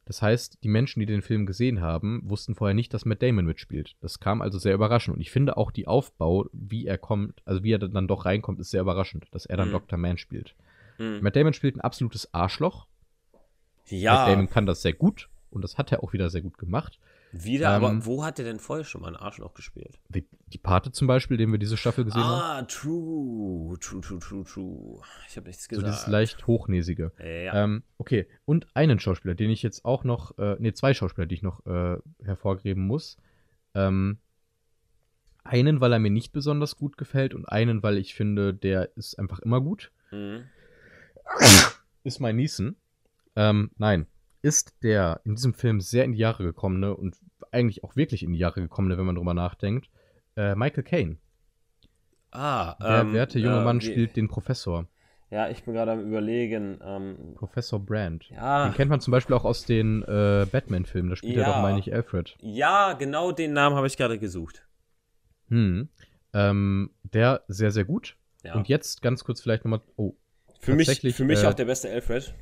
[0.05, 3.45] Das heißt, die Menschen, die den Film gesehen haben, wussten vorher nicht, dass Matt Damon
[3.45, 3.95] mitspielt.
[4.01, 5.15] Das kam also sehr überraschend.
[5.15, 8.59] Und ich finde auch die Aufbau, wie er kommt, also wie er dann doch reinkommt,
[8.59, 9.73] ist sehr überraschend, dass er dann Mhm.
[9.73, 9.97] Dr.
[9.97, 10.55] Man spielt.
[10.97, 11.21] Hm.
[11.21, 12.85] Matt Damon spielt ein absolutes Arschloch.
[13.33, 15.29] Matt Ja, Damon kann das sehr gut.
[15.49, 16.99] Und das hat er auch wieder sehr gut gemacht.
[17.33, 19.99] Wieder, ähm, aber wo hat er denn vorher schon mal ein Arschloch gespielt?
[20.09, 22.41] Die, die Pate zum Beispiel, den wir diese Staffel gesehen haben.
[22.41, 25.01] Ah, true, true, true, true, true.
[25.27, 25.87] Ich habe nichts So gesagt.
[25.87, 27.11] dieses leicht hochnäsige.
[27.19, 27.63] ja.
[27.63, 31.35] Ähm, okay, und einen Schauspieler, den ich jetzt auch noch, äh, nee, zwei Schauspieler, die
[31.35, 33.17] ich noch äh, hervorgeben muss.
[33.73, 34.19] Ähm,
[35.43, 39.19] einen, weil er mir nicht besonders gut gefällt und einen, weil ich finde, der ist
[39.19, 39.91] einfach immer gut.
[40.11, 40.43] Mhm.
[42.03, 42.75] Ist mein Niesen.
[43.35, 44.05] Ähm, nein,
[44.43, 47.17] ist der in diesem Film sehr in die Jahre gekommene und
[47.51, 49.89] eigentlich auch wirklich in die Jahre gekommene, wenn man drüber nachdenkt,
[50.35, 51.17] äh, Michael Caine.
[52.31, 54.87] Ah, Der ähm, werte junge äh, Mann wie- spielt den Professor.
[55.29, 56.79] Ja, ich bin gerade am überlegen.
[56.83, 58.29] Ähm, Professor Brand.
[58.29, 61.09] ja, Den kennt man zum Beispiel auch aus den äh, Batman-Filmen.
[61.09, 61.53] Da spielt er Ja.
[61.53, 62.35] doch, meine ich, Alfred.
[62.39, 64.63] ja, genau den Namen habe ich gerade gesucht.
[65.47, 65.89] Hm.
[66.33, 68.15] Ähm, der sehr, sehr gut.
[68.43, 68.53] Ja.
[68.55, 69.81] Und jetzt ganz kurz vielleicht nochmal.
[69.95, 70.13] Oh,
[70.59, 72.33] für mich, für mich äh, auch der beste Alfred.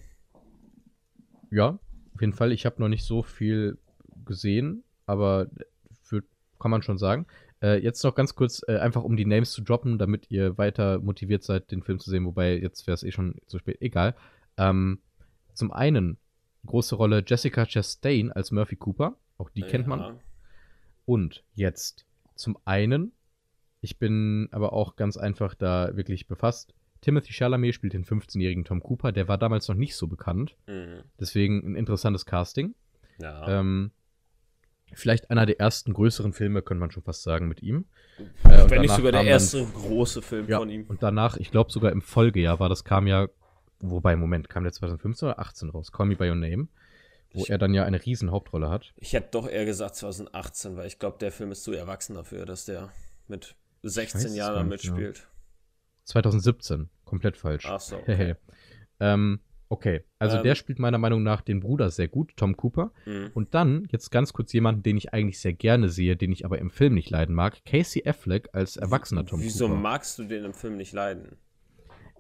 [1.49, 1.79] ja,
[2.21, 2.51] auf jeden Fall.
[2.51, 3.79] Ich habe noch nicht so viel
[4.25, 5.47] gesehen, aber
[6.03, 6.23] für
[6.59, 7.25] kann man schon sagen.
[7.63, 10.99] Äh, jetzt noch ganz kurz, äh, einfach um die Names zu droppen, damit ihr weiter
[10.99, 13.81] motiviert seid, den Film zu sehen, wobei jetzt wäre es eh schon zu spät.
[13.81, 14.15] Egal.
[14.57, 14.99] Ähm,
[15.55, 16.19] zum einen
[16.67, 19.17] große Rolle Jessica Chastain als Murphy Cooper.
[19.39, 19.99] Auch die kennt man.
[19.99, 20.19] Ja.
[21.05, 22.05] Und jetzt
[22.35, 23.13] zum einen,
[23.79, 26.75] ich bin aber auch ganz einfach da wirklich befasst.
[27.01, 29.11] Timothy Chalamet spielt den 15-jährigen Tom Cooper.
[29.11, 30.55] Der war damals noch nicht so bekannt.
[30.67, 31.03] Mhm.
[31.19, 32.75] Deswegen ein interessantes Casting.
[33.19, 33.59] Ja.
[33.59, 33.91] Ähm,
[34.93, 37.85] vielleicht einer der ersten größeren Filme, könnte man schon fast sagen, mit ihm.
[38.43, 40.85] Äh, Wenn nicht sogar der kam dann- erste große Film Ja, von ihm.
[40.87, 43.27] und danach, ich glaube sogar im Folgejahr war das, kam ja,
[43.79, 45.91] wobei, Moment, kam der 2015 oder 18 raus?
[45.91, 46.67] Call Me By Your Name,
[47.33, 48.91] wo Ich- er dann ja eine riesen Hauptrolle hat.
[48.97, 52.45] Ich hätte doch eher gesagt 2018, weil ich glaube, der Film ist zu erwachsen dafür,
[52.45, 52.89] dass der
[53.27, 54.93] mit 16 es Jahren nicht, ja.
[56.15, 56.33] Mitspielt.
[56.33, 57.65] 2017, komplett falsch.
[57.67, 57.97] Ach so.
[58.05, 58.37] Hehe.
[58.99, 59.39] ähm,
[59.69, 60.43] okay, also Ähm.
[60.43, 62.91] der spielt meiner Meinung nach den Bruder sehr gut, Tom Cooper.
[63.05, 63.31] Mhm.
[63.33, 66.59] Und dann jetzt ganz kurz jemanden, den ich eigentlich sehr gerne sehe, den ich aber
[66.59, 69.79] im Film nicht leiden mag, Casey Affleck als erwachsener Tom Wieso Cooper.
[69.79, 71.37] magst du den im Film nicht leiden?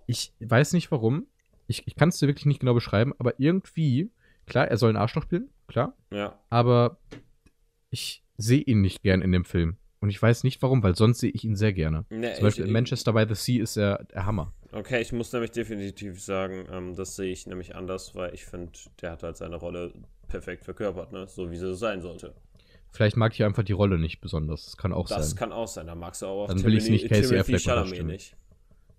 [0.07, 1.27] Ich weiß nicht warum.
[1.67, 4.11] Ich, ich kann es dir wirklich nicht genau beschreiben, aber irgendwie,
[4.45, 6.37] klar, er soll ein Arschloch spielen, klar, Ja.
[6.49, 6.97] aber
[7.89, 9.77] ich sehe ihn nicht gern in dem Film.
[10.01, 12.05] Und ich weiß nicht warum, weil sonst sehe ich ihn sehr gerne.
[12.09, 14.51] Nee, Zum Beispiel ich- in Manchester by the Sea ist er der Hammer.
[14.71, 18.71] Okay, ich muss nämlich definitiv sagen, ähm, das sehe ich nämlich anders, weil ich finde,
[19.01, 19.93] der hat halt seine Rolle
[20.27, 21.27] perfekt verkörpert, ne?
[21.27, 22.33] So wie sie sein sollte.
[22.91, 24.65] Vielleicht mag ich einfach die Rolle nicht besonders.
[24.65, 25.37] Das kann auch Das sein.
[25.39, 25.87] kann auch sein.
[25.87, 28.35] Da magst du auch Dann will ich's nicht Casey Timothy Affleck nicht.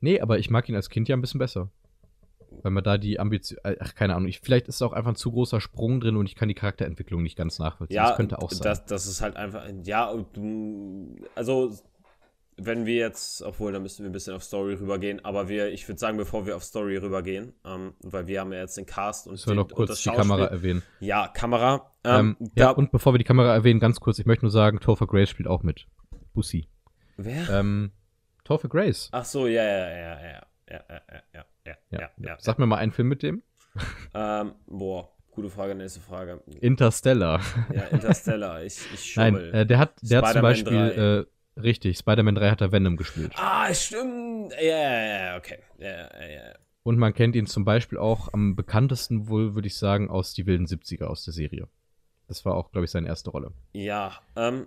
[0.00, 1.68] Nee, aber ich mag ihn als Kind ja ein bisschen besser.
[2.62, 3.58] Weil man da die Ambition.
[3.64, 4.28] Ach, keine Ahnung.
[4.28, 7.22] Ich, vielleicht ist auch einfach ein zu großer Sprung drin und ich kann die Charakterentwicklung
[7.22, 7.96] nicht ganz nachvollziehen.
[7.96, 8.62] Ja, das könnte auch sein.
[8.62, 10.12] Das, das ist halt einfach, ja,
[11.34, 11.72] also,
[12.56, 15.88] wenn wir jetzt, obwohl, da müssten wir ein bisschen auf Story rübergehen, aber wir, ich
[15.88, 19.26] würde sagen, bevor wir auf Story rübergehen, ähm, weil wir haben ja jetzt den Cast
[19.26, 20.82] und, Müssen den, noch kurz das die Kamera erwähnen.
[21.00, 21.92] Ja, Kamera.
[22.04, 24.80] Ähm, Ähm, ja, und bevor wir die Kamera erwähnen, ganz kurz, ich möchte nur sagen,
[24.80, 25.86] Topher Grace spielt auch mit.
[26.34, 26.68] Bussi.
[27.16, 27.48] wer?
[27.50, 27.92] Ähm,
[28.44, 29.08] Topher Grace.
[29.12, 32.00] Ach so, ja, ja, ja, ja, ja, ja, ja, ja, ja, Ja.
[32.00, 32.36] ja, ja.
[32.38, 33.42] Sag mir mal einen Film mit dem.
[34.14, 36.42] Ähm, boah, gute Frage, nächste Frage.
[36.60, 37.40] Interstellar.
[37.74, 39.54] Ja, Interstellar, ich, ich Nein, schummel.
[39.54, 41.18] äh, der hat, der hat zum Beispiel, 3.
[41.20, 43.32] äh, richtig, Spider-Man 3 hat er Venom gespielt.
[43.36, 44.52] ah, stimmt.
[44.60, 45.58] Ja, ja, ja, okay.
[45.78, 46.54] Ja, ja, ja.
[46.82, 50.46] Und man kennt ihn zum Beispiel auch am bekanntesten wohl, würde ich sagen, aus die
[50.46, 51.68] wilden 70er aus der Serie.
[52.26, 53.52] Das war auch, glaube ich, seine erste Rolle.
[53.72, 54.66] Ja, ähm,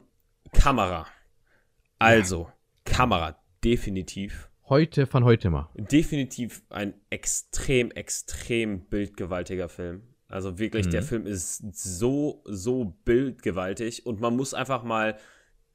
[0.54, 1.06] Kamera.
[2.00, 2.50] Also,
[2.86, 4.50] Kamera, definitiv.
[4.68, 5.70] Heute von heute mal.
[5.76, 10.02] Definitiv ein extrem, extrem bildgewaltiger Film.
[10.28, 10.92] Also wirklich, Mhm.
[10.92, 15.18] der Film ist so, so bildgewaltig und man muss einfach mal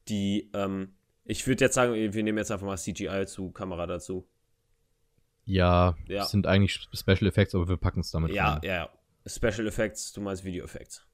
[0.09, 4.29] die, ähm, ich würde jetzt sagen, wir nehmen jetzt einfach mal CGI zu Kamera dazu.
[5.45, 6.25] Ja, Ja.
[6.25, 8.61] sind eigentlich Special Effects, aber wir packen es damit Ja, rein.
[8.65, 8.91] ja, ja.
[9.27, 11.07] Special Effects, du meinst Video Effects.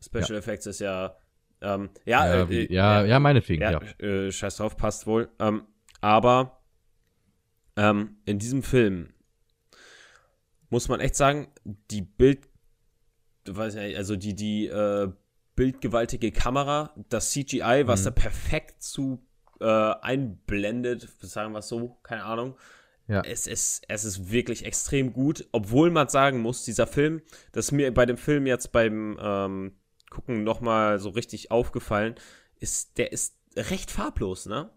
[0.00, 1.14] Special Effects ist ja,
[1.60, 3.72] ähm, ja, Ja, äh, wie, äh, ja, ja, meinetwegen, ja.
[3.72, 5.28] Ja, Äh, scheiß drauf, passt wohl.
[5.38, 5.64] Ähm,
[6.00, 6.57] aber
[7.78, 9.08] ähm, in diesem Film
[10.70, 12.40] muss man echt sagen, die Bild,
[13.46, 15.10] weiß nicht, also die, die äh,
[15.56, 18.04] bildgewaltige Kamera, das CGI, was Mhm.
[18.04, 19.24] da perfekt zu
[19.60, 22.56] äh, einblendet, sagen wir es so, keine Ahnung.
[23.06, 23.22] Ja.
[23.22, 27.22] Es ist, es ist wirklich extrem gut, obwohl man sagen muss, dieser Film,
[27.52, 29.72] das ist mir bei dem Film jetzt beim ähm,
[30.10, 32.16] Gucken nochmal so richtig aufgefallen,
[32.60, 34.70] ist, der ist recht farblos, ne?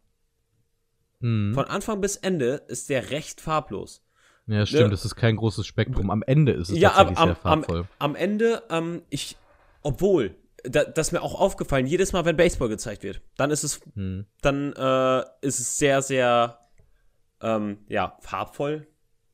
[1.21, 1.53] Mhm.
[1.53, 4.03] Von Anfang bis Ende ist der recht farblos.
[4.47, 4.89] Ja, stimmt, Ne?
[4.89, 6.09] das ist kein großes Spektrum.
[6.11, 7.87] Am Ende ist es Ja, tatsächlich am, sehr am, am, farbvoll.
[7.99, 9.37] am Ende, ähm, ich,
[9.81, 13.63] obwohl, da, das ist mir auch aufgefallen, jedes Mal, wenn Baseball gezeigt wird, dann ist
[13.63, 14.25] es, Mhm.
[14.41, 16.59] dann äh, ist es sehr, sehr,
[17.41, 18.87] ähm, ja, farbvoll,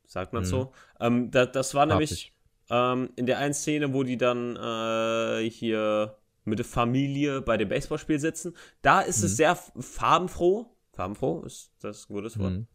[0.05, 0.47] sagt man Mhm.
[0.47, 0.73] so.
[0.99, 2.33] Ähm, da, das war nämlich
[2.67, 3.03] Farbig.
[3.05, 7.67] ähm, in der einen Szene, wo die dann äh, hier mit der Familie bei dem
[7.69, 9.35] Baseballspiel sitzen, da ist es Mhm.
[9.35, 10.73] sehr f- farbenfroh.
[10.97, 12.53] Farbenfroh ist das ein gutes Wort.
[12.53, 12.67] Mhm.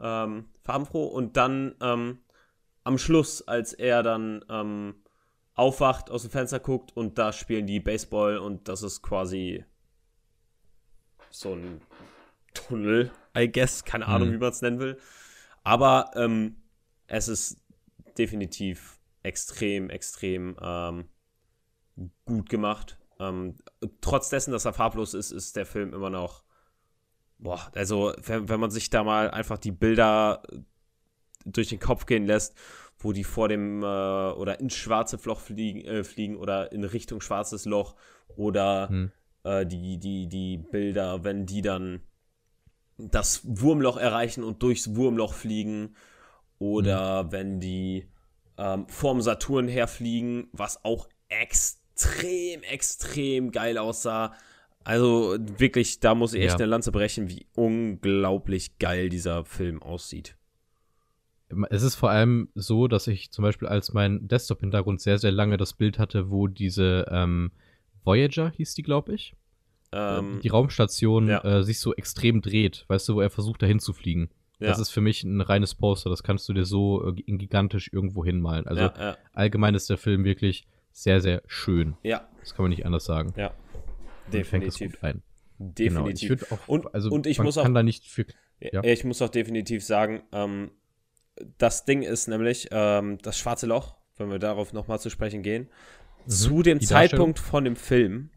[0.00, 2.18] Ähm, farbenfroh und dann ähm,
[2.84, 4.96] am Schluss, als er dann ähm,
[5.54, 9.64] aufwacht, aus dem Fenster guckt und da spielen die Baseball und das ist quasi
[11.30, 11.80] so ein
[12.54, 13.84] Tunnel, I guess.
[13.84, 14.32] Keine Ahnung, Mhm.
[14.34, 14.98] wie man es nennen will.
[15.62, 16.56] Aber ähm,
[17.06, 17.60] es ist
[18.18, 21.08] definitiv extrem, extrem ähm,
[22.24, 22.98] gut gemacht.
[23.20, 23.58] Ähm,
[24.00, 26.42] trotz dessen, dass er farblos ist, ist der Film immer noch.
[27.42, 30.42] Boah, also, wenn, wenn man sich da mal einfach die Bilder
[31.46, 32.54] durch den Kopf gehen lässt,
[32.98, 37.22] wo die vor dem äh, oder ins schwarze Loch fliegen, äh, fliegen oder in Richtung
[37.22, 37.96] schwarzes Loch
[38.36, 39.12] oder Hm.
[39.44, 42.02] äh, die, die, die Bilder, wenn die dann
[42.98, 45.96] das Wurmloch erreichen und durchs Wurmloch fliegen
[46.58, 48.06] oder wenn die
[48.58, 54.34] ähm, vorm Saturn herfliegen, was auch extrem, extrem geil aussah.
[54.84, 56.56] Also wirklich, da muss ich echt Ja.
[56.56, 60.36] eine Lanze brechen, wie unglaublich geil dieser Film aussieht.
[61.68, 65.56] Es ist vor allem so, dass ich zum Beispiel als mein Desktop-Hintergrund sehr, sehr lange
[65.56, 67.50] das Bild hatte, wo diese ähm,
[68.04, 69.34] Voyager, hieß die, glaube ich,
[69.92, 71.42] Ähm, die Raumstation ja.
[71.44, 74.30] äh, sich so extrem dreht, weißt du, wo er versucht, dahin zu fliegen.
[74.60, 77.90] ja, Das ist für mich ein reines Poster, das kannst du dir so äh, gigantisch
[77.92, 78.68] irgendwo hinmalen.
[78.68, 78.90] Also
[79.32, 81.96] allgemein ist der Film wirklich sehr, sehr schön.
[82.04, 83.34] ja, Das kann man nicht anders sagen.
[83.36, 83.52] ja.
[84.38, 85.00] Und fängt es Definitiv.
[85.00, 85.22] gut ein.
[85.58, 86.06] Genau.
[86.06, 86.52] Ich Definitiv.
[86.52, 88.24] auch, Und- also und ich man muss auch- kann da nicht für.
[88.60, 88.82] Ja.
[88.84, 90.70] Ich muss auch definitiv sagen, ähm,
[91.58, 95.68] das Ding ist nämlich ähm, das schwarze Loch, wenn wir darauf nochmal zu sprechen gehen.
[96.26, 96.80] Zu dem Mhm.
[96.80, 98.30] Die Zeitpunkt von dem Film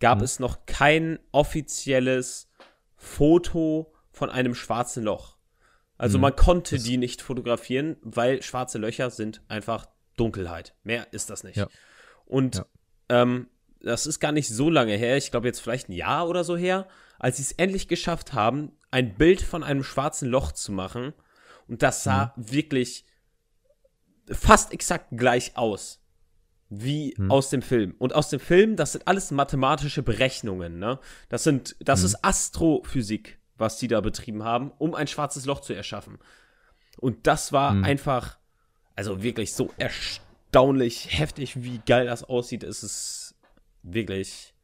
[0.00, 0.24] gab Mhm.
[0.24, 2.50] es noch kein offizielles
[2.96, 5.36] Foto von einem schwarzen Loch.
[5.98, 6.22] Also Mhm.
[6.22, 10.74] man konnte Das- die nicht fotografieren, weil schwarze Löcher sind einfach Dunkelheit.
[10.82, 11.56] Mehr ist das nicht.
[11.56, 11.68] Ja.
[12.26, 12.66] Und Ja.
[13.10, 13.48] ähm,
[13.82, 16.56] das ist gar nicht so lange her, ich glaube jetzt vielleicht ein Jahr oder so
[16.56, 16.86] her,
[17.18, 21.12] als sie es endlich geschafft haben, ein Bild von einem schwarzen Loch zu machen.
[21.68, 22.50] Und das sah Mhm.
[22.52, 23.04] wirklich
[24.30, 25.98] fast exakt gleich aus.
[26.68, 27.30] Wie Mhm.
[27.30, 27.94] aus dem Film.
[27.98, 31.00] Und aus dem Film, das sind alles mathematische Berechnungen, ne?
[31.28, 32.06] Das sind, das Mhm.
[32.06, 36.18] ist Astrophysik, was die da betrieben haben, um ein schwarzes Loch zu erschaffen.
[36.98, 37.84] Und das war Mhm.
[37.84, 38.38] einfach,
[38.94, 42.62] also wirklich so erstaunlich heftig, wie geil das aussieht.
[42.62, 43.29] Es ist
[43.82, 44.54] wirklich.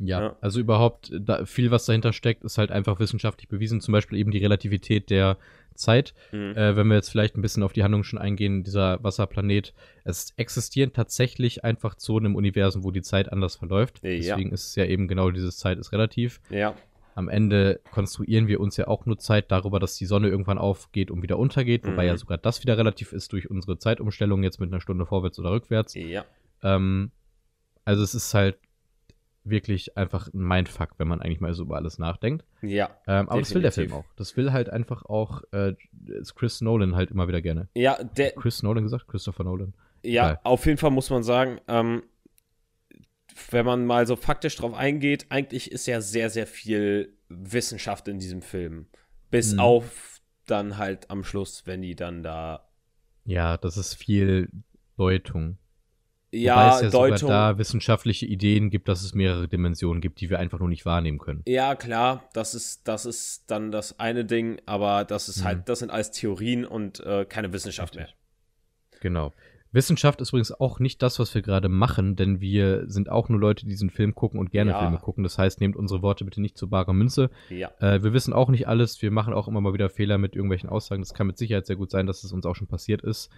[0.00, 0.36] Ja, Ja.
[0.40, 3.80] also überhaupt, da, viel, was dahinter steckt, ist halt einfach wissenschaftlich bewiesen.
[3.80, 5.36] Zum Beispiel eben die Relativität der
[5.74, 6.14] Zeit.
[6.32, 6.56] Mhm.
[6.56, 10.32] Äh, wenn wir jetzt vielleicht ein bisschen auf die Handlung schon eingehen, dieser Wasserplanet, es
[10.36, 14.00] existiert tatsächlich einfach Zonen im Universum, wo die Zeit anders verläuft.
[14.04, 14.10] Ja.
[14.10, 16.40] Deswegen ist es ja eben genau dieses Zeit ist relativ.
[16.50, 16.74] Ja,
[17.16, 21.10] Am Ende konstruieren wir uns ja auch nur Zeit darüber, dass die Sonne irgendwann aufgeht
[21.10, 22.08] und wieder untergeht, wobei Mhm.
[22.10, 25.50] ja sogar das wieder relativ ist durch unsere Zeitumstellung jetzt mit einer Stunde vorwärts oder
[25.50, 25.94] rückwärts.
[25.94, 26.24] ja,
[26.62, 27.10] Ähm,
[27.88, 28.58] also es ist halt
[29.44, 32.44] wirklich einfach ein Mindfuck, wenn man eigentlich mal so über alles nachdenkt.
[32.60, 32.90] ja.
[33.06, 33.92] Ähm, aber das will der Definitiv.
[33.94, 34.14] Film auch.
[34.16, 35.74] Das will halt einfach auch äh,
[36.06, 37.68] ist Chris Nolan halt immer wieder gerne.
[37.74, 39.08] Ja, der, Chris Nolan gesagt?
[39.08, 39.72] Christopher Nolan.
[40.02, 40.40] Ja, Geil.
[40.44, 42.02] auf jeden Fall muss man sagen, ähm,
[43.50, 48.18] wenn man mal so faktisch drauf eingeht, eigentlich ist ja sehr, sehr viel Wissenschaft in
[48.18, 48.86] diesem Film.
[49.30, 49.60] Bis Mhm.
[49.60, 52.68] auf dann halt am Schluss, wenn die dann da.
[53.24, 54.50] Ja, das ist viel
[54.96, 55.56] Deutung.
[56.30, 57.16] Wobei Ja, es ja Deutung.
[57.18, 60.84] sogar da wissenschaftliche Ideen gibt, dass es mehrere Dimensionen gibt, die wir einfach nur nicht
[60.84, 61.42] wahrnehmen können.
[61.46, 65.44] Ja, klar, das ist, das ist dann das eine Ding, aber das ist Mhm.
[65.44, 68.08] halt, das sind alles Theorien und äh, keine Wissenschaft mehr.
[69.00, 69.32] Genau.
[69.70, 73.38] Wissenschaft ist übrigens auch nicht das, was wir gerade machen, denn wir sind auch nur
[73.38, 74.80] Leute, die diesen Film gucken und gerne Ja.
[74.80, 75.24] Filme gucken.
[75.24, 77.30] Das heißt, nehmt unsere Worte bitte nicht zu barer Münze.
[77.50, 77.70] Ja.
[77.80, 79.00] Äh, wir wissen auch nicht alles.
[79.02, 81.02] Wir machen auch immer mal wieder Fehler mit irgendwelchen Aussagen.
[81.02, 83.28] Das kann mit Sicherheit sehr gut sein, dass es uns auch schon passiert ist.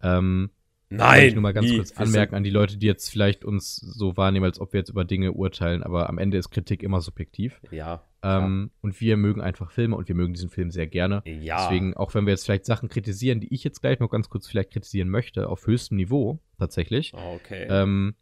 [0.00, 0.50] Ähm,
[0.98, 1.76] wollte ich nur mal ganz nie.
[1.76, 4.90] kurz anmerken an die Leute, die jetzt vielleicht uns so wahrnehmen, als ob wir jetzt
[4.90, 5.82] über Dinge urteilen.
[5.82, 7.60] Aber am Ende ist Kritik immer subjektiv.
[7.70, 8.02] Ja.
[8.22, 11.22] Ähm, und wir mögen einfach Filme und wir mögen diesen Film sehr gerne.
[11.24, 11.68] Ja.
[11.68, 14.48] Deswegen, auch wenn wir jetzt vielleicht Sachen kritisieren, die ich jetzt gleich noch ganz kurz
[14.48, 17.66] vielleicht kritisieren möchte, auf höchstem Niveau tatsächlich, Okay.
[17.70, 18.14] ähm,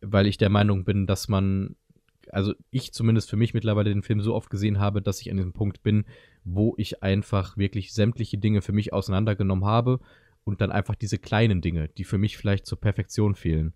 [0.00, 1.76] weil ich der Meinung bin, dass man,
[2.30, 5.36] also ich zumindest für mich mittlerweile den Film so oft gesehen habe, dass ich an
[5.36, 6.04] diesem Punkt bin,
[6.42, 10.00] wo ich einfach wirklich sämtliche Dinge für mich auseinandergenommen habe
[10.46, 13.74] und dann einfach diese kleinen Dinge, die für mich vielleicht zur Perfektion fehlen,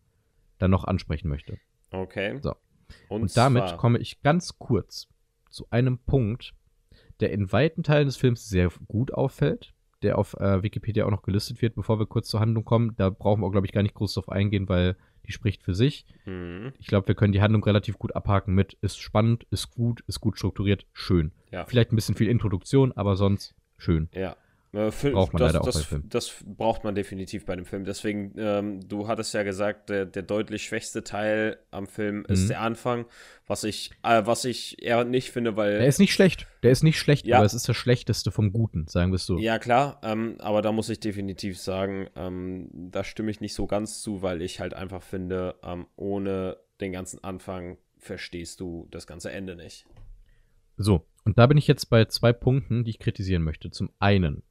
[0.59, 1.59] dann noch ansprechen möchte.
[1.91, 2.39] okay.
[2.41, 2.55] so.
[3.09, 5.09] Und, Und damit komme ich ganz kurz
[5.49, 6.55] zu einem Punkt,
[7.21, 11.23] der in weiten Teilen des Films sehr gut auffällt, der auf äh, Wikipedia auch noch
[11.23, 12.95] gelistet wird, bevor wir kurz zur Handlung kommen.
[12.97, 16.07] Da brauchen wir, glaube ich, gar nicht groß drauf eingehen, weil die spricht für sich.
[16.25, 16.73] Mhm.
[16.79, 20.21] Ich glaube, wir können die Handlung relativ gut abhaken mit ist spannend, ist gut, ist
[20.21, 21.33] gut strukturiert, schön.
[21.53, 21.65] Ja.
[21.65, 24.09] Vielleicht ein bisschen viel Introduktion, aber sonst schön.
[24.15, 24.37] Ja.
[24.73, 26.09] Äh, Film, Braucht man das, leider auch das, bei Filmen.
[26.11, 27.85] Das braucht man definitiv bei dem Film.
[27.85, 32.49] Deswegen, ähm, du hattest ja gesagt, der, der deutlich schwächste Teil am Film ist Mhm.
[32.49, 33.07] der Anfang,
[33.49, 35.79] was ich, äh, was ich eher nicht finde, weil.
[35.79, 36.47] Der ist nicht schlecht.
[36.63, 37.39] Der ist nicht schlecht, Ja.
[37.39, 39.39] aber es ist das Schlechteste vom Guten, sagen wir es so.
[39.39, 43.67] Ja, klar, ähm, aber da muss ich definitiv sagen, ähm, da stimme ich nicht so
[43.67, 49.09] ganz zu, weil ich halt einfach finde, ähm, ohne den ganzen Anfang verstehst du das
[49.09, 49.85] ganze Ende nicht.
[50.77, 53.71] So, und da bin ich jetzt bei zwei Punkten, die ich kritisieren möchte.
[53.71, 54.43] Zum einen,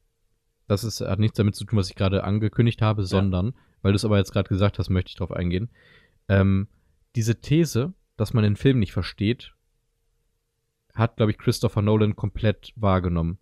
[0.69, 3.95] das ist, hat nichts damit zu tun, was ich gerade angekündigt habe, sondern, weil du
[3.95, 5.69] es aber jetzt gerade gesagt hast, möchte ich darauf eingehen.
[6.27, 6.67] Ähm,
[7.15, 9.53] diese These, dass man den Film nicht versteht,
[10.93, 13.39] hat, glaube ich, Christopher Nolan komplett wahrgenommen.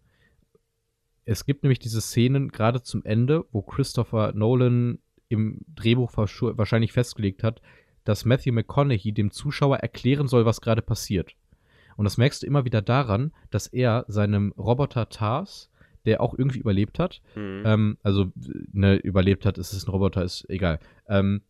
[1.25, 6.93] Es gibt nämlich diese Szenen gerade zum Ende, wo Christopher Nolan im Drehbuch wahrsch- wahrscheinlich
[6.93, 7.61] festgelegt hat,
[8.05, 11.33] dass Matthew McConaughey dem Zuschauer erklären soll, was gerade passiert.
[11.97, 15.69] Und das merkst du immer wieder daran, dass er seinem Roboter Tars,
[16.05, 17.63] der auch irgendwie überlebt hat, Mhm.
[17.65, 18.31] ähm, also
[18.71, 20.79] ne, überlebt hat, ist es ein Roboter, ist egal,
[21.09, 21.41] ähm,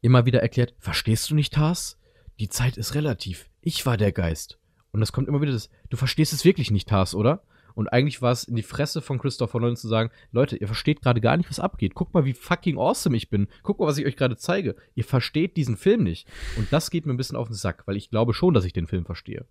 [0.00, 1.98] immer wieder erklärt, verstehst du nicht Tars?
[2.40, 3.50] die Zeit ist relativ.
[3.60, 4.58] Ich war der Geist.
[4.90, 7.44] Und das kommt immer wieder das, du verstehst es wirklich nicht, Tars, oder?
[7.74, 11.02] Und eigentlich war es in die Fresse von Christopher Nolan zu sagen, Leute, ihr versteht
[11.02, 11.94] gerade gar nicht, was abgeht.
[11.94, 13.48] Guckt mal, wie fucking awesome ich bin.
[13.62, 14.74] Guckt mal, was ich euch gerade zeige.
[14.94, 16.26] Ihr versteht diesen Film nicht.
[16.56, 18.72] Und das geht mir ein bisschen auf den Sack, weil ich glaube schon, dass ich
[18.72, 19.46] den Film verstehe.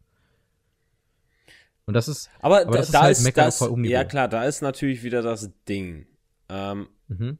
[1.85, 3.81] Und das ist, Aber, aber da, das ist da halt ist, Meckern auf das, hohem
[3.81, 3.93] Niveau.
[3.93, 6.05] ja klar, da ist natürlich wieder das Ding.
[6.49, 7.39] Ähm, mhm.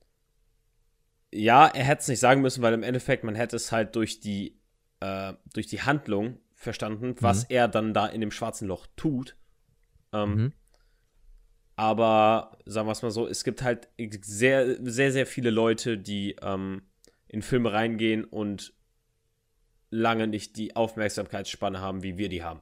[1.32, 4.20] ja, er hätte es nicht sagen müssen, weil im Endeffekt man hätte es halt durch
[4.20, 4.60] die,
[5.00, 9.36] äh, durch die Handlung verstanden, was er dann da in dem schwarzen Loch tut.
[10.14, 10.54] Ähm, Mhm.
[11.76, 13.88] Aber sagen wir es mal so, es gibt halt
[14.22, 16.84] sehr, sehr, sehr viele Leute, die ähm,
[17.28, 18.74] in Filme reingehen und
[19.90, 22.62] lange nicht die Aufmerksamkeitsspanne haben, wie wir die haben.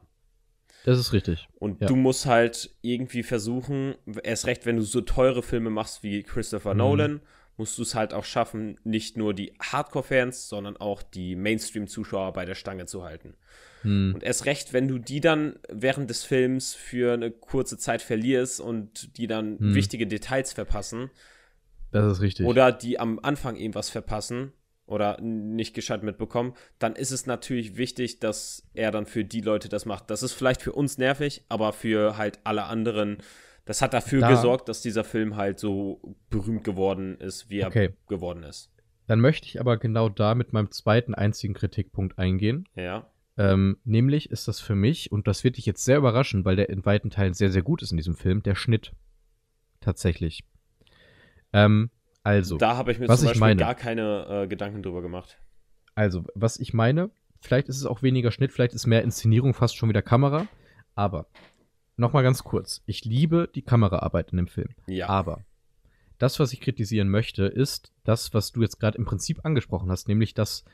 [0.86, 1.48] Das ist richtig.
[1.60, 1.88] Und Ja.
[1.88, 6.74] du musst halt irgendwie versuchen, erst recht, wenn du so teure Filme machst wie Christopher
[6.74, 6.78] Mhm.
[6.78, 7.22] Nolan,
[7.58, 12.46] musst du es halt auch schaffen, nicht nur die Hardcore-Fans, sondern auch die Mainstream-Zuschauer bei
[12.46, 13.36] der Stange zu halten.
[13.82, 14.14] Hm.
[14.14, 18.62] Und erst recht, wenn du die dann während des Films für eine kurze Zeit verlierst
[18.62, 19.74] und die dann Hm.
[19.76, 21.10] wichtige Details verpassen
[21.92, 22.46] Das ist richtig.
[22.46, 24.54] oder die am Anfang irgendwas verpassen
[24.90, 29.70] oder nicht gescheit mitbekommen, dann ist es natürlich wichtig, dass er dann für die Leute
[29.70, 30.10] das macht.
[30.10, 33.18] Das ist vielleicht für uns nervig, aber für halt alle anderen,
[33.66, 37.68] das hat dafür Da- gesorgt, dass dieser Film halt so berühmt geworden ist, wie er
[37.68, 37.94] Okay.
[38.08, 38.72] geworden ist.
[39.08, 42.68] Dann möchte ich aber genau da mit meinem zweiten einzigen Kritikpunkt eingehen.
[42.76, 43.10] Ja.
[43.38, 46.70] Ähm, nämlich ist das für mich, und das wird dich jetzt sehr überraschen, weil der
[46.70, 48.92] in weiten Teilen sehr, sehr gut ist in diesem Film, der Schnitt.
[49.82, 50.44] Tatsächlich.
[51.54, 51.90] Ähm,
[52.24, 53.60] also, da habe ich mir was zum ich Beispiel meine.
[53.60, 55.40] gar keine äh, Gedanken drüber gemacht.
[55.96, 59.76] also, was ich meine, vielleicht ist es auch weniger Schnitt, vielleicht ist mehr Inszenierung fast
[59.76, 60.48] schon wieder Kamera,
[60.96, 61.28] aber
[61.98, 62.82] nochmal ganz kurz.
[62.86, 64.70] Ich liebe die Kameraarbeit in dem Film.
[64.88, 65.08] Ja.
[65.10, 65.46] Aber
[66.18, 70.08] das, was ich kritisieren möchte, ist das, was du jetzt gerade im Prinzip angesprochen hast,
[70.08, 70.66] nämlich, dass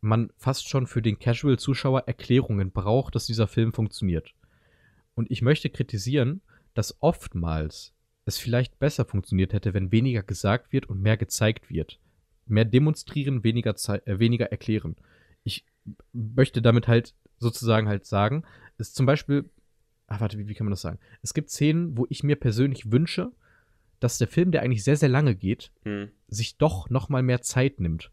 [0.00, 4.34] man fast schon für den Casual-Zuschauer Erklärungen braucht, dass dieser Film funktioniert.
[5.14, 6.42] Und ich möchte kritisieren,
[6.74, 7.94] dass oftmals
[8.28, 11.98] es vielleicht besser funktioniert hätte, wenn weniger gesagt wird und mehr gezeigt wird.
[12.46, 13.74] Mehr demonstrieren, weniger,
[14.04, 14.96] äh, weniger erklären.
[15.44, 15.64] Ich
[16.12, 18.44] möchte damit halt sozusagen halt sagen,
[18.78, 19.50] ist zum Beispiel,
[20.06, 20.98] ach warte, wie, wie kann man das sagen?
[21.22, 23.32] Es gibt Szenen, wo ich mir persönlich wünsche,
[24.00, 26.10] dass der Film, der eigentlich sehr, sehr lange geht, Hm.
[26.28, 28.10] sich doch noch mal mehr Zeit nimmt.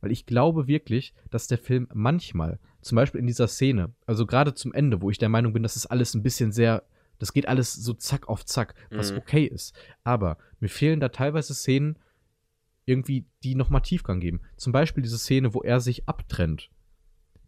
[0.00, 4.54] Weil ich glaube wirklich, dass der Film manchmal, zum Beispiel in dieser Szene, also gerade
[4.54, 6.82] zum Ende, wo ich der Meinung bin, das ist alles ein bisschen sehr,
[7.18, 9.18] das geht alles so zack auf zack, was Mhm.
[9.18, 9.74] okay ist.
[10.02, 11.98] Aber mir fehlen da teilweise Szenen,
[12.86, 14.40] irgendwie, die noch mal Tiefgang geben.
[14.56, 16.70] Zum Beispiel diese Szene, wo er sich abtrennt.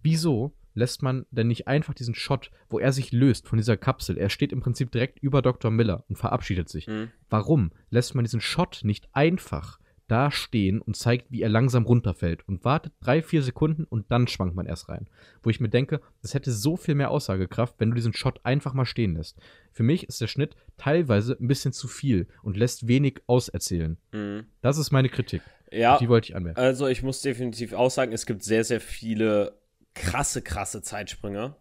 [0.02, 4.16] Wieso lässt man denn nicht einfach diesen Shot, wo er sich löst von dieser Kapsel?
[4.18, 5.70] Er steht im Prinzip direkt über Dr.
[5.70, 6.86] Miller und verabschiedet sich.
[6.86, 7.10] Hm.
[7.28, 12.46] Warum lässt man diesen Shot nicht einfach da stehen und zeigt, wie er langsam runterfällt
[12.48, 15.08] und wartet drei, vier Sekunden und dann schwankt man erst rein?
[15.42, 18.74] Wo ich mir denke, das hätte so viel mehr Aussagekraft, wenn du diesen Shot einfach
[18.74, 19.38] mal stehen lässt.
[19.72, 23.96] Für mich ist der Schnitt teilweise ein bisschen zu viel und lässt wenig auserzählen.
[24.12, 24.46] Hm.
[24.60, 25.42] Das ist meine Kritik.
[25.72, 25.98] Ja.
[25.98, 26.60] Die wollte ich anmerken.
[26.60, 29.58] Also ich muss definitiv auch sagen, es gibt sehr, sehr viele
[29.94, 31.56] krasse, krasse Zeitsprünge.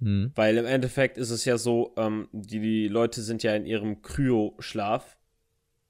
[0.00, 0.32] Hm.
[0.34, 4.02] Weil im Endeffekt ist es ja so, ähm, die, die Leute sind ja in ihrem
[4.02, 5.16] Kryoschlaf.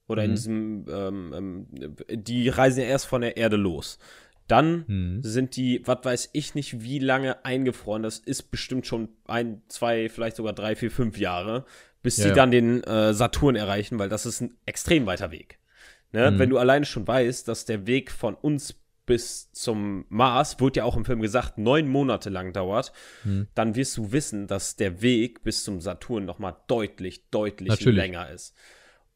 [0.07, 0.35] Oder in Mhm.
[0.35, 3.97] diesem, ähm, ähm, die reisen ja erst von der Erde los.
[4.47, 5.19] Dann Hm.
[5.23, 8.03] sind die, was weiß ich nicht, wie lange eingefroren.
[8.03, 11.65] Das ist bestimmt schon ein, zwei, vielleicht sogar drei, vier, fünf Jahre,
[12.03, 12.35] bis Ja, sie ja.
[12.35, 15.59] dann den äh, Saturn erreichen, weil das ist ein extrem weiter Weg.
[16.11, 16.31] Ne?
[16.31, 16.39] Mhm.
[16.39, 18.75] Wenn du alleine schon weißt, dass der Weg von uns
[19.05, 22.91] bis zum Mars, wurde ja auch im Film gesagt, neun Monate lang dauert,
[23.23, 23.47] Mhm.
[23.55, 27.95] dann wirst du wissen, dass der Weg bis zum Saturn nochmal deutlich, deutlich Natürlich.
[27.97, 28.53] länger ist.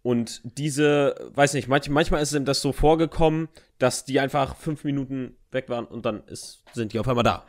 [0.05, 3.47] Und diese, weiß nicht, manch, manchmal ist ihm das so vorgekommen,
[3.79, 7.43] dass die einfach fünf Minuten weg waren und dann ist, sind die auf einmal da.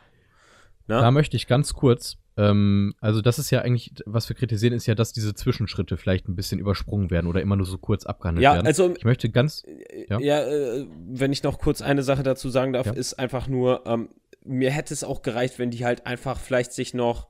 [0.87, 0.99] Ne?
[0.99, 4.87] Da möchte ich ganz kurz, ähm, also das ist ja eigentlich, was wir kritisieren, ist
[4.87, 8.43] ja, dass diese Zwischenschritte vielleicht ein bisschen übersprungen werden oder immer nur so kurz abgehandelt
[8.43, 8.65] Ja, werden.
[8.65, 9.61] also ich möchte ganz,
[10.09, 10.39] Ja, Ja.
[10.47, 12.93] äh, wenn ich noch kurz eine Sache dazu sagen darf, Ja.
[12.93, 14.09] ist einfach nur, ähm,
[14.43, 17.27] mir hätte es auch gereicht, wenn die halt einfach vielleicht sich noch,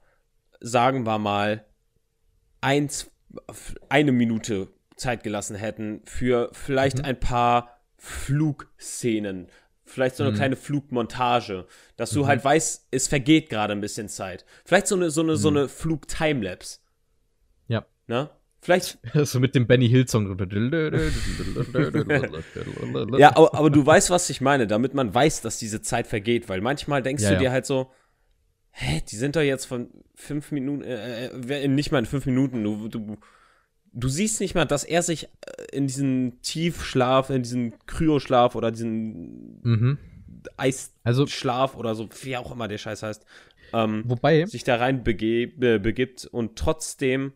[0.61, 1.65] sagen wir mal,
[2.61, 3.11] eins,
[3.89, 7.05] eine Minute Zeit gelassen hätten für vielleicht Mhm.
[7.05, 9.47] ein paar Flugszenen.
[9.85, 10.35] Vielleicht so eine Mhm.
[10.35, 11.65] kleine Flugmontage,
[11.95, 12.27] dass du Mhm.
[12.27, 14.45] halt weißt, es vergeht gerade ein bisschen Zeit.
[14.65, 15.57] Vielleicht so eine, so eine, so Mhm.
[15.57, 16.79] eine Flug-Timelapse.
[17.67, 17.85] Ja.
[18.07, 18.29] Ne?
[18.59, 20.27] Vielleicht so mit dem Benny Hill Song.
[23.17, 26.49] Ja, aber, aber du weißt, was ich meine, damit man weiß, dass diese Zeit vergeht,
[26.49, 27.39] weil manchmal denkst Ja, du ja.
[27.41, 27.91] dir halt so,
[28.71, 32.63] hä, die sind doch jetzt von fünf Minuten, äh, äh, nicht mal in fünf Minuten,
[32.63, 33.17] du, du,
[33.97, 38.71] du siehst nicht mal, dass er sich äh, in diesen Tiefschlaf, in diesen Kryoschlaf oder
[38.71, 39.97] diesen mhm.
[40.55, 43.25] Eisschlaf also, oder so, wie auch immer der Scheiß heißt,
[43.73, 47.33] ähm, wobei, sich da rein bege äh, begibt und trotzdem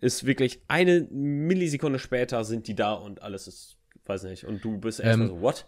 [0.00, 4.78] ist wirklich eine Millisekunde später sind die da und alles ist, weiß nicht, und du
[4.78, 5.66] bist erstmal ähm, so, what?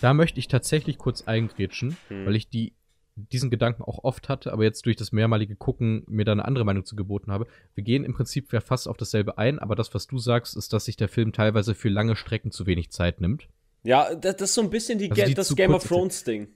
[0.00, 2.26] Da möchte ich tatsächlich kurz eingrätschen, hm.
[2.26, 2.72] weil ich die
[3.16, 6.64] diesen Gedanken auch oft hatte, aber jetzt durch das mehrmalige Gucken mir da eine andere
[6.64, 7.46] Meinung zu geboten habe.
[7.74, 10.72] Wir gehen im Prinzip ja fast auf dasselbe ein, aber das, was du sagst, ist,
[10.72, 13.48] dass sich der Film teilweise für lange Strecken zu wenig Zeit nimmt.
[13.82, 16.48] Ja, das, das ist so ein bisschen die, also die das Game of Thrones Ding.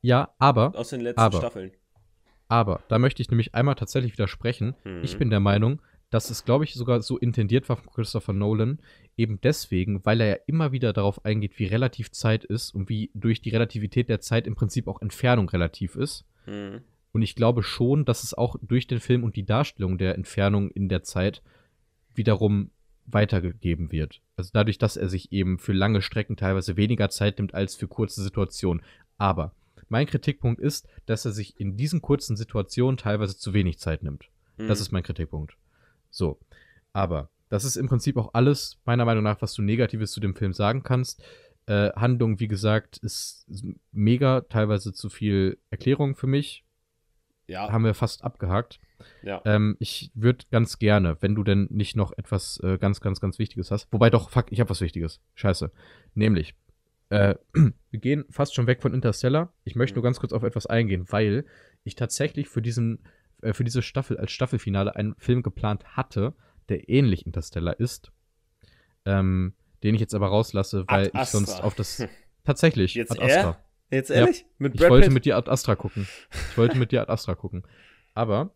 [0.00, 0.74] Ja, aber.
[0.76, 1.72] Aus den letzten aber, Staffeln.
[2.48, 4.76] Aber, da möchte ich nämlich einmal tatsächlich widersprechen.
[4.84, 5.02] Mhm.
[5.02, 8.78] Ich bin der Meinung, dass es, glaube ich, sogar so intendiert war von Christopher Nolan,
[9.16, 13.10] eben deswegen, weil er ja immer wieder darauf eingeht, wie relativ Zeit ist und wie
[13.14, 16.24] durch die Relativität der Zeit im Prinzip auch Entfernung relativ ist.
[16.46, 16.82] Mhm.
[17.12, 20.70] Und ich glaube schon, dass es auch durch den Film und die Darstellung der Entfernung
[20.70, 21.42] in der Zeit
[22.14, 22.70] wiederum
[23.06, 24.20] weitergegeben wird.
[24.36, 27.88] Also dadurch, dass er sich eben für lange Strecken teilweise weniger Zeit nimmt als für
[27.88, 28.82] kurze Situationen.
[29.16, 29.54] Aber
[29.88, 34.28] mein Kritikpunkt ist, dass er sich in diesen kurzen Situationen teilweise zu wenig Zeit nimmt.
[34.56, 34.68] Mhm.
[34.68, 35.56] Das ist mein Kritikpunkt.
[36.16, 36.38] So.
[36.92, 40.34] Aber das ist im Prinzip auch alles, meiner Meinung nach, was du Negatives zu dem
[40.34, 41.22] Film sagen kannst.
[41.66, 43.46] Äh, Handlung, wie gesagt, ist
[43.92, 46.64] mega, teilweise zu viel Erklärung für mich.
[47.48, 47.70] Ja.
[47.70, 48.80] Haben wir fast abgehakt.
[49.22, 49.42] Ja.
[49.44, 53.38] Ähm, ich würde ganz gerne, wenn du denn nicht noch etwas äh, ganz, ganz, ganz
[53.38, 53.92] Wichtiges hast.
[53.92, 55.20] Wobei doch, fuck, ich habe was Wichtiges.
[55.34, 55.70] Scheiße.
[56.14, 56.54] Nämlich,
[57.10, 57.34] äh,
[57.90, 59.52] wir gehen fast schon weg von Interstellar.
[59.64, 61.44] Ich möchte nur ganz kurz auf etwas eingehen, weil
[61.84, 63.00] ich tatsächlich für diesen
[63.42, 66.34] äh, für diese Staffel als Staffelfinale einen Film geplant hatte,
[66.68, 68.12] der ähnlich Interstellar ist,
[69.04, 72.06] ähm, den ich jetzt aber rauslasse, weil ich sonst auf das
[72.44, 73.50] tatsächlich jetzt Ad Astra.
[73.90, 73.96] Er?
[73.98, 74.40] Jetzt ehrlich?
[74.40, 75.14] Ja, mit Brad ich wollte Pitt?
[75.14, 76.08] mit dir Ad Astra gucken.
[76.50, 77.62] Ich wollte mit dir Ad Astra gucken.
[78.14, 78.50] Aber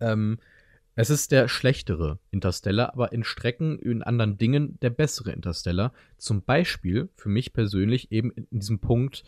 [0.00, 0.38] ähm,
[0.94, 5.92] es ist der schlechtere Interstellar, aber in Strecken, in anderen Dingen der bessere Interstellar.
[6.16, 9.24] Zum Beispiel für mich persönlich eben in diesem Punkt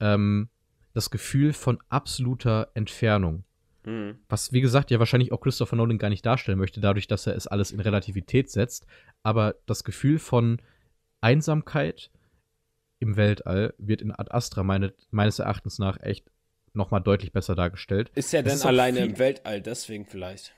[0.00, 0.48] ähm,
[0.94, 3.44] das Gefühl von absoluter Entfernung.
[3.86, 4.18] Mhm.
[4.28, 7.36] Was, wie gesagt, ja wahrscheinlich auch Christopher Nolan gar nicht darstellen möchte, dadurch, dass er
[7.36, 8.86] es alles in Relativität setzt.
[9.22, 10.60] Aber das Gefühl von
[11.20, 12.10] Einsamkeit
[12.98, 16.26] im Weltall wird in Ad Astra meine, meines Erachtens nach echt
[16.72, 18.10] noch mal deutlich besser dargestellt.
[18.14, 20.52] Ist er denn alleine im Weltall, deswegen vielleicht?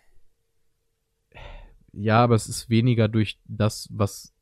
[1.93, 4.35] Ja, aber es ist weniger durch das, was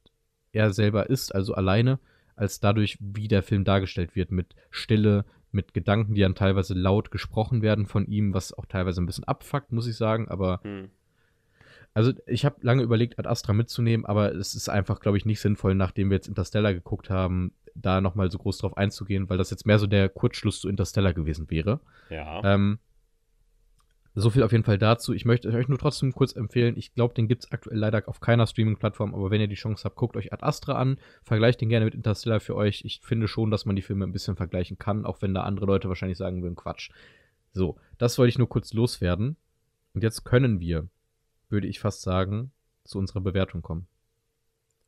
[0.53, 1.99] er selber ist, also alleine,
[2.37, 5.25] als dadurch, wie der Film dargestellt wird, mit Stille,
[5.57, 9.25] mit Gedanken, die dann teilweise laut gesprochen werden von ihm, was auch teilweise ein bisschen
[9.25, 10.91] abfuckt, muss ich sagen, aber hm.
[11.95, 15.41] also ich habe lange überlegt, Ad Astra mitzunehmen, aber es ist einfach, glaube ich, nicht
[15.41, 19.51] sinnvoll, nachdem wir jetzt Interstellar geguckt haben, da nochmal so groß drauf einzugehen, weil das
[19.51, 21.81] jetzt mehr so der Kurzschluss zu Interstellar gewesen wäre.
[22.11, 22.43] Ja.
[22.45, 22.79] Ähm,
[24.19, 25.13] so viel auf jeden Fall dazu.
[25.13, 26.77] Ich möchte euch nur trotzdem kurz empfehlen.
[26.79, 29.85] Ich glaube, den gibt es aktuell leider auf keiner Streaming-Plattform, aber wenn ihr die Chance
[29.85, 30.99] habt, guckt euch Ad Astra an.
[31.23, 32.83] Vergleicht den gerne mit Interstellar für euch.
[32.87, 35.67] Ich finde schon, dass man die Filme ein bisschen vergleichen kann, auch wenn da andere
[35.67, 36.91] Leute wahrscheinlich sagen würden, Quatsch.
[37.53, 39.37] So, das wollte ich nur kurz loswerden.
[39.93, 40.89] Und jetzt können wir,
[41.51, 42.53] würde ich fast sagen,
[42.85, 43.87] zu unserer Bewertung kommen.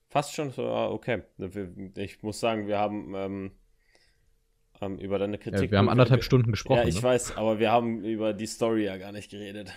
[0.09, 1.23] Fast schon ah, okay.
[1.97, 3.51] Ich muss sagen, wir haben ähm,
[4.81, 5.65] ähm, über deine Kritik.
[5.65, 6.83] Ja, wir haben anderthalb Stunden gesprochen.
[6.83, 7.03] Ja, ich ne?
[7.03, 9.73] weiß, aber wir haben über die Story ja gar nicht geredet.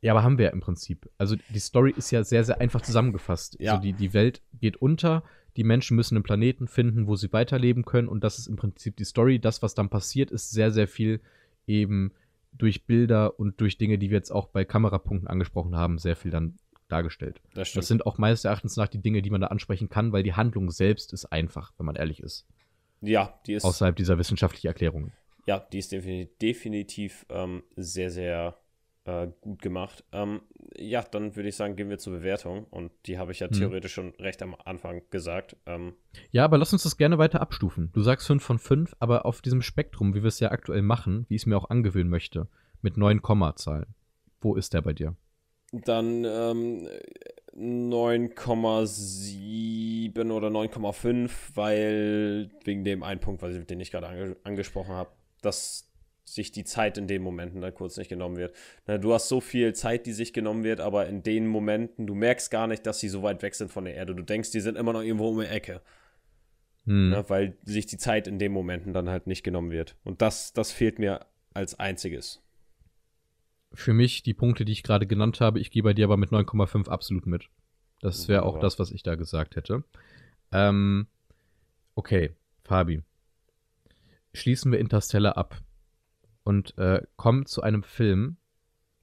[0.00, 1.10] Ja, aber haben wir ja im Prinzip.
[1.18, 3.56] Also die Story ist ja sehr, sehr einfach zusammengefasst.
[3.60, 3.72] Ja.
[3.72, 5.22] Also die, die Welt geht unter,
[5.56, 8.96] die Menschen müssen einen Planeten finden, wo sie weiterleben können und das ist im Prinzip
[8.96, 9.38] die Story.
[9.38, 11.20] Das, was dann passiert, ist sehr, sehr viel
[11.66, 12.12] eben
[12.52, 16.30] durch Bilder und durch Dinge, die wir jetzt auch bei Kamerapunkten angesprochen haben, sehr viel
[16.30, 16.58] dann
[16.88, 17.40] dargestellt.
[17.54, 17.82] Das, stimmt.
[17.82, 20.34] das sind auch meines Erachtens nach die Dinge, die man da ansprechen kann, weil die
[20.34, 22.46] Handlung selbst ist einfach, wenn man ehrlich ist.
[23.00, 23.64] Ja, die ist.
[23.64, 25.12] Außerhalb dieser wissenschaftlichen Erklärungen.
[25.46, 28.56] Ja, die ist definitiv, definitiv ähm, sehr, sehr
[29.04, 30.04] äh, gut gemacht.
[30.12, 30.42] Ähm,
[30.76, 32.64] ja, dann würde ich sagen, gehen wir zur Bewertung.
[32.64, 33.54] Und die habe ich ja hm.
[33.54, 35.56] theoretisch schon recht am Anfang gesagt.
[35.66, 35.94] Ähm,
[36.30, 37.90] ja, aber lass uns das gerne weiter abstufen.
[37.92, 41.26] Du sagst 5 von 5, aber auf diesem Spektrum, wie wir es ja aktuell machen,
[41.28, 42.48] wie ich es mir auch angewöhnen möchte,
[42.82, 43.86] mit 9 Kommazahlen.
[44.40, 45.16] Wo ist der bei dir?
[45.72, 46.88] Dann ähm,
[47.56, 55.10] 9,7 oder 9,5, weil wegen dem einen Punkt, den ich gerade ange angesprochen habe,
[55.42, 55.86] dass
[56.24, 58.54] sich die Zeit in den Momenten dann kurz nicht genommen wird.
[58.86, 62.14] Na, du hast so viel Zeit, die sich genommen wird, aber in den Momenten, du
[62.14, 64.14] merkst gar nicht, dass sie so weit weg sind von der Erde.
[64.14, 65.80] Du denkst, die sind immer noch irgendwo um die Ecke.
[66.84, 67.10] Hm.
[67.10, 69.96] Na, weil sich die Zeit in den Momenten dann halt nicht genommen wird.
[70.04, 72.42] Und das, das fehlt mir als einziges
[73.72, 75.60] für mich die Punkte, die ich gerade genannt habe.
[75.60, 77.48] Ich gehe bei dir aber mit 9,5 absolut mit.
[78.00, 79.84] Das wäre auch das, was ich da gesagt hätte.
[80.52, 81.06] Ähm,
[81.94, 82.34] okay,
[82.64, 83.02] Fabi.
[84.32, 85.60] Schließen wir Interstellar ab
[86.44, 88.36] und äh, kommen zu einem Film,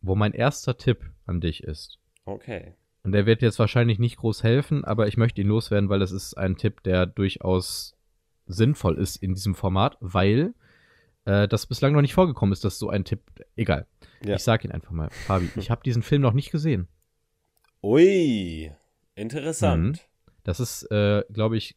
[0.01, 1.99] wo mein erster Tipp an dich ist.
[2.25, 2.73] Okay.
[3.03, 6.11] Und der wird jetzt wahrscheinlich nicht groß helfen, aber ich möchte ihn loswerden, weil das
[6.11, 7.95] ist ein Tipp, der durchaus
[8.47, 10.53] sinnvoll ist in diesem Format, weil
[11.27, 13.21] äh, das bislang noch nicht vorgekommen ist, dass so ein Tipp.
[13.55, 13.85] Egal.
[14.23, 14.35] Ja.
[14.35, 15.09] Ich sag ihn einfach mal.
[15.11, 16.87] Fabi, ich habe diesen Film noch nicht gesehen.
[17.83, 18.71] Ui,
[19.15, 19.97] interessant.
[19.97, 20.31] Mhm.
[20.43, 21.75] Das ist, äh, glaube ich,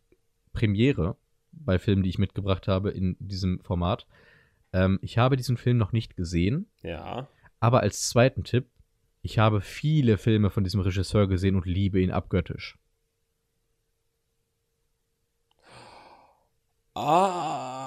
[0.53, 1.17] Premiere
[1.53, 4.07] bei Filmen, die ich mitgebracht habe in diesem Format.
[4.73, 7.29] Ähm, ich habe diesen Film noch nicht gesehen, Ja.
[7.59, 8.69] aber als zweiten Tipp,
[9.23, 12.79] ich habe viele Filme von diesem Regisseur gesehen und liebe ihn abgöttisch.
[16.95, 17.80] Ah.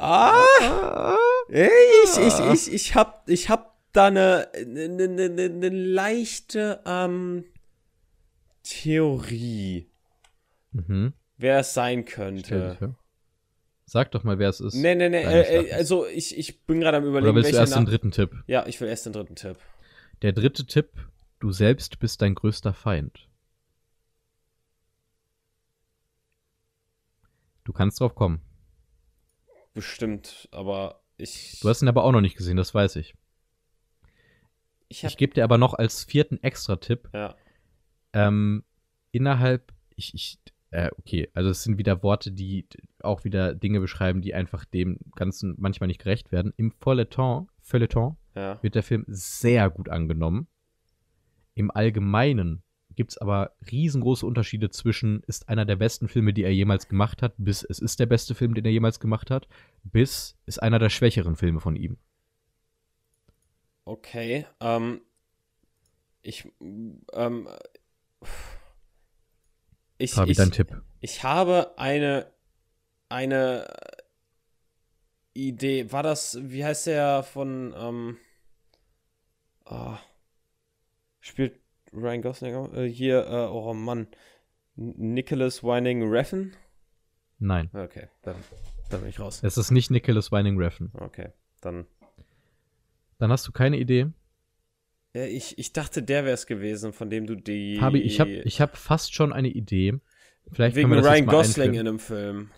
[0.00, 1.16] Ah.
[1.48, 7.44] Ich, ich, ich, ich hab, ich hab da eine, eine, eine, eine, eine leichte ähm,
[8.62, 9.88] Theorie,
[10.72, 11.12] Mhm.
[11.36, 12.94] wer es sein könnte.
[13.84, 14.74] Sag doch mal, wer es ist.
[14.74, 17.56] Nee, nee, nee, äh, äh, also ich, ich bin gerade am überlegen, Oder willst du
[17.56, 18.30] erst den dritten Tipp?
[18.46, 19.56] Ja, ich will erst den dritten Tipp.
[20.22, 20.90] Der dritte Tipp,
[21.40, 23.26] du selbst bist dein größter Feind.
[27.64, 28.40] Du kannst drauf kommen.
[29.74, 31.60] Bestimmt, aber ich.
[31.60, 33.14] Du hast ihn aber auch noch nicht gesehen, das weiß ich.
[34.88, 37.36] ich Ich gebe dir aber noch als vierten Extra-Tipp, ja.
[38.12, 38.64] ähm,
[39.12, 40.38] innerhalb, ich, ich,
[40.70, 42.66] äh, okay, also es sind wieder Worte, die
[43.02, 46.52] auch wieder Dinge beschreiben, die einfach dem Ganzen manchmal nicht gerecht werden.
[46.56, 48.62] Im Feuilleton, Feuilleton Ja.
[48.62, 50.48] wird der Film sehr gut angenommen.
[51.54, 52.62] Im Allgemeinen
[52.96, 57.22] gibt es aber riesengroße Unterschiede zwischen ist einer der besten Filme, die er jemals gemacht
[57.22, 59.48] hat, bis es ist der beste Film, den er jemals gemacht hat,
[59.82, 61.98] bis ist einer der schwächeren Filme von ihm.
[63.84, 64.46] Okay.
[64.60, 65.00] Ähm,
[66.22, 66.48] ich.
[67.12, 67.48] Ähm,
[69.98, 70.80] ich, Fabi, ich, dein Tipp.
[71.00, 72.32] ich habe eine.
[73.08, 73.66] Eine
[75.34, 75.90] Idee.
[75.90, 76.38] War das.
[76.40, 77.74] Wie heißt der von.
[77.76, 78.18] Ähm,
[79.64, 79.98] ah,
[81.20, 81.59] spielt
[81.92, 82.74] Ryan Gosling?
[82.74, 83.26] Äh, hier.
[83.26, 84.06] Äh, oh Mann.
[84.76, 86.52] Nicholas Winding Refn?
[87.38, 88.36] Nein, Okay, dann,
[88.90, 89.40] dann bin ich raus.
[89.42, 90.90] es ist nicht Nicholas Winding Refn.
[90.94, 91.30] Okay,
[91.60, 91.86] dann.
[93.18, 94.06] Dann hast du keine Idee.
[95.14, 97.76] Ja, ich, ich dachte, der wäre es gewesen, von dem du die.
[97.78, 99.98] Fabi, ich habe ich hab fast schon eine Idee.
[100.52, 101.74] Vielleicht Wegen können wir das Ryan Gosling einführen.
[101.86, 102.50] in einem Film.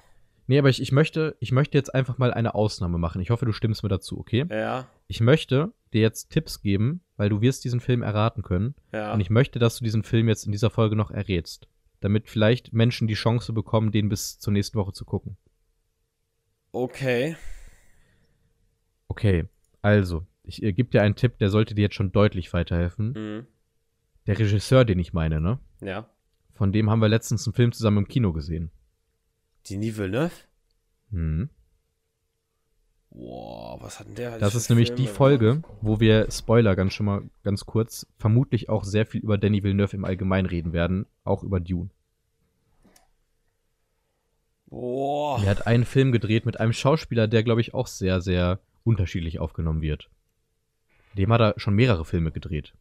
[0.49, 3.21] Nee, aber ich, ich, möchte, ich möchte jetzt einfach mal eine Ausnahme machen.
[3.23, 4.45] Ich hoffe, du stimmst mir dazu, okay?
[4.51, 8.75] Ja, Ich möchte dir jetzt Tipps geben, weil du wirst diesen Film erraten können.
[8.93, 9.13] ja.
[9.13, 11.69] Und ich möchte, dass du diesen Film jetzt in dieser Folge noch errätst.
[12.01, 15.37] Damit vielleicht Menschen die Chance bekommen, den bis zur nächsten Woche zu gucken.
[16.73, 17.37] okay.
[19.09, 19.45] Okay,
[19.83, 23.13] also, ich äh, gebe dir einen Tipp, der sollte dir jetzt schon deutlich weiterhelfen.
[23.13, 23.47] Mhm.
[24.27, 25.59] Der Regisseur, den ich meine, ne?
[25.81, 26.09] Ja.
[26.53, 28.71] Von dem haben wir letztens einen Film zusammen im Kino gesehen.
[29.69, 30.33] Denis Villeneuve?
[31.11, 31.51] Hm.
[33.15, 34.39] Boah, was hat denn der?
[34.39, 35.73] Das ist nämlich die Filme Folge, gemacht?
[35.83, 39.97] wo wir, Spoiler ganz schon mal ganz kurz, vermutlich auch sehr viel über Danny Villeneuve
[39.97, 41.91] im Allgemeinen reden werden, auch über Dune.
[44.67, 45.43] Boah.
[45.43, 49.39] Er hat einen Film gedreht mit einem Schauspieler, der, glaube ich, auch sehr, sehr unterschiedlich
[49.39, 50.09] aufgenommen wird.
[51.19, 52.73] Dem hat er schon mehrere Filme gedreht.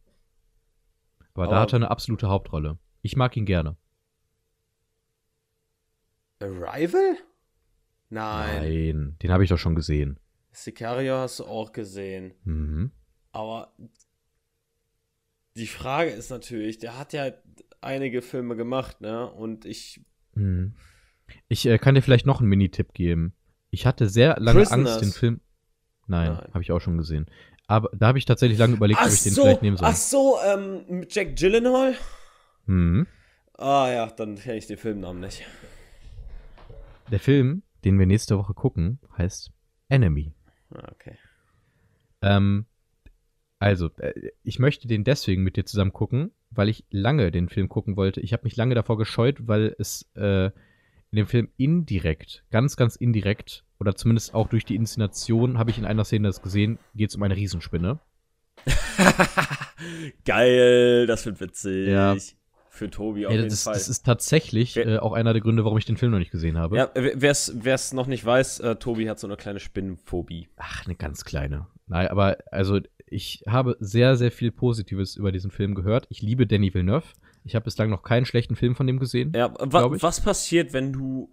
[1.34, 2.78] Aber, da Aber- hat er eine absolute Hauptrolle.
[3.02, 3.76] Ich mag ihn gerne.
[6.40, 7.16] Arrival?
[8.08, 8.62] Nein.
[8.62, 10.18] Nein, den habe ich doch schon gesehen.
[10.52, 12.34] Sicario hast du auch gesehen.
[12.44, 12.90] Mhm.
[13.32, 13.74] Aber
[15.56, 17.32] die Frage ist natürlich, der hat ja
[17.80, 19.30] einige Filme gemacht, ne?
[19.30, 20.00] Und ich.
[20.34, 20.74] Mhm.
[21.48, 23.34] Ich äh, kann dir vielleicht noch einen Mini-Tipp geben.
[23.70, 24.92] Ich hatte sehr lange Prisoners.
[24.92, 25.40] Angst, den Film.
[26.06, 26.48] Nein, Nein.
[26.52, 27.26] habe ich auch schon gesehen.
[27.66, 29.88] Aber da habe ich tatsächlich lange überlegt, ach ob ich den so, vielleicht nehmen soll.
[29.88, 31.94] ach so, ähm, mit Jack Gyllenhaal?
[32.66, 33.06] Mhm.
[33.56, 35.44] Ah ja, dann kenne ich den Filmnamen nicht.
[37.10, 39.52] Der Film, den wir nächste Woche gucken, heißt
[39.88, 40.34] Enemy.
[40.74, 41.16] Ah, okay.
[42.22, 42.66] Ähm,
[43.58, 47.68] also, äh, ich möchte den deswegen mit dir zusammen gucken, weil ich lange den Film
[47.68, 48.20] gucken wollte.
[48.20, 52.96] Ich habe mich lange davor gescheut, weil es äh, in dem Film indirekt, ganz, ganz
[52.96, 57.10] indirekt, oder zumindest auch durch die Inszenation, habe ich in einer Szene das gesehen, geht
[57.10, 58.00] es um eine Riesenspinne.
[60.24, 61.88] Geil, das wird witzig.
[61.88, 62.16] Ja.
[62.74, 63.74] Für Tobi auf Ey, jeden das, Fall.
[63.74, 66.56] das ist tatsächlich äh, auch einer der Gründe, warum ich den Film noch nicht gesehen
[66.56, 66.78] habe.
[66.78, 70.48] ja, wer es noch nicht weiß, äh, Tobi hat so eine kleine Spinnenphobie.
[70.56, 71.66] Ach, eine ganz kleine.
[71.86, 76.06] Nein, aber also ich habe sehr, sehr viel Positives über diesen Film gehört.
[76.08, 77.04] Ich liebe Danny Villeneuve.
[77.44, 79.34] Ich habe bislang noch keinen schlechten Film von dem gesehen.
[79.36, 80.02] Ja, wa ich.
[80.02, 81.28] was passiert, wenn du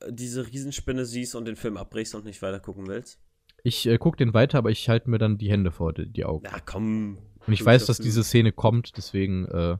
[0.00, 3.20] äh, diese Riesenspinne siehst und den Film abbrichst und nicht weiter gucken willst?
[3.62, 6.24] Ich äh, gucke den weiter, aber ich halte mir dann die Hände vor die, die
[6.24, 6.44] Augen.
[6.44, 7.18] Ja, komm.
[7.46, 9.46] Und ich weiß, dass diese Szene kommt, deswegen.
[9.46, 9.76] Äh,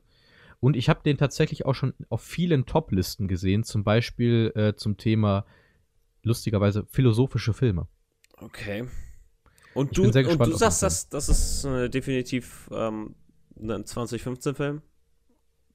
[0.63, 4.97] und ich habe den tatsächlich auch schon auf vielen Top-Listen gesehen, zum Beispiel äh, zum
[4.97, 5.45] Thema
[6.23, 7.89] lustigerweise philosophische Filme.
[8.37, 8.85] Okay.
[9.75, 13.17] Und du, sehr und gespannt du sagst, das, das ist äh, definitiv ähm,
[13.57, 14.83] ein 2015-Film?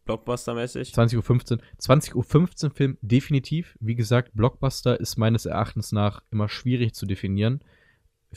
[0.06, 0.94] Blockbuster-mäßig?
[0.94, 1.60] 20.15 Uhr.
[1.82, 3.76] 20.15 Uhr Film, definitiv.
[3.82, 7.62] Wie gesagt, Blockbuster ist meines Erachtens nach immer schwierig zu definieren.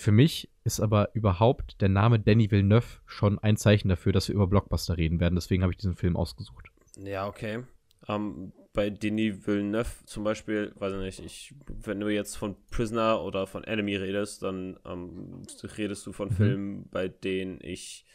[0.00, 4.34] Für mich ist aber überhaupt der Name Danny Villeneuve schon ein Zeichen dafür, dass wir
[4.34, 5.34] über Blockbuster reden werden.
[5.34, 6.68] Deswegen habe ich diesen Film ausgesucht.
[6.96, 7.64] Ja, okay.
[8.08, 11.54] Ähm, bei Denis Villeneuve zum Beispiel, weiß ich nicht, ich,
[11.84, 15.42] wenn du jetzt von Prisoner oder von Enemy redest, dann ähm,
[15.76, 16.34] redest du von Mhm.
[16.34, 18.06] Filmen, bei denen ich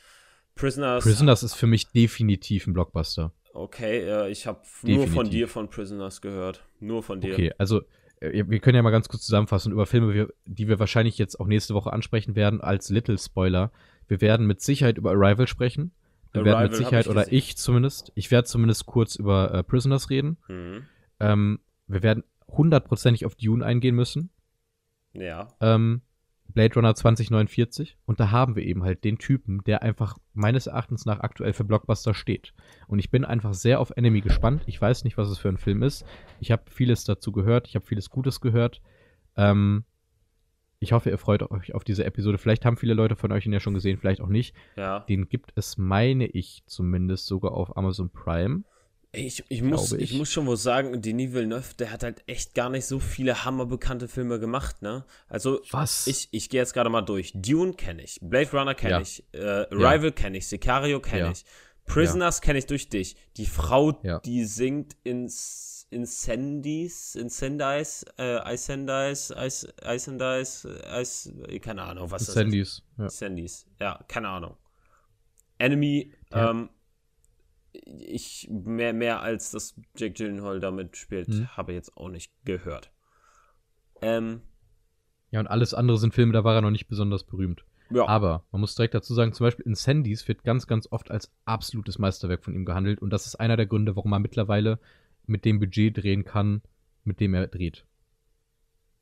[0.55, 1.03] Prisoners.
[1.03, 3.31] Prisoners ist für mich definitiv ein Blockbuster.
[3.53, 6.65] Okay, äh, ich habe nur von dir von Prisoners gehört.
[6.79, 7.33] Nur von dir.
[7.33, 7.83] Okay, also
[8.31, 11.73] wir können ja mal ganz kurz zusammenfassen über Filme, die wir wahrscheinlich jetzt auch nächste
[11.73, 13.71] Woche ansprechen werden, als Little Spoiler.
[14.07, 15.91] Wir werden mit Sicherheit über Arrival sprechen.
[16.31, 19.53] Wir werden Arrival mit hab Sicherheit, ich oder ich zumindest, ich werde zumindest kurz über
[19.53, 20.37] äh, Prisoners reden.
[20.47, 20.85] Mhm.
[21.19, 24.29] Ähm, wir werden hundertprozentig auf Dune eingehen müssen.
[25.13, 25.47] Ja.
[25.61, 26.01] Ähm,
[26.53, 27.97] Blade Runner 2049.
[28.05, 31.63] Und da haben wir eben halt den Typen, der einfach meines Erachtens nach aktuell für
[31.63, 32.53] Blockbuster steht.
[32.87, 34.63] Und ich bin einfach sehr auf Enemy gespannt.
[34.65, 36.05] Ich weiß nicht, was es für ein Film ist.
[36.39, 37.67] Ich habe vieles dazu gehört.
[37.67, 38.81] Ich habe vieles Gutes gehört.
[39.35, 39.83] Ähm,
[40.79, 42.37] ich hoffe, ihr freut euch auf diese Episode.
[42.37, 44.55] Vielleicht haben viele Leute von euch ihn ja schon gesehen, vielleicht auch nicht.
[44.75, 44.99] Ja.
[45.01, 48.63] Den gibt es, meine ich zumindest, sogar auf Amazon Prime.
[49.17, 50.11] Ich, ich, muss, ich.
[50.11, 50.17] ich.
[50.17, 54.07] muss schon wohl sagen, Denis Villeneuve, der hat halt echt gar nicht so viele hammerbekannte
[54.07, 55.05] Filme gemacht, ne?
[55.27, 56.07] Also, Was?
[56.07, 57.31] ich, ich gehe jetzt gerade mal durch.
[57.35, 59.01] Dune kenne ich, Blade Runner kenne Ja.
[59.01, 59.39] ich, äh,
[59.71, 61.31] Rival kenne ich, Sicario kenne Ja.
[61.31, 61.45] ich,
[61.85, 63.15] Prisoners kenne ich durch dich.
[63.37, 64.19] Die Frau, Ja.
[64.19, 65.29] die singt in
[65.91, 70.65] Incendies, Incendies, äh, Icendies, Ice- Icendies,
[70.99, 72.33] Ice, äh, keine Ahnung, was das ist.
[72.35, 72.83] Sandys.
[72.97, 73.09] Ja.
[73.09, 73.65] Sandys.
[73.79, 74.57] Ja, keine Ahnung.
[75.57, 76.51] Enemy, Ja.
[76.51, 76.69] ähm,
[77.85, 81.47] ich mehr, mehr als das Jake Gyllenhaal damit spielt, Mhm.
[81.57, 82.91] habe ich jetzt auch nicht gehört.
[84.01, 84.41] Ähm,
[85.31, 87.65] ja, und alles andere sind Filme, da war er noch nicht besonders berühmt.
[87.89, 88.07] ja.
[88.07, 91.99] Aber man muss direkt dazu sagen, zum Beispiel Incendies wird ganz, ganz oft als absolutes
[91.99, 93.01] Meisterwerk von ihm gehandelt.
[93.01, 94.79] Und das ist einer der Gründe, warum er mittlerweile
[95.25, 96.61] mit dem Budget drehen kann,
[97.03, 97.85] mit dem er dreht.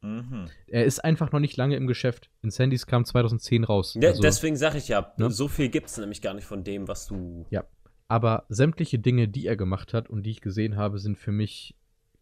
[0.01, 0.49] Mhm.
[0.67, 2.29] Er ist einfach noch nicht lange im Geschäft.
[2.41, 3.93] Incendies kam 2010 raus.
[3.93, 5.31] De Also, deswegen sage ich ja, ne?
[5.31, 7.45] so viel gibt es nämlich gar nicht von dem, was du.
[7.51, 7.63] ja.
[8.07, 11.75] Aber sämtliche Dinge, die er gemacht hat und die ich gesehen habe, sind für mich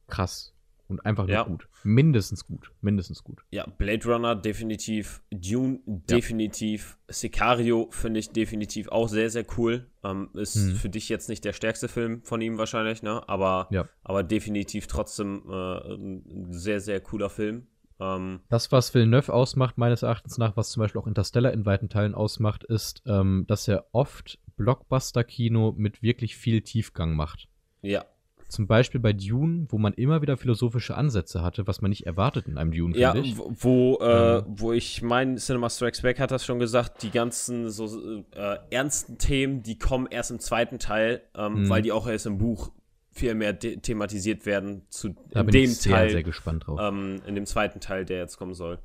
[0.08, 0.54] krass.
[0.88, 1.44] Und einfach nur Ja.
[1.44, 1.70] gut.
[1.84, 2.70] Mindestens gut.
[2.82, 3.46] Mindestens gut.
[3.50, 9.88] Ja, Blade Runner definitiv, Dune definitiv, Sicario finde ich definitiv auch sehr, sehr cool.
[10.04, 10.76] Ähm, ist Mhm.
[10.76, 13.24] für dich jetzt nicht der stärkste Film von ihm wahrscheinlich, ne?
[13.30, 13.88] Aber, Ja.
[14.04, 17.68] aber definitiv trotzdem äh, ein sehr, sehr cooler Film.
[18.02, 21.88] Ähm, Das, was Villeneuve ausmacht, meines Erachtens nach, was zum Beispiel auch Interstellar in weiten
[21.88, 27.48] Teilen ausmacht, ist, ähm, dass er oft Blockbuster-Kino mit wirklich viel Tiefgang macht.
[27.82, 28.06] ja,
[28.48, 32.48] Zum Beispiel bei Dune, wo man immer wieder philosophische Ansätze hatte, was man nicht erwartet
[32.48, 34.44] in einem Dune, Ja, wo, wo, äh, Ähm.
[34.48, 39.18] wo ich mein, Cinema Strikes Back hat das schon gesagt, die ganzen so äh, ernsten
[39.18, 41.70] Themen, die kommen erst im zweiten Teil, ähm, Mhm.
[41.70, 42.72] weil die auch erst im Buch
[43.14, 46.80] viel mehr thematisiert werden zu Da in bin dem ich sehr, Teil, sehr gespannt drauf.
[46.82, 48.80] ähm, in dem zweiten Teil, der jetzt kommen soll.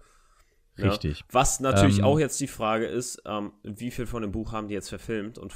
[0.76, 0.88] Ja.
[0.90, 1.24] Richtig.
[1.30, 2.04] Was natürlich Ähm.
[2.04, 5.38] auch jetzt die Frage ist, ähm, wie viel von dem Buch haben die jetzt verfilmt
[5.38, 5.54] und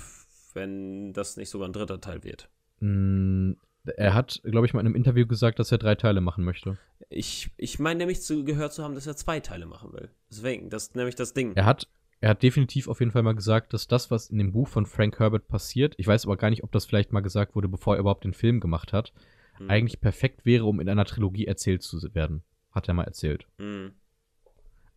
[0.55, 2.49] wenn das nicht sogar ein dritter Teil wird.
[2.81, 3.53] Mm,
[3.97, 6.77] Er hat, glaube ich, mal in einem Interview gesagt, dass er drei Teile machen möchte.
[7.09, 10.11] Ich, ich meine nämlich zu, gehört zu haben, dass er zwei Teile machen will.
[10.31, 11.55] Deswegen, das ist nämlich das Ding.
[11.57, 11.89] Er hat,
[12.21, 14.85] er hat definitiv auf jeden Fall mal gesagt, dass das, was in dem Buch von
[14.87, 17.95] Frank Herbert passiert, ich weiß aber gar nicht, ob das vielleicht mal gesagt wurde, bevor
[17.97, 19.13] er überhaupt den Film gemacht hat,
[19.59, 19.71] Mhm.
[19.71, 22.43] eigentlich perfekt wäre, um in einer Trilogie erzählt zu werden.
[22.73, 23.47] Hat er mal erzählt.
[23.59, 23.93] Mhm.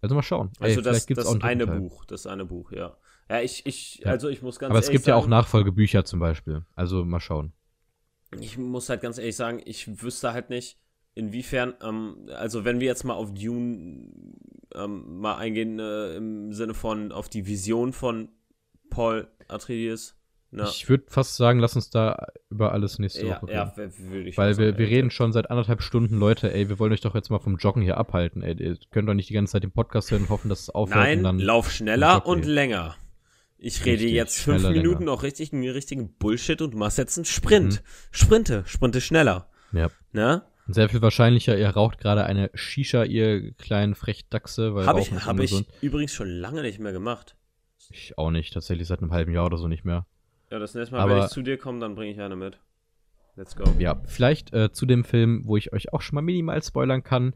[0.04, 0.52] Also mal schauen.
[0.60, 1.80] Also Ey, das, das eine Teil.
[1.80, 2.98] Buch, das eine Buch, ja.
[3.30, 4.12] Ja, ich, ich, Ja.
[4.12, 6.66] also ich muss ganz Aber es gibt ja auch sagen, Nachfolgebücher zum Beispiel.
[6.76, 7.54] Also mal schauen.
[8.38, 10.78] ich muss halt ganz ehrlich sagen, ich wüsste halt nicht,
[11.16, 14.10] inwiefern, ähm, also wenn wir jetzt mal auf Dune
[14.76, 18.28] ähm, mal eingehen, äh, im Sinne von auf die Vision von
[18.90, 20.20] Paul Atreides,
[20.54, 20.68] ne?
[20.70, 23.54] Ich würde fast sagen, lass uns da über alles nächste ja, Woche reden.
[23.54, 26.80] ja, würde ich Weil auch wir, wir reden schon seit anderthalb Stunden, Leute, ey, wir
[26.80, 28.56] wollen euch doch jetzt mal vom Joggen hier abhalten, ey.
[28.62, 31.00] Ihr könnt doch nicht die ganze Zeit den Podcast hören und hoffen, dass es aufhört
[31.00, 31.40] Nein, dann.
[31.40, 32.96] lauf schneller und länger.
[33.58, 35.12] Ich rede Richtig, jetzt fünf Minuten länger.
[35.12, 37.76] noch richtig, richtigen Bullshit und machst jetzt einen Sprint.
[37.76, 37.86] Mhm.
[38.12, 39.50] Sprinte, sprinte schneller.
[39.72, 39.90] Ja.
[40.12, 40.44] Ne?
[40.68, 45.40] Sehr viel wahrscheinlicher, ihr raucht gerade eine Shisha, ihr kleinen Frechdachse, weil Habe ich, hab
[45.40, 47.36] ich übrigens schon lange nicht mehr gemacht.
[47.90, 50.06] Ich auch nicht, tatsächlich seit einem halben Jahr oder so nicht mehr.
[50.54, 52.60] Ja, das nächste Mal, Aber- wenn ich zu dir komme, dann bringe ich eine mit.
[53.36, 53.64] Let's go.
[53.80, 57.34] Ja, vielleicht äh, zu dem Film, wo ich euch auch schon mal minimal spoilern kann.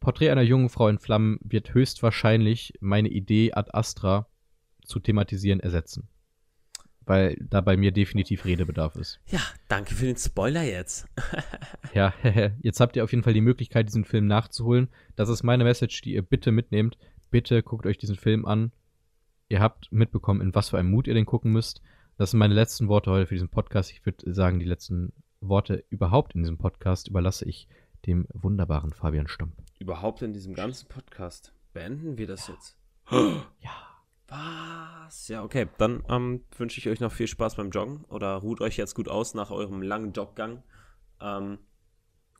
[0.00, 4.26] Porträt einer jungen Frau in Flammen wird höchstwahrscheinlich meine Idee ad astra
[4.84, 6.08] zu thematisieren ersetzen.
[7.02, 9.20] Weil da bei mir definitiv Redebedarf ist.
[9.26, 9.38] Ja,
[9.68, 11.06] danke für den Spoiler jetzt.
[11.94, 12.12] Ja,
[12.62, 14.88] jetzt habt ihr auf jeden Fall die Möglichkeit, diesen Film nachzuholen.
[15.14, 16.98] Das ist meine Message, die ihr bitte mitnehmt.
[17.30, 18.72] Bitte guckt euch diesen Film an.
[19.48, 21.82] Ihr habt mitbekommen, in was für einem Mut ihr den gucken müsst.
[22.18, 23.90] Das sind meine letzten Worte heute für diesen Podcast.
[23.90, 27.68] Ich würde sagen, die letzten Worte überhaupt in diesem Podcast überlasse ich
[28.06, 29.54] dem wunderbaren Fabian Stump.
[29.78, 31.52] Überhaupt in diesem ganzen Podcast.
[31.72, 32.76] Beenden wir das jetzt?
[33.60, 33.70] Ja.
[34.28, 35.28] Was?
[35.28, 35.66] Ja, okay.
[35.76, 39.08] Dann ähm, wünsche ich euch noch viel Spaß beim Joggen oder ruht euch jetzt gut
[39.08, 40.62] aus nach eurem langen Joggang.
[41.20, 41.58] Ähm,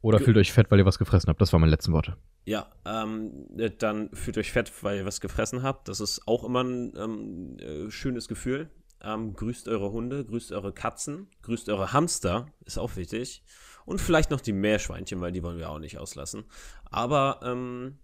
[0.00, 1.40] Oder fühlt euch fett, weil ihr was gefressen habt.
[1.42, 2.16] Das waren meine letzten Worte.
[2.46, 5.86] ja, ähm, äh, dann fühlt euch fett, weil ihr was gefressen habt.
[5.88, 8.70] Das ist auch immer ein ähm, äh, schönes Gefühl.
[9.02, 13.42] Ähm, grüßt eure Hunde, grüßt eure Katzen, grüßt eure Hamster, ist auch wichtig.
[13.84, 16.44] Und vielleicht noch die Meerschweinchen, weil die wollen wir auch nicht auslassen.
[16.84, 17.98] Aber ähm,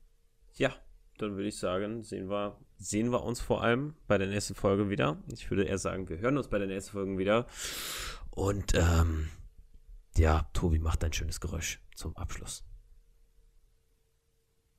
[0.54, 0.74] ja,
[1.18, 4.90] dann würde ich sagen, sehen wir, sehen wir uns vor allem bei der nächsten Folge
[4.90, 5.22] wieder.
[5.32, 7.46] Ich würde eher sagen, wir hören uns bei der nächsten Folge wieder.
[8.30, 9.28] Und ähm,
[10.16, 12.64] ja, Tobi macht ein schönes Geräusch zum Abschluss.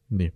[0.10, 0.34] Nee.